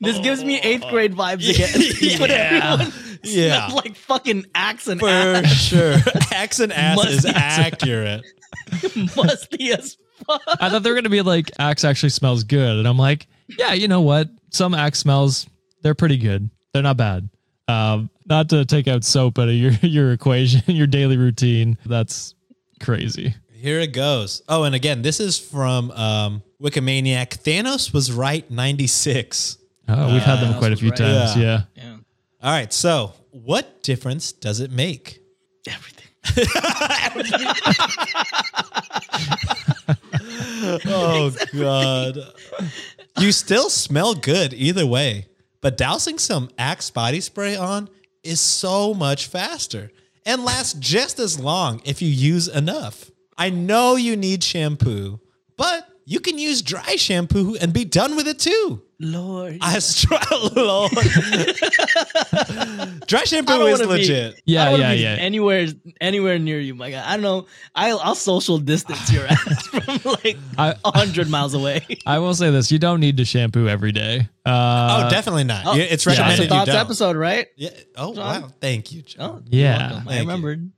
This 0.00 0.18
gives 0.20 0.44
me 0.44 0.60
eighth 0.60 0.84
oh. 0.86 0.90
grade 0.90 1.14
vibes 1.14 1.48
again. 1.48 2.18
But 2.20 2.30
everyone 2.30 2.92
Yeah. 3.24 3.66
smells 3.68 3.84
like 3.84 3.96
fucking 3.96 4.46
axe 4.54 4.86
and 4.88 5.00
For 5.00 5.08
ass. 5.08 5.52
sure. 5.52 5.96
Axe 6.32 6.60
and 6.60 6.72
ass 6.72 7.04
is 7.06 7.24
accurate. 7.26 8.24
musty 9.16 9.72
as 9.72 9.96
fuck. 10.26 10.40
I 10.46 10.68
thought 10.68 10.82
they 10.82 10.90
were 10.90 10.96
gonna 10.96 11.08
be 11.08 11.22
like 11.22 11.50
Axe 11.58 11.84
actually 11.84 12.10
smells 12.10 12.44
good, 12.44 12.76
and 12.78 12.86
I'm 12.86 12.98
like, 12.98 13.26
yeah, 13.58 13.72
you 13.72 13.88
know 13.88 14.00
what? 14.02 14.28
Some 14.50 14.74
Axe 14.74 14.98
smells 15.00 15.46
they're 15.82 15.94
pretty 15.94 16.16
good. 16.18 16.50
They're 16.72 16.82
not 16.82 16.96
bad. 16.96 17.28
Um, 17.68 18.10
not 18.26 18.48
to 18.50 18.64
take 18.64 18.88
out 18.88 19.04
soap 19.04 19.38
out 19.38 19.48
of 19.48 19.54
your 19.54 19.72
your 19.82 20.12
equation, 20.12 20.62
your 20.74 20.86
daily 20.86 21.16
routine. 21.16 21.78
That's 21.86 22.34
crazy. 22.80 23.34
Here 23.52 23.80
it 23.80 23.92
goes. 23.92 24.42
Oh, 24.48 24.64
and 24.64 24.74
again, 24.74 25.02
this 25.02 25.20
is 25.20 25.38
from 25.38 25.90
um, 25.90 26.42
Wikimaniac. 26.62 27.42
Thanos 27.42 27.92
was 27.92 28.12
right 28.12 28.48
96. 28.50 29.58
Oh, 29.88 30.12
we've 30.12 30.22
had 30.22 30.40
them 30.40 30.54
Uh, 30.54 30.58
quite 30.58 30.72
a 30.72 30.76
few 30.76 30.90
right. 30.90 30.98
times. 30.98 31.36
Yeah. 31.36 31.62
Yeah. 31.74 31.82
Yeah. 31.84 31.96
All 32.40 32.52
right, 32.52 32.72
so 32.72 33.14
what 33.32 33.82
difference 33.82 34.30
does 34.32 34.60
it 34.60 34.70
make? 34.70 35.20
Everything. 35.66 36.04
Oh 40.86 41.32
god. 41.56 42.18
You 43.18 43.32
still 43.32 43.70
smell 43.70 44.14
good 44.14 44.52
either 44.54 44.86
way, 44.86 45.26
but 45.60 45.76
dousing 45.76 46.18
some 46.18 46.50
Axe 46.58 46.90
body 46.90 47.20
spray 47.20 47.56
on 47.56 47.88
is 48.22 48.40
so 48.40 48.94
much 48.94 49.26
faster 49.26 49.90
and 50.26 50.44
lasts 50.44 50.74
just 50.74 51.18
as 51.18 51.40
long 51.40 51.80
if 51.84 52.02
you 52.02 52.08
use 52.08 52.48
enough. 52.48 53.10
I 53.36 53.50
know 53.50 53.96
you 53.96 54.16
need 54.16 54.44
shampoo, 54.44 55.20
but 55.56 55.88
you 56.04 56.20
can 56.20 56.38
use 56.38 56.62
dry 56.62 56.96
shampoo 56.96 57.56
and 57.60 57.72
be 57.72 57.84
done 57.84 58.16
with 58.16 58.28
it 58.28 58.38
too. 58.38 58.82
Lord. 59.00 59.58
I 59.60 59.78
try, 59.78 60.20
Lord. 60.56 60.90
dry 63.06 63.24
shampoo 63.24 63.52
is 63.66 63.78
wanna 63.78 63.80
be- 63.84 63.86
legit. 64.00 64.42
Yeah, 64.44 64.62
I 64.62 64.64
don't 64.70 64.80
wanna 64.80 64.94
yeah, 64.94 65.14
yeah. 65.14 65.22
Anywhere, 65.22 65.66
anywhere 66.00 66.38
near 66.38 66.58
you, 66.58 66.74
my 66.74 66.90
God. 66.90 67.04
I 67.06 67.12
don't 67.12 67.22
know. 67.22 67.46
I'll, 67.74 68.00
I'll 68.00 68.14
social 68.16 68.58
distance 68.58 69.12
your 69.12 69.24
ass 69.26 69.66
from 69.68 70.00
like 70.24 70.36
I- 70.58 70.74
a 70.84 70.98
hundred 70.98 71.30
miles 71.30 71.54
away. 71.54 71.84
I 72.06 72.18
will 72.18 72.34
say 72.34 72.50
this: 72.50 72.72
you 72.72 72.78
don't 72.80 72.98
need 73.00 73.18
to 73.18 73.24
shampoo 73.24 73.68
every 73.68 73.92
day. 73.92 74.28
Uh, 74.44 75.04
oh, 75.06 75.10
definitely 75.10 75.44
not. 75.44 75.64
Oh, 75.66 75.74
Yeah, 75.74 75.84
it's 75.84 76.04
yeah. 76.04 76.12
recommended 76.12 76.30
That's 76.30 76.40
a 76.40 76.42
you 76.42 76.48
thoughts 76.48 76.70
don't. 76.70 76.76
episode, 76.80 77.16
right? 77.16 77.46
Yeah. 77.56 77.70
Oh 77.96 78.14
John? 78.14 78.42
wow! 78.42 78.48
Thank 78.60 78.90
you, 78.92 79.02
John. 79.02 79.42
Oh, 79.42 79.48
Yeah. 79.48 80.02
I 80.08 80.14
you. 80.14 80.20
remembered. 80.20 80.72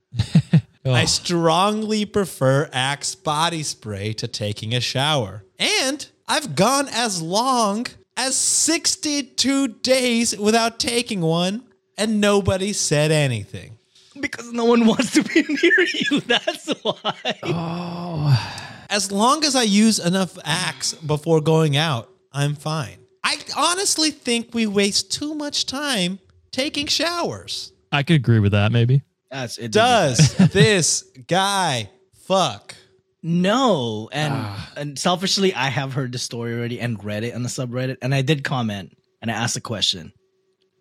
I 0.85 1.05
strongly 1.05 2.05
prefer 2.05 2.69
Axe 2.73 3.13
body 3.15 3.63
spray 3.63 4.13
to 4.13 4.27
taking 4.27 4.73
a 4.73 4.79
shower. 4.81 5.43
And 5.59 6.07
I've 6.27 6.55
gone 6.55 6.87
as 6.91 7.21
long 7.21 7.85
as 8.21 8.35
62 8.35 9.67
days 9.67 10.37
without 10.37 10.79
taking 10.79 11.21
one, 11.21 11.63
and 11.97 12.21
nobody 12.21 12.71
said 12.71 13.11
anything. 13.11 13.79
Because 14.19 14.53
no 14.53 14.65
one 14.65 14.85
wants 14.85 15.13
to 15.13 15.23
be 15.23 15.41
near 15.49 15.87
you. 15.93 16.19
That's 16.21 16.69
why. 16.83 17.39
Oh. 17.41 18.67
As 18.91 19.11
long 19.11 19.43
as 19.43 19.55
I 19.55 19.63
use 19.63 19.97
enough 19.97 20.37
Axe 20.43 20.93
before 20.93 21.41
going 21.41 21.75
out, 21.77 22.09
I'm 22.31 22.53
fine. 22.53 22.97
I 23.23 23.39
honestly 23.57 24.11
think 24.11 24.53
we 24.53 24.67
waste 24.67 25.11
too 25.11 25.33
much 25.33 25.65
time 25.65 26.19
taking 26.51 26.85
showers. 26.85 27.71
I 27.91 28.03
could 28.03 28.17
agree 28.17 28.39
with 28.39 28.51
that. 28.51 28.71
Maybe. 28.71 29.01
That's 29.31 29.57
it. 29.57 29.71
Does 29.71 30.35
this 30.51 31.09
guy 31.27 31.89
fuck? 32.13 32.75
No, 33.23 34.09
and 34.11 34.33
ah. 34.35 34.71
and 34.75 34.97
selfishly, 34.97 35.53
I 35.53 35.67
have 35.67 35.93
heard 35.93 36.11
the 36.11 36.17
story 36.17 36.53
already 36.53 36.79
and 36.79 37.03
read 37.03 37.23
it 37.23 37.35
on 37.35 37.43
the 37.43 37.49
subreddit, 37.49 37.97
and 38.01 38.15
I 38.15 38.21
did 38.23 38.43
comment 38.43 38.97
and 39.21 39.29
I 39.29 39.35
asked 39.35 39.53
the 39.53 39.61
question: 39.61 40.11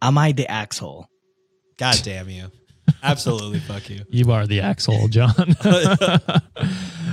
Am 0.00 0.16
I 0.16 0.32
the 0.32 0.46
axhole? 0.46 1.06
God 1.76 2.00
damn 2.02 2.28
you. 2.28 2.50
Absolutely 3.02 3.58
fuck 3.68 3.88
you. 3.90 4.04
You 4.08 4.32
are 4.32 4.46
the 4.46 4.58
axhole, 4.58 5.08
John. 5.10 5.34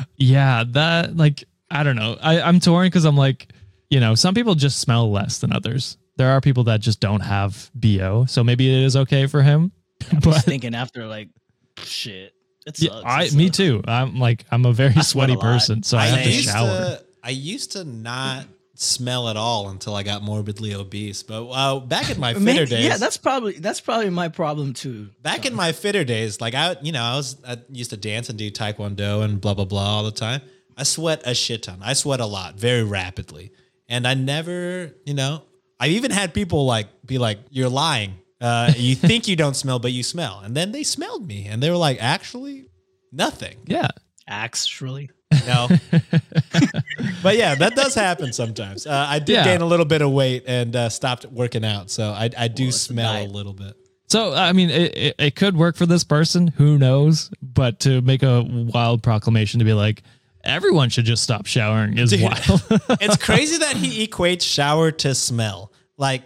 yeah, 0.17 0.63
that 0.69 1.15
like 1.15 1.43
I 1.69 1.83
don't 1.83 1.95
know. 1.95 2.17
I, 2.21 2.41
I'm 2.41 2.59
torn 2.59 2.87
because 2.87 3.05
I'm 3.05 3.17
like, 3.17 3.51
you 3.89 3.99
know, 3.99 4.15
some 4.15 4.33
people 4.33 4.55
just 4.55 4.79
smell 4.79 5.11
less 5.11 5.39
than 5.39 5.51
others. 5.51 5.97
There 6.17 6.29
are 6.29 6.41
people 6.41 6.63
that 6.65 6.79
just 6.79 6.99
don't 6.99 7.21
have 7.21 7.69
BO, 7.75 8.25
so 8.27 8.43
maybe 8.43 8.73
it 8.73 8.83
is 8.83 8.95
okay 8.95 9.27
for 9.27 9.41
him. 9.41 9.71
I 10.11 10.15
was 10.15 10.23
But 10.23 10.43
thinking 10.43 10.73
after 10.73 11.05
like, 11.05 11.29
shit, 11.77 12.33
it 12.67 12.81
yeah. 12.81 13.01
I, 13.03 13.23
It 13.23 13.33
me 13.33 13.49
too. 13.49 13.81
I'm 13.87 14.19
like 14.19 14.45
I'm 14.51 14.65
a 14.65 14.73
very 14.73 14.91
sweat 14.93 15.05
sweaty 15.05 15.33
a 15.33 15.37
person, 15.37 15.83
so 15.83 15.97
I, 15.97 16.05
have 16.07 16.23
to 16.23 16.31
shower. 16.31 16.67
to 16.67 17.03
I 17.23 17.29
used 17.31 17.71
to 17.73 17.83
not 17.83 18.45
smell 18.75 19.27
at 19.27 19.35
all 19.37 19.69
until 19.69 19.95
I 19.95 20.03
got 20.03 20.21
morbidly 20.21 20.75
obese. 20.75 21.23
But 21.23 21.49
uh, 21.49 21.79
back 21.79 22.09
in 22.11 22.19
my 22.19 22.33
fitter 22.35 22.43
Maybe- 22.43 22.65
days, 22.67 22.85
Yeah, 22.85 22.97
that's 22.97 23.17
probably 23.17 23.53
that's 23.53 23.81
probably 23.81 24.09
my 24.11 24.27
problem 24.29 24.73
too. 24.73 25.09
back 25.23 25.45
in 25.45 25.55
my 25.55 25.71
fitter 25.71 26.03
days, 26.03 26.39
like 26.41 26.53
I, 26.53 26.75
you 26.81 26.91
know, 26.91 27.01
I 27.03 27.15
was 27.15 27.37
I 27.47 27.57
used 27.71 27.89
to 27.89 27.97
dance 27.97 28.29
and 28.29 28.37
do 28.37 28.51
taekwondo 28.51 29.23
and 29.23 29.41
blah 29.41 29.53
blah 29.55 29.65
blah 29.65 29.97
all 29.97 30.03
the 30.03 30.11
time. 30.11 30.41
I 30.77 30.83
sweat 30.83 31.23
a 31.25 31.33
shit 31.33 31.63
ton. 31.63 31.79
I 31.81 31.93
sweat 31.93 32.19
a 32.19 32.25
lot, 32.27 32.53
very 32.59 32.83
rapidly, 32.83 33.51
and 33.89 34.07
I 34.07 34.13
never, 34.13 34.93
you 35.07 35.15
know, 35.15 35.41
I 35.79 35.87
even 35.87 36.11
had 36.11 36.35
people 36.35 36.65
like 36.67 36.87
be 37.03 37.17
like, 37.17 37.39
"You're 37.49 37.69
lying. 37.69 38.19
Uh, 38.41 38.71
you 38.77 38.95
think 39.09 39.27
you 39.27 39.35
don't 39.35 39.55
smell, 39.55 39.79
but 39.79 39.91
you 39.91 40.03
smell." 40.03 40.41
And 40.43 40.55
then 40.55 40.71
they 40.71 40.83
smelled 40.83 41.27
me, 41.27 41.45
and 41.47 41.61
they 41.61 41.69
were 41.69 41.77
like, 41.77 41.97
"Actually, 42.01 42.65
nothing." 43.11 43.57
yeah, 43.65 43.87
Actually, 44.27 45.09
No. 45.45 45.67
but 47.23 47.37
yeah, 47.37 47.55
that 47.55 47.73
does 47.75 47.95
happen 47.95 48.33
sometimes. 48.33 48.85
Uh, 48.85 49.05
I 49.07 49.19
did 49.19 49.33
Yeah. 49.33 49.43
gain 49.45 49.61
a 49.61 49.65
little 49.65 49.85
bit 49.85 50.01
of 50.01 50.11
weight 50.11 50.43
and 50.47 50.75
uh, 50.75 50.89
stopped 50.89 51.25
working 51.25 51.65
out, 51.65 51.89
so 51.89 52.09
I, 52.11 52.29
I 52.37 52.47
do 52.47 52.63
Well, 52.63 52.67
it's 52.69 52.77
a 52.77 52.79
smell 52.79 53.25
a 53.25 53.27
little 53.27 53.53
bit. 53.53 53.75
So 54.09 54.33
I 54.33 54.53
mean, 54.53 54.69
it, 54.69 54.95
it, 54.97 55.15
it 55.19 55.35
could 55.35 55.57
work 55.57 55.75
for 55.75 55.85
this 55.85 56.03
person. 56.03 56.47
Who 56.47 56.77
knows? 56.77 57.29
But 57.41 57.79
to 57.81 58.01
make 58.01 58.23
a 58.23 58.43
wild 58.43 59.03
proclamation 59.03 59.59
to 59.59 59.65
be 59.65 59.73
like, 59.73 60.03
everyone 60.45 60.89
should 60.89 61.03
just 61.05 61.23
stop 61.23 61.45
showering 61.45 61.97
is 61.97 62.11
Dude. 62.11 62.21
wild. 62.21 62.63
it's 63.01 63.17
crazy 63.23 63.57
that 63.57 63.75
he 63.75 64.07
equates 64.07 64.43
shower 64.43 64.91
to 64.91 65.13
smell. 65.13 65.73
Like 65.97 66.23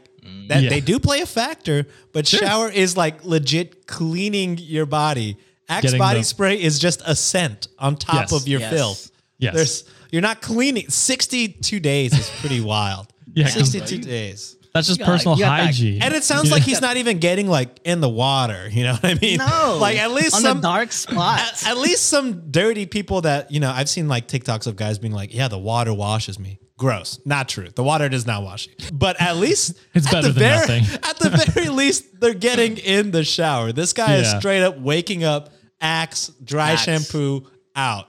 that 0.49 0.63
Yeah. 0.63 0.69
they 0.69 0.82
do 0.82 0.99
play 0.99 1.22
a 1.22 1.26
factor, 1.26 1.88
but 2.13 2.28
Sure. 2.28 2.39
shower 2.39 2.69
is 2.69 2.95
like 2.97 3.24
legit 3.26 3.88
cleaning 3.88 4.57
your 4.57 4.86
body. 4.86 5.38
Axe 5.69 5.84
Getting 5.84 5.99
body 5.99 6.19
the- 6.19 6.26
spray 6.26 6.61
is 6.61 6.80
just 6.80 7.01
a 7.05 7.15
scent 7.15 7.67
on 7.80 7.95
top 7.95 8.15
Yes. 8.15 8.32
of 8.34 8.47
your 8.47 8.59
Yes. 8.59 8.74
filth. 8.74 9.11
Yes. 9.39 9.53
There's 9.55 9.84
you're 10.11 10.22
not 10.22 10.41
cleaning 10.41 10.89
62 10.89 11.80
days 11.80 12.13
is 12.17 12.30
pretty 12.41 12.59
wild. 12.74 13.07
Yeah, 13.34 13.45
'cause 13.45 13.53
62 13.72 13.99
days. 13.99 14.57
That's 14.74 14.88
just 14.88 14.99
got- 14.99 15.05
personal 15.05 15.38
you 15.38 15.43
that- 15.45 15.65
hygiene. 15.65 16.01
And 16.01 16.13
it 16.13 16.24
sounds 16.24 16.51
like 16.51 16.63
he's 16.63 16.82
not 16.82 16.97
even 16.97 17.19
getting 17.19 17.47
like 17.49 17.80
in 17.86 18.01
the 18.01 18.09
water. 18.09 18.69
You 18.74 18.84
know 18.84 18.93
what 18.93 19.05
I 19.05 19.13
mean? 19.22 19.38
no, 19.38 19.78
Like 19.80 19.97
at 19.97 20.11
least 20.11 20.36
on 20.36 20.41
some 20.41 20.57
the 20.57 20.61
dark 20.67 20.89
at, 20.89 20.93
spots. 20.93 21.65
at 21.65 21.78
least 21.78 22.05
some 22.07 22.51
dirty 22.51 22.86
people 22.86 23.22
that 23.22 23.51
you 23.51 23.59
know. 23.61 23.72
I've 23.72 23.89
seen 23.89 24.07
like 24.09 24.28
TikToks 24.28 24.67
of 24.67 24.76
guys 24.76 24.99
being 24.99 25.13
like, 25.13 25.34
"Yeah, 25.34 25.47
the 25.47 25.57
water 25.57 25.93
washes 25.93 26.38
me." 26.39 26.59
Gross. 26.82 27.19
Not 27.25 27.47
true. 27.47 27.69
The 27.69 27.84
water 27.84 28.09
does 28.09 28.25
not 28.25 28.41
wash 28.41 28.65
you. 28.67 28.73
But 28.91 29.21
at 29.21 29.38
least 29.38 29.77
It's 29.93 30.07
at 30.07 30.13
better 30.13 30.29
the 30.29 30.39
than 30.39 30.65
very, 30.67 30.79
nothing. 30.82 30.99
At 31.09 31.19
the 31.19 31.51
very 31.53 31.69
least, 31.82 32.19
they're 32.19 32.34
getting 32.34 32.77
in 32.77 33.11
the 33.11 33.23
shower. 33.23 33.71
This 33.71 33.93
guy 33.93 34.15
is 34.15 34.32
straight 34.32 34.63
up 34.63 34.79
waking 34.79 35.23
up, 35.23 35.51
axe, 35.79 36.32
dry 36.43 36.71
Axe. 36.71 36.82
shampoo 36.82 37.45
out. 37.75 38.07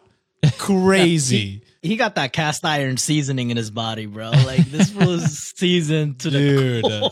Crazy. 0.56 1.62
he 1.82 1.96
got 1.96 2.14
that 2.14 2.32
cast 2.32 2.64
iron 2.64 2.96
seasoning 2.96 3.50
in 3.50 3.58
his 3.58 3.70
body, 3.70 4.06
bro. 4.06 4.30
Like 4.30 4.64
this 4.70 4.94
was 4.94 5.52
seasoned 5.54 6.20
to 6.20 6.30
the 6.30 6.38
Dude. 6.38 6.82
core. 6.84 7.10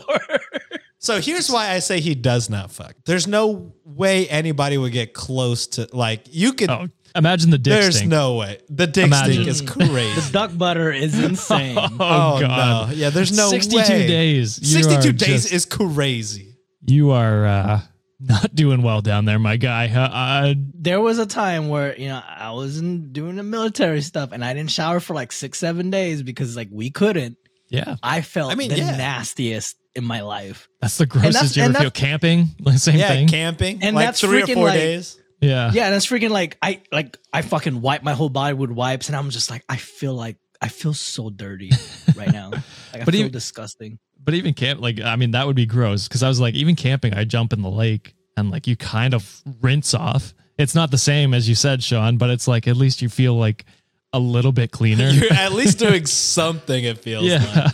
So 0.97 1.21
here's 1.21 1.49
why 1.51 1.69
I 1.69 1.79
say 1.79 1.99
he 1.99 2.15
does 2.15 2.49
not 2.49 2.71
fuck. 2.71 2.95
There's 3.05 3.27
no 3.27 3.73
way 3.85 4.27
anybody 4.29 4.77
would 4.79 4.93
get 4.93 5.13
close 5.13 5.67
to 5.67 5.87
like 5.93 6.23
you 6.31 6.53
could. 6.53 6.71
oh, 6.71 6.87
imagine 7.15 7.49
the 7.49 7.57
dick 7.57 7.71
there's 7.73 7.97
stink. 7.97 8.09
no 8.11 8.35
way. 8.35 8.59
The 8.69 8.87
dick 8.87 9.05
Imagine. 9.05 9.33
stink 9.33 9.47
is 9.47 9.61
crazy. 9.61 10.21
the 10.21 10.29
duck 10.31 10.51
butter 10.57 10.91
is 10.91 11.17
insane. 11.19 11.77
Oh, 11.77 11.87
Oh, 11.99 12.39
god. 12.41 12.89
no! 12.89 12.95
Yeah, 12.95 13.09
there's 13.09 13.35
no 13.35 13.49
62 13.49 13.75
way. 13.77 14.07
days. 14.07 14.59
You 14.59 14.81
62 14.83 15.11
days 15.13 15.41
just- 15.43 15.53
is 15.53 15.65
crazy. 15.65 16.55
You 16.85 17.11
are 17.11 17.45
uh, 17.45 17.81
not 18.19 18.53
doing 18.55 18.81
well 18.81 19.01
down 19.01 19.25
there, 19.25 19.37
my 19.39 19.57
guy. 19.57 19.87
Uh, 19.89 20.53
there 20.73 20.99
was 20.99 21.19
a 21.19 21.25
time 21.25 21.69
where 21.69 21.95
you 21.97 22.07
know 22.07 22.21
I 22.27 22.51
was 22.51 22.77
in 22.79 23.11
doing 23.11 23.35
the 23.35 23.43
military 23.43 24.01
stuff 24.01 24.31
and 24.31 24.43
I 24.43 24.53
didn't 24.53 24.71
shower 24.71 24.99
for 24.99 25.13
like 25.13 25.31
six, 25.31 25.59
seven 25.59 25.89
days 25.91 26.23
because 26.23 26.55
like 26.55 26.69
we 26.71 26.89
couldn't. 26.89 27.37
yeah, 27.69 27.95
I 28.01 28.21
felt 28.21 28.51
I 28.51 28.55
mean, 28.55 28.69
the 28.69 28.77
yeah. 28.77 28.95
nastiest 28.97 29.77
in 29.95 30.03
my 30.05 30.21
life. 30.21 30.69
that's 30.81 30.97
the 30.97 31.05
grossest. 31.05 31.55
you 31.57 31.63
and 31.63 31.75
ever 31.75 31.83
feel 31.83 31.89
that's- 31.91 32.01
camping? 32.01 32.47
Like, 32.61 32.77
Same 32.79 32.97
yeah, 32.97 33.09
thing. 33.09 33.27
camping 33.27 33.83
And 33.83 33.95
like 33.95 34.07
that's 34.07 34.21
three 34.21 34.41
or 34.41 34.45
freaking, 34.45 34.53
four 34.55 34.65
like- 34.67 34.79
days. 34.79 35.19
Yeah. 35.41 35.71
Yeah, 35.73 35.87
and 35.87 35.95
it's 35.95 36.05
freaking 36.05 36.29
like 36.29 36.57
I 36.61 36.81
like 36.91 37.17
I 37.33 37.41
fucking 37.41 37.81
wipe 37.81 38.03
my 38.03 38.13
whole 38.13 38.29
body 38.29 38.53
with 38.53 38.71
wipes, 38.71 39.07
and 39.07 39.15
I'm 39.15 39.29
just 39.29 39.49
like 39.49 39.63
I 39.67 39.75
feel 39.77 40.13
like 40.13 40.37
I 40.61 40.67
feel 40.67 40.93
so 40.93 41.29
dirty 41.29 41.71
right 42.15 42.31
now. 42.31 42.49
Like 42.51 42.61
I 42.93 43.03
But 43.05 43.13
feel 43.13 43.21
even- 43.21 43.31
disgusting. 43.31 43.99
But 44.23 44.35
even 44.35 44.53
camp, 44.53 44.81
like, 44.81 45.01
I 45.01 45.15
mean, 45.15 45.31
that 45.31 45.47
would 45.47 45.55
be 45.55 45.65
gross 45.65 46.07
because 46.07 46.21
I 46.21 46.27
was 46.27 46.39
like, 46.39 46.53
even 46.53 46.75
camping, 46.75 47.15
I 47.15 47.23
jump 47.23 47.53
in 47.53 47.63
the 47.63 47.71
lake 47.71 48.13
and 48.37 48.51
like 48.51 48.67
you 48.67 48.75
kind 48.75 49.15
of 49.15 49.41
rinse 49.61 49.95
off. 49.95 50.35
It's 50.59 50.75
not 50.75 50.91
the 50.91 50.99
same 50.99 51.33
as 51.33 51.49
you 51.49 51.55
said, 51.55 51.81
Sean, 51.81 52.17
but 52.17 52.29
it's 52.29 52.47
like 52.47 52.67
at 52.67 52.75
least 52.77 53.01
you 53.01 53.09
feel 53.09 53.33
like 53.33 53.65
a 54.13 54.19
little 54.19 54.51
bit 54.51 54.69
cleaner. 54.69 55.09
You're 55.09 55.33
at 55.33 55.53
least 55.53 55.79
doing 55.79 56.05
something. 56.05 56.83
It 56.83 56.99
feels 56.99 57.23
yeah. 57.25 57.43
like 57.55 57.73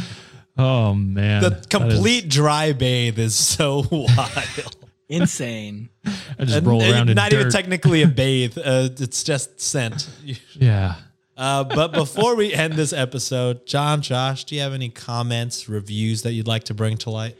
oh 0.56 0.94
man. 0.94 1.42
the 1.42 1.50
That 1.50 1.58
is- 1.60 1.66
complete 1.66 2.28
dry 2.30 2.72
bathe 2.72 3.18
is 3.18 3.34
so 3.34 3.84
wild. 3.90 4.76
Insane. 5.08 5.90
I 6.38 6.44
just 6.44 6.64
roll 6.64 6.80
and 6.82 6.92
around 6.92 7.10
in 7.10 7.16
not 7.16 7.32
even 7.32 7.50
technically 7.50 8.02
a 8.02 8.06
bathe. 8.08 8.56
Uh, 8.58 8.88
it's 8.98 9.22
just 9.22 9.60
scent. 9.60 10.08
yeah. 10.54 10.96
Uh, 11.36 11.64
but 11.64 11.92
before 11.92 12.36
we 12.36 12.52
end 12.52 12.74
this 12.74 12.92
episode, 12.92 13.66
John, 13.66 14.00
Josh, 14.02 14.44
do 14.44 14.54
you 14.54 14.60
have 14.60 14.74
any 14.74 14.88
comments, 14.90 15.68
reviews 15.68 16.22
that 16.22 16.32
you'd 16.32 16.46
like 16.46 16.64
to 16.64 16.74
bring 16.74 16.98
to 16.98 17.10
light? 17.10 17.36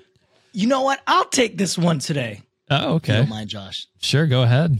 You 0.53 0.67
know 0.67 0.83
what? 0.83 1.01
I'll 1.07 1.27
take 1.27 1.57
this 1.57 1.79
one 1.79 1.99
today. 1.99 2.43
Oh, 2.71 2.77
If 2.77 2.83
you 2.83 2.89
okay. 2.97 3.17
don't 3.19 3.29
mind, 3.29 3.49
Josh. 3.51 3.87
Sure. 4.01 4.27
Go 4.27 4.43
ahead. 4.43 4.79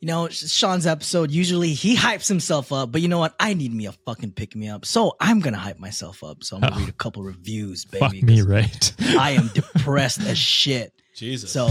You 0.00 0.06
know, 0.06 0.28
Sean's 0.28 0.86
episode, 0.86 1.30
usually 1.30 1.74
he 1.74 1.96
hypes 1.96 2.26
himself 2.26 2.72
up, 2.72 2.90
but 2.90 3.00
you 3.02 3.08
know 3.08 3.18
what? 3.20 3.34
I 3.38 3.54
need 3.54 3.72
me 3.72 3.86
a 3.86 3.92
fucking 3.92 4.32
pick 4.32 4.56
me 4.56 4.68
up. 4.68 4.84
So 4.84 5.14
I'm 5.20 5.38
going 5.38 5.52
to 5.54 5.60
hype 5.60 5.78
myself 5.78 6.24
up. 6.24 6.42
So 6.42 6.56
I'm 6.56 6.62
going 6.62 6.72
to 6.72 6.78
read 6.80 6.88
a 6.88 6.92
couple 6.92 7.22
reviews, 7.22 7.84
baby. 7.84 8.04
Oh. 8.04 8.08
Fuck 8.08 8.22
me, 8.22 8.36
'cause 8.38 8.46
right? 8.48 8.94
I 9.18 9.30
am 9.32 9.48
depressed 9.54 10.20
as 10.22 10.38
shit. 10.38 10.92
Jesus. 11.14 11.52
So 11.52 11.68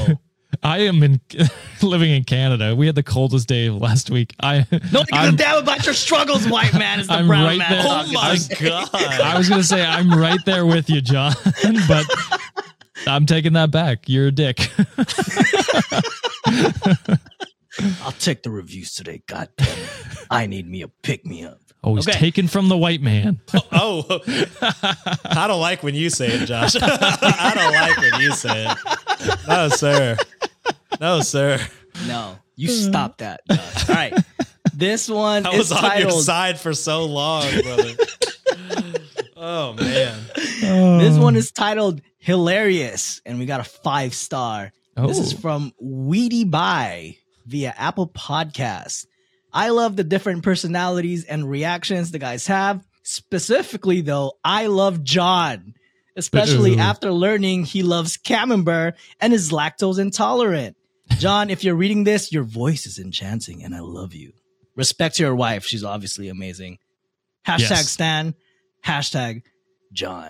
I 0.63 0.79
am 0.79 1.01
in 1.03 1.21
living 1.81 2.11
in 2.11 2.23
Canada. 2.23 2.75
We 2.75 2.85
had 2.85 2.95
the 2.95 3.03
coldest 3.03 3.47
day 3.47 3.67
of 3.67 3.75
last 3.77 4.09
week. 4.09 4.35
I 4.41 4.65
don't 4.69 5.07
give 5.07 5.09
a 5.13 5.15
I'm- 5.15 5.35
damn 5.35 5.57
about 5.57 5.85
your 5.85 5.93
struggles, 5.93 6.47
white 6.47 6.73
man. 6.73 6.99
Is 6.99 7.07
the 7.07 7.13
I'm 7.13 7.27
brown 7.27 7.43
right 7.45 7.57
man 7.57 7.71
there. 7.71 7.81
oh 7.83 7.83
talking. 7.83 8.13
my 8.13 8.21
I- 8.21 8.63
god! 8.63 8.89
I 9.21 9.37
was 9.37 9.49
gonna 9.49 9.63
say 9.63 9.85
I'm 9.85 10.11
right 10.11 10.43
there 10.45 10.65
with 10.65 10.89
you, 10.89 11.01
John, 11.01 11.33
but 11.87 12.05
I'm 13.07 13.25
taking 13.25 13.53
that 13.53 13.71
back. 13.71 14.07
You're 14.09 14.27
a 14.27 14.31
dick. 14.31 14.69
I'll 18.03 18.11
take 18.13 18.43
the 18.43 18.51
reviews 18.51 18.93
today. 18.93 19.23
God 19.27 19.49
damn 19.57 19.67
it. 19.79 19.89
I 20.29 20.45
need 20.45 20.67
me 20.69 20.81
a 20.81 20.87
pick 20.87 21.25
me 21.25 21.43
up. 21.45 21.59
Oh, 21.83 21.89
Always 21.89 22.07
Okay. 22.07 22.17
taken 22.19 22.47
from 22.47 22.67
the 22.69 22.77
white 22.77 23.01
man. 23.01 23.39
Oh, 23.73 24.05
oh, 24.09 24.19
I 25.25 25.45
don't 25.47 25.59
like 25.61 25.81
when 25.81 25.95
you 25.95 26.09
say 26.09 26.27
it, 26.27 26.45
Josh. 26.45 26.75
I 26.81 27.51
don't 27.55 27.73
like 27.73 27.97
when 27.97 28.21
you 28.21 28.31
say 28.33 28.67
it. 28.69 29.37
No, 29.47 29.69
sir. 29.69 30.17
No, 30.99 31.21
sir. 31.21 31.59
No, 32.07 32.37
you 32.55 32.67
stop 32.69 33.17
that. 33.19 33.41
Josh. 33.49 33.89
All 33.89 33.95
right. 33.95 34.13
This 34.73 35.09
one 35.09 35.45
I 35.47 35.51
is 35.53 35.57
was 35.57 35.71
on 35.71 35.81
your 35.83 35.89
titled. 35.91 36.23
side 36.23 36.59
for 36.59 36.73
so 36.73 37.05
long, 37.05 37.45
brother. 37.63 37.93
oh 39.37 39.73
man. 39.73 40.19
This 40.99 41.17
one 41.17 41.35
is 41.35 41.51
titled 41.51 42.01
Hilarious, 42.19 43.21
and 43.25 43.39
we 43.39 43.45
got 43.45 43.59
a 43.59 43.63
five 43.63 44.13
star. 44.13 44.71
This 44.95 45.17
is 45.19 45.33
Oh. 45.33 45.37
from 45.37 45.73
Weedy 45.79 46.43
Bye 46.43 47.17
via 47.47 47.73
Apple 47.77 48.07
Podcast. 48.07 49.07
I 49.53 49.69
love 49.69 49.95
the 49.95 50.03
different 50.03 50.43
personalities 50.43 51.25
and 51.25 51.49
reactions 51.49 52.11
the 52.11 52.19
guys 52.19 52.47
have. 52.47 52.85
Specifically, 53.03 54.01
though, 54.01 54.33
I 54.43 54.67
love 54.67 55.03
John, 55.03 55.73
especially 56.15 56.77
after 56.77 57.11
learning 57.11 57.65
he 57.65 57.83
loves 57.83 58.17
camembert 58.17 58.95
and 59.19 59.33
is 59.33 59.51
lactose 59.51 59.99
intolerant. 59.99 60.77
John, 61.17 61.49
if 61.49 61.63
you're 61.63 61.75
reading 61.75 62.03
this, 62.03 62.31
your 62.31 62.43
voice 62.43 62.85
is 62.85 62.99
enchanting, 62.99 63.63
and 63.63 63.75
I 63.75 63.79
love 63.79 64.13
you. 64.13 64.33
Respect 64.75 65.15
to 65.15 65.23
your 65.23 65.35
wife; 65.35 65.65
she's 65.65 65.83
obviously 65.83 66.29
amazing. 66.29 66.77
Hashtag 67.45 67.69
Yes. 67.69 67.89
Stan. 67.89 68.35
Hashtag 68.85 69.41
John. 69.91 70.29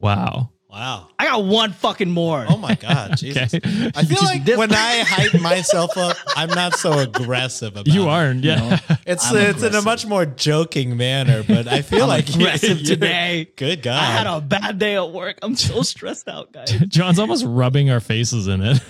Wow. 0.00 0.51
Wow. 0.72 1.08
I 1.18 1.26
got 1.26 1.44
one 1.44 1.72
fucking 1.74 2.10
more. 2.10 2.46
Oh 2.48 2.56
my 2.56 2.74
god, 2.76 3.16
Jesus! 3.18 3.52
Okay. 3.54 3.90
I 3.94 4.04
feel 4.04 4.22
like 4.22 4.44
This- 4.46 4.56
when 4.56 4.72
I 4.72 5.00
hype 5.06 5.38
myself 5.40 5.98
up, 5.98 6.16
I'm 6.34 6.48
not 6.48 6.76
so 6.76 6.98
aggressive 6.98 7.72
about 7.74 7.86
You 7.92 8.04
it. 8.04 8.08
aren't, 8.08 8.42
yeah. 8.42 8.78
It's 9.06 9.30
I'm 9.30 9.36
it's 9.36 9.58
in 9.58 9.64
a 9.64 9.66
aggressive. 9.66 9.84
much 9.84 10.06
more 10.06 10.24
joking 10.24 10.96
manner, 10.96 11.42
but 11.46 11.68
I 11.68 11.82
feel 11.82 12.06
like 12.08 12.28
aggressive 12.30 12.78
you're- 12.80 12.84
today. 12.96 13.50
Good 13.56 13.82
God! 13.82 14.00
I 14.00 14.04
had 14.06 14.26
a 14.26 14.40
bad 14.40 14.78
day 14.78 14.96
at 14.96 15.10
work. 15.12 15.38
I'm 15.42 15.56
so 15.56 15.82
stressed 15.82 16.26
out, 16.26 16.52
guys. 16.52 16.70
John's 16.88 17.18
almost 17.18 17.44
rubbing 17.46 17.90
our 17.90 18.00
faces 18.00 18.48
in 18.48 18.62
it. 18.62 18.80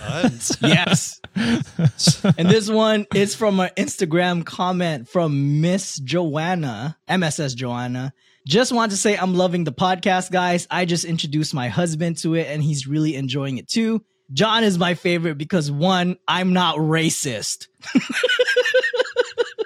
yes. 0.61 1.19
and 1.35 2.49
this 2.49 2.69
one 2.69 3.05
is 3.13 3.35
from 3.35 3.59
an 3.59 3.71
Instagram 3.75 4.45
comment 4.45 5.09
from 5.09 5.59
Miss 5.61 5.97
Joanna, 5.99 6.97
MSS 7.09 7.55
Joanna. 7.55 8.13
Just 8.45 8.73
want 8.73 8.91
to 8.91 8.97
say 8.97 9.15
I'm 9.15 9.35
loving 9.35 9.63
the 9.63 9.71
podcast, 9.71 10.29
guys. 10.29 10.67
I 10.69 10.83
just 10.83 11.05
introduced 11.05 11.53
my 11.53 11.69
husband 11.69 12.17
to 12.19 12.35
it 12.35 12.47
and 12.47 12.61
he's 12.61 12.87
really 12.87 13.15
enjoying 13.15 13.57
it 13.57 13.69
too. 13.69 14.03
John 14.33 14.63
is 14.65 14.77
my 14.77 14.95
favorite 14.95 15.37
because 15.37 15.71
one, 15.71 16.17
I'm 16.27 16.51
not 16.51 16.75
racist. 16.77 17.67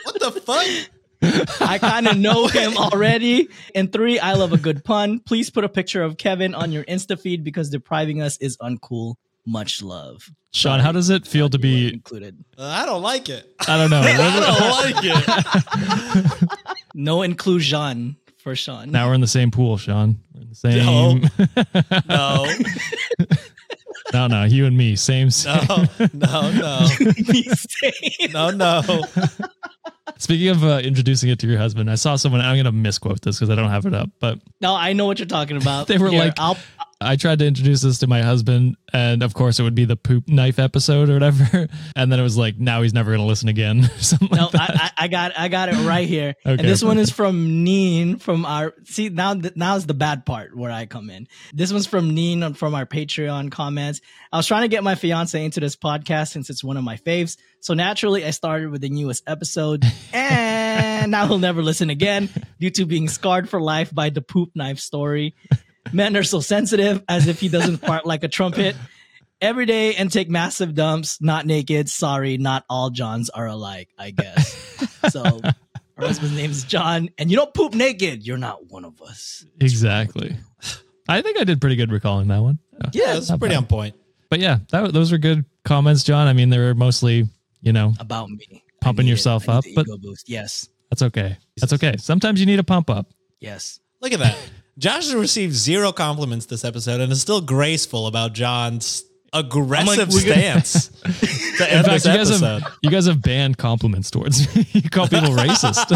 what 0.04 0.20
the 0.20 0.32
fuck? 0.42 0.68
I 1.62 1.80
kind 1.80 2.08
of 2.08 2.18
know 2.18 2.48
him 2.54 2.78
already. 2.78 3.50
And 3.74 3.92
three, 3.92 4.20
I 4.20 4.34
love 4.34 4.54
a 4.54 4.58
good 4.58 4.84
pun. 4.84 5.22
Please 5.22 5.50
put 5.50 5.64
a 5.64 5.70
picture 5.70 6.04
of 6.04 6.18
Kevin 6.18 6.54
on 6.54 6.72
your 6.72 6.84
Insta 6.84 7.20
feed 7.20 7.44
because 7.44 7.72
depriving 7.72 8.22
us 8.22 8.38
is 8.38 8.58
uncool. 8.58 9.16
Much 9.46 9.82
love. 9.82 10.30
Sean, 10.52 10.82
how 10.82 10.92
does 10.92 11.10
it 11.10 11.26
feel 11.26 11.50
to 11.50 11.58
be? 11.58 11.92
included? 11.92 12.44
Uh, 12.58 12.64
I 12.64 12.86
don't 12.86 13.02
like 13.02 13.30
it. 13.30 13.56
I 13.68 13.78
don't 13.78 13.90
know. 13.90 14.02
I 14.06 14.94
don't 14.94 16.24
like 16.24 16.36
it. 16.44 16.50
No 16.94 17.22
inclusion 17.22 18.18
for 18.48 18.56
Sean. 18.56 18.92
now 18.92 19.08
we're 19.10 19.14
in 19.16 19.22
the 19.22 19.28
same 19.28 19.52
pool, 19.52 19.78
Sean. 19.78 20.20
We're 20.34 20.42
in 20.44 20.50
the 20.50 20.56
same. 20.56 21.22
No, 22.08 22.46
No, 24.14 24.28
no, 24.28 24.28
no, 24.28 24.44
you 24.46 24.66
and 24.66 24.78
me, 24.78 24.96
same. 24.96 25.30
same. 25.32 25.60
no, 26.14 26.50
no, 26.52 26.52
no, 26.52 26.88
no, 28.52 28.52
no. 28.52 29.02
Speaking 30.18 30.48
of 30.48 30.64
uh, 30.64 30.80
introducing 30.84 31.30
it 31.30 31.40
to 31.40 31.48
your 31.48 31.58
husband, 31.60 31.92
I 31.92 31.96
saw 31.96 32.16
someone. 32.16 32.40
I'm 32.42 32.56
gonna 32.56 32.72
misquote 32.72 33.22
this 33.22 33.38
because 33.38 33.50
I 33.50 33.56
don't 33.56 33.70
have 33.70 33.86
it 33.86 33.94
up, 33.94 34.10
but 34.22 34.40
No, 34.62 34.74
I 34.76 34.94
know 34.94 35.06
what 35.06 35.20
you're 35.20 35.26
talking 35.28 35.58
about. 35.58 35.88
They 35.90 35.98
were 35.98 36.10
Here, 36.10 36.20
like- 36.20 36.40
I'll, 36.40 36.58
I 37.00 37.16
tried 37.16 37.40
to 37.40 37.46
introduce 37.46 37.82
this 37.82 38.00
to 38.00 38.08
my 38.08 38.24
husband, 38.24 38.76
and 38.92 39.22
of 39.22 39.36
course, 39.36 39.60
it 39.60 39.64
would 39.64 39.76
be 39.76 39.86
the 39.86 39.96
poop 39.96 40.28
knife 40.28 40.58
episode 40.58 41.10
or 41.10 41.14
whatever. 41.14 41.68
And 41.96 42.12
then 42.12 42.20
it 42.20 42.24
was 42.24 42.38
like, 42.38 42.60
now 42.60 42.84
he's 42.84 42.94
never 42.94 43.12
gonna 43.12 43.26
listen 43.26 43.50
again. 43.50 43.84
Something 43.98 44.30
no, 44.32 44.44
like 44.44 44.52
that. 44.52 44.76
I, 44.76 44.84
I 44.86 44.92
I 45.06 45.08
got, 45.08 45.40
I 45.40 45.48
got 45.48 45.70
it 45.70 45.88
right 45.88 46.08
here. 46.08 46.36
okay, 46.46 46.60
and 46.60 46.60
this 46.60 46.84
one 46.84 46.98
is 46.98 47.10
from 47.10 47.64
Neen 47.64 48.18
from 48.18 48.46
our. 48.46 48.74
See 48.84 49.10
now, 49.10 49.34
now 49.34 49.76
is 49.78 49.86
the 49.86 49.94
bad 49.94 50.26
part 50.26 50.56
where 50.56 50.72
I 50.72 50.86
come 50.86 51.10
in. 51.10 51.28
This 51.54 51.72
one's 51.72 51.88
from 51.88 52.14
Neen 52.14 52.54
from 52.56 52.76
our 52.76 52.86
Patreon 52.86 53.52
comments. 53.52 54.02
I 54.32 54.38
was 54.38 54.48
trying 54.48 54.64
to 54.64 54.68
get 54.68 54.84
my 54.84 54.96
fiance 54.96 55.44
into 55.44 55.60
this 55.60 55.76
podcast 55.76 56.32
since 56.32 56.50
it's 56.50 56.64
one 56.64 56.78
of 56.78 56.84
my 56.84 56.98
faves. 56.98 57.38
So 57.62 57.74
naturally, 57.74 58.26
I 58.26 58.32
started 58.32 58.70
with 58.70 58.82
the 58.82 58.90
newest 58.90 59.24
episode, 59.28 59.86
and 60.14 61.12
now 61.12 61.26
he'll 61.28 61.40
never 61.40 61.64
listen 61.64 61.90
again 61.90 62.30
due 62.60 62.70
to 62.72 62.86
being 62.86 63.08
scarred 63.08 63.50
for 63.50 63.62
life 63.62 63.94
by 63.94 64.10
the 64.10 64.22
poop 64.22 64.52
knife 64.56 64.80
story. 64.80 65.36
Men 65.94 66.16
are 66.18 66.24
so 66.24 66.40
sensitive, 66.40 67.04
as 67.08 67.28
if 67.28 67.40
he 67.40 67.50
doesn't 67.50 67.78
fart 67.78 68.06
like 68.06 68.24
a 68.24 68.28
trumpet. 68.28 68.76
every 69.42 69.66
day 69.66 69.96
and 69.96 70.12
take 70.12 70.30
massive 70.30 70.74
dumps, 70.74 71.22
not 71.22 71.46
naked. 71.46 71.90
Sorry, 71.90 72.38
not 72.38 72.66
all 72.70 72.90
Johns 72.90 73.30
are 73.30 73.46
alike, 73.48 73.90
I 73.98 74.12
guess. 74.12 74.90
so 75.10 75.40
her 75.44 76.06
husband's 76.06 76.36
name 76.36 76.52
is 76.52 76.64
John, 76.64 77.10
and 77.18 77.30
you 77.30 77.38
don't 77.38 77.54
poop 77.54 77.74
naked. 77.74 78.26
You're 78.26 78.38
not 78.38 78.68
one 78.72 78.86
of 78.86 79.02
us. 79.02 79.46
exactly. 79.60 80.36
I 81.10 81.22
think 81.22 81.40
I 81.40 81.44
did 81.46 81.62
pretty 81.62 81.76
good 81.78 81.92
recalling 81.92 82.28
that 82.30 82.42
one. 82.42 82.60
Yeah, 82.92 83.16
it's 83.18 83.32
pretty 83.38 83.56
on 83.56 83.66
point. 83.66 83.96
But 84.30 84.40
yeah, 84.40 84.58
that, 84.72 84.92
those 84.94 85.12
were 85.12 85.18
good 85.18 85.46
comments, 85.64 86.04
John. 86.04 86.28
I 86.28 86.34
mean, 86.34 86.50
they 86.50 86.58
were 86.60 86.76
mostly, 86.76 87.26
you 87.62 87.72
know, 87.74 87.94
About 88.00 88.30
me. 88.30 88.64
Pumping 88.82 89.06
need 89.06 89.12
it. 89.12 89.14
yourself 89.14 89.48
up, 89.50 89.64
but- 89.74 89.86
boost. 90.02 90.28
Yes. 90.30 90.68
that's 90.90 91.02
okay. 91.04 91.38
That's 91.58 91.74
okay. 91.74 91.96
Sometimes 91.98 92.40
you 92.40 92.46
need 92.46 92.60
a 92.60 92.64
pump 92.64 92.90
up. 92.90 93.08
Yes. 93.40 93.80
Look 94.02 94.12
at 94.14 94.20
that. 94.20 94.38
Josh 94.78 95.06
has 95.06 95.16
received 95.16 95.54
zero 95.54 95.92
compliments 95.92 96.46
this 96.46 96.64
episode 96.64 97.02
and 97.02 97.12
is 97.12 97.20
still 97.22 97.42
graceful 97.42 98.06
about 98.08 98.34
John's 98.34 99.04
aggressive 99.34 100.10
we're 100.10 100.20
stance 100.20 100.88
to 101.58 101.68
In 101.68 101.78
end 101.78 101.86
fact, 101.86 102.04
this 102.04 102.06
you 102.06 102.14
guys 102.14 102.30
episode. 102.32 102.62
have 102.64 102.78
you 102.82 102.90
guys 102.90 103.06
have 103.08 103.22
banned 103.22 103.58
compliments 103.58 104.10
towards 104.12 104.56
me. 104.56 104.66
you 104.74 104.90
call 104.90 105.08
people 105.08 105.30
racist. 105.32 105.88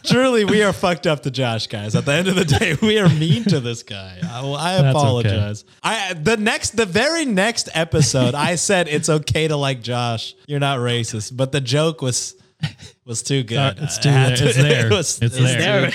Truly, 0.04 0.44
we 0.44 0.62
are 0.62 0.72
fucked 0.72 1.06
up 1.06 1.22
to 1.22 1.30
Josh, 1.30 1.66
guys. 1.66 1.94
At 1.94 2.06
the 2.06 2.12
end 2.12 2.28
of 2.28 2.34
the 2.34 2.44
day, 2.44 2.76
we 2.82 2.98
are 2.98 3.08
mean 3.08 3.44
to 3.44 3.60
this 3.60 3.82
guy. 3.82 4.18
I, 4.22 4.40
I 4.40 4.72
apologize. 4.90 5.64
I 5.82 6.14
the 6.14 6.36
next, 6.36 6.76
the 6.76 6.86
very 6.86 7.24
next 7.24 7.68
episode, 7.74 8.34
I 8.34 8.56
said 8.56 8.88
it's 8.88 9.08
okay 9.08 9.46
to 9.48 9.56
like 9.56 9.82
Josh. 9.82 10.34
You're 10.46 10.60
not 10.60 10.78
racist, 10.78 11.36
but 11.36 11.52
the 11.52 11.60
joke 11.60 12.02
was 12.02 12.34
was 13.04 13.22
too 13.22 13.42
good. 13.42 13.58
Uh, 13.58 13.74
it's 13.78 13.98
too 13.98 14.08
had 14.10 14.36
there. 14.38 14.46
It's 14.48 14.56
there. 14.56 14.86
it 14.86 14.92
was- 14.92 15.22
It's 15.22 15.36
it 15.36 15.42
was 15.42 15.56
there. 15.56 15.90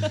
There. 0.00 0.10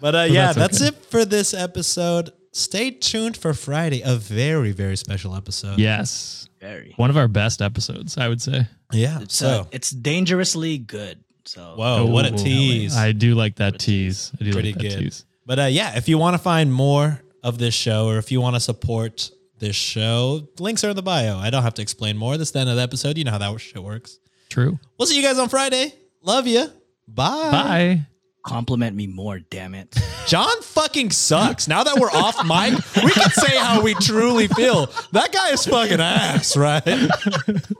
But 0.00 0.14
uh, 0.16 0.18
yeah, 0.28 0.52
that's 0.52 0.78
that's, 0.78 0.82
okay. 0.82 0.88
it 0.96 1.04
for 1.06 1.24
this 1.24 1.54
episode. 1.54 2.30
Stay 2.52 2.90
tuned 2.90 3.36
for 3.36 3.54
Friday, 3.54 4.02
a 4.04 4.16
very 4.16 4.72
very 4.72 4.96
special 4.96 5.34
episode. 5.34 5.78
yes. 5.78 6.48
Very. 6.60 6.92
One 6.96 7.10
of 7.10 7.16
our 7.16 7.26
best 7.28 7.60
episodes, 7.60 8.16
I 8.18 8.28
would 8.28 8.40
say. 8.40 8.68
yeah. 8.92 9.20
It's, 9.22 9.34
So, 9.34 9.48
uh, 9.48 9.64
it's 9.72 9.90
dangerously 9.90 10.78
good. 10.78 11.18
So 11.44 11.74
whoa, 11.76 12.06
what 12.06 12.24
a 12.24 12.30
tease! 12.30 12.96
I 12.96 13.10
do 13.10 13.34
like 13.34 13.56
that 13.56 13.80
tease. 13.80 14.30
I 14.40 14.44
do 14.44 14.52
Pretty 14.52 14.72
like 14.72 14.80
that 14.82 14.90
good. 14.90 14.98
tease. 15.00 15.24
But 15.44 15.58
uh, 15.58 15.64
yeah, 15.64 15.96
if 15.96 16.08
you 16.08 16.18
want 16.18 16.34
to 16.34 16.38
find 16.38 16.72
more 16.72 17.20
of 17.42 17.58
this 17.58 17.74
show, 17.74 18.06
or 18.06 18.18
if 18.18 18.30
you 18.30 18.40
want 18.40 18.54
to 18.54 18.60
support 18.60 19.28
this 19.58 19.74
show, 19.74 20.46
links 20.60 20.84
are 20.84 20.90
in 20.90 20.96
the 20.96 21.02
bio. 21.02 21.36
I 21.38 21.50
don't 21.50 21.64
have 21.64 21.74
to 21.74 21.82
explain 21.82 22.16
more. 22.16 22.36
This 22.36 22.48
is 22.48 22.52
the 22.52 22.60
end 22.60 22.70
of 22.70 22.76
the 22.76 22.82
episode. 22.82 23.18
You 23.18 23.24
know 23.24 23.32
how 23.32 23.38
that 23.38 23.60
shit 23.60 23.82
works. 23.82 24.20
True. 24.52 24.78
We'll 24.98 25.06
see 25.06 25.16
you 25.16 25.22
guys 25.22 25.38
on 25.38 25.48
Friday. 25.48 25.94
Love 26.22 26.46
you. 26.46 26.66
Bye. 27.08 27.50
Bye. 27.50 28.00
compliment 28.44 28.94
me 28.94 29.06
more, 29.06 29.38
damn 29.38 29.74
it. 29.74 29.96
John 30.26 30.60
fucking 30.60 31.10
sucks. 31.10 31.68
Now 31.68 31.84
that 31.84 31.96
we're 31.98 32.10
off 32.10 32.36
mic, 32.44 32.74
we 33.02 33.10
can 33.12 33.30
say 33.30 33.56
how 33.56 33.80
we 33.80 33.94
truly 33.94 34.48
feel. 34.48 34.86
That 35.12 35.32
guy 35.32 35.52
is 35.52 35.64
fucking 35.64 36.00
ass, 36.00 36.54
right? 36.56 36.82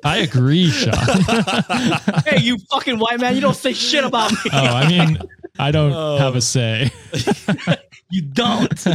I 0.02 0.18
agree, 0.18 0.70
Sean. 0.70 0.94
hey, 2.26 2.40
you 2.40 2.56
fucking 2.70 2.98
white 2.98 3.20
man, 3.20 3.34
you 3.34 3.42
don't 3.42 3.54
say 3.56 3.74
shit 3.74 4.02
about 4.04 4.32
me. 4.32 4.38
oh, 4.52 4.58
I 4.58 4.88
mean, 4.88 5.18
I 5.58 5.72
don't 5.72 5.92
Oh. 5.92 6.16
have 6.16 6.36
a 6.36 6.40
say. 6.40 6.90
You 8.14 8.20
don't. 8.20 8.86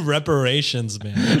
Reparations, 0.00 0.98
man. 1.04 1.40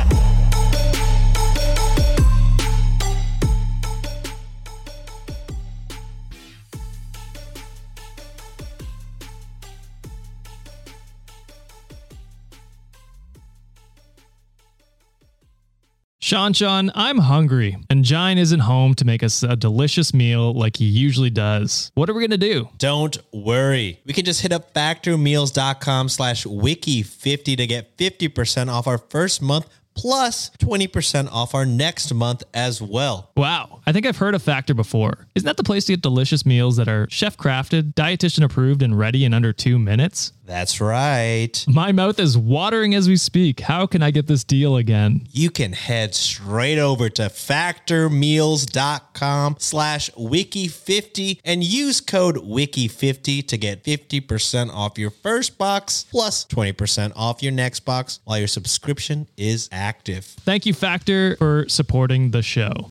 Sean, 16.31 16.53
Sean, 16.53 16.89
I'm 16.95 17.17
hungry, 17.17 17.75
and 17.89 18.05
Jine 18.05 18.37
isn't 18.37 18.61
home 18.61 18.93
to 18.93 19.03
make 19.03 19.21
us 19.21 19.43
a 19.43 19.57
delicious 19.57 20.13
meal 20.13 20.53
like 20.53 20.77
he 20.77 20.85
usually 20.85 21.29
does. 21.29 21.91
What 21.93 22.09
are 22.09 22.13
we 22.13 22.25
gonna 22.25 22.37
do? 22.37 22.69
Don't 22.77 23.17
worry. 23.33 23.99
We 24.05 24.13
can 24.13 24.23
just 24.23 24.39
hit 24.39 24.53
up 24.53 24.73
factormeals.com 24.73 26.07
slash 26.07 26.45
wiki50 26.45 27.57
to 27.57 27.67
get 27.67 27.97
50% 27.97 28.71
off 28.71 28.87
our 28.87 28.97
first 28.97 29.41
month 29.41 29.67
plus 29.93 30.49
20% 30.59 31.31
off 31.31 31.55
our 31.55 31.65
next 31.65 32.13
month 32.13 32.43
as 32.53 32.81
well. 32.81 33.31
Wow, 33.35 33.81
I 33.85 33.91
think 33.91 34.05
I've 34.05 34.17
heard 34.17 34.35
of 34.35 34.43
Factor 34.43 34.73
before. 34.73 35.27
Isn't 35.35 35.45
that 35.45 35.57
the 35.57 35.63
place 35.63 35.85
to 35.85 35.93
get 35.93 36.01
delicious 36.01 36.45
meals 36.45 36.77
that 36.77 36.87
are 36.87 37.07
chef 37.09 37.37
crafted, 37.37 37.93
dietitian 37.93 38.43
approved, 38.43 38.81
and 38.81 38.97
ready 38.97 39.25
in 39.25 39.33
under 39.33 39.53
two 39.53 39.79
minutes? 39.79 40.33
That's 40.51 40.81
right. 40.81 41.65
My 41.65 41.93
mouth 41.93 42.19
is 42.19 42.37
watering 42.37 42.93
as 42.93 43.07
we 43.07 43.15
speak. 43.15 43.61
How 43.61 43.85
can 43.85 44.03
I 44.03 44.11
get 44.11 44.27
this 44.27 44.43
deal 44.43 44.75
again? 44.75 45.25
You 45.31 45.49
can 45.49 45.71
head 45.71 46.13
straight 46.13 46.77
over 46.77 47.07
to 47.09 47.21
factormeals.com 47.23 49.55
slash 49.59 50.09
wiki50 50.11 51.39
and 51.45 51.63
use 51.63 52.01
code 52.01 52.35
wiki50 52.35 53.47
to 53.47 53.57
get 53.57 53.85
50% 53.85 54.73
off 54.73 54.97
your 54.97 55.11
first 55.11 55.57
box 55.57 56.05
plus 56.11 56.43
20% 56.45 57.13
off 57.15 57.41
your 57.41 57.53
next 57.53 57.79
box 57.81 58.19
while 58.25 58.39
your 58.39 58.49
subscription 58.49 59.29
is 59.37 59.69
active. 59.91 60.25
Thank 60.45 60.65
you, 60.65 60.73
Factor, 60.73 61.35
for 61.35 61.65
supporting 61.67 62.31
the 62.31 62.41
show. 62.41 62.71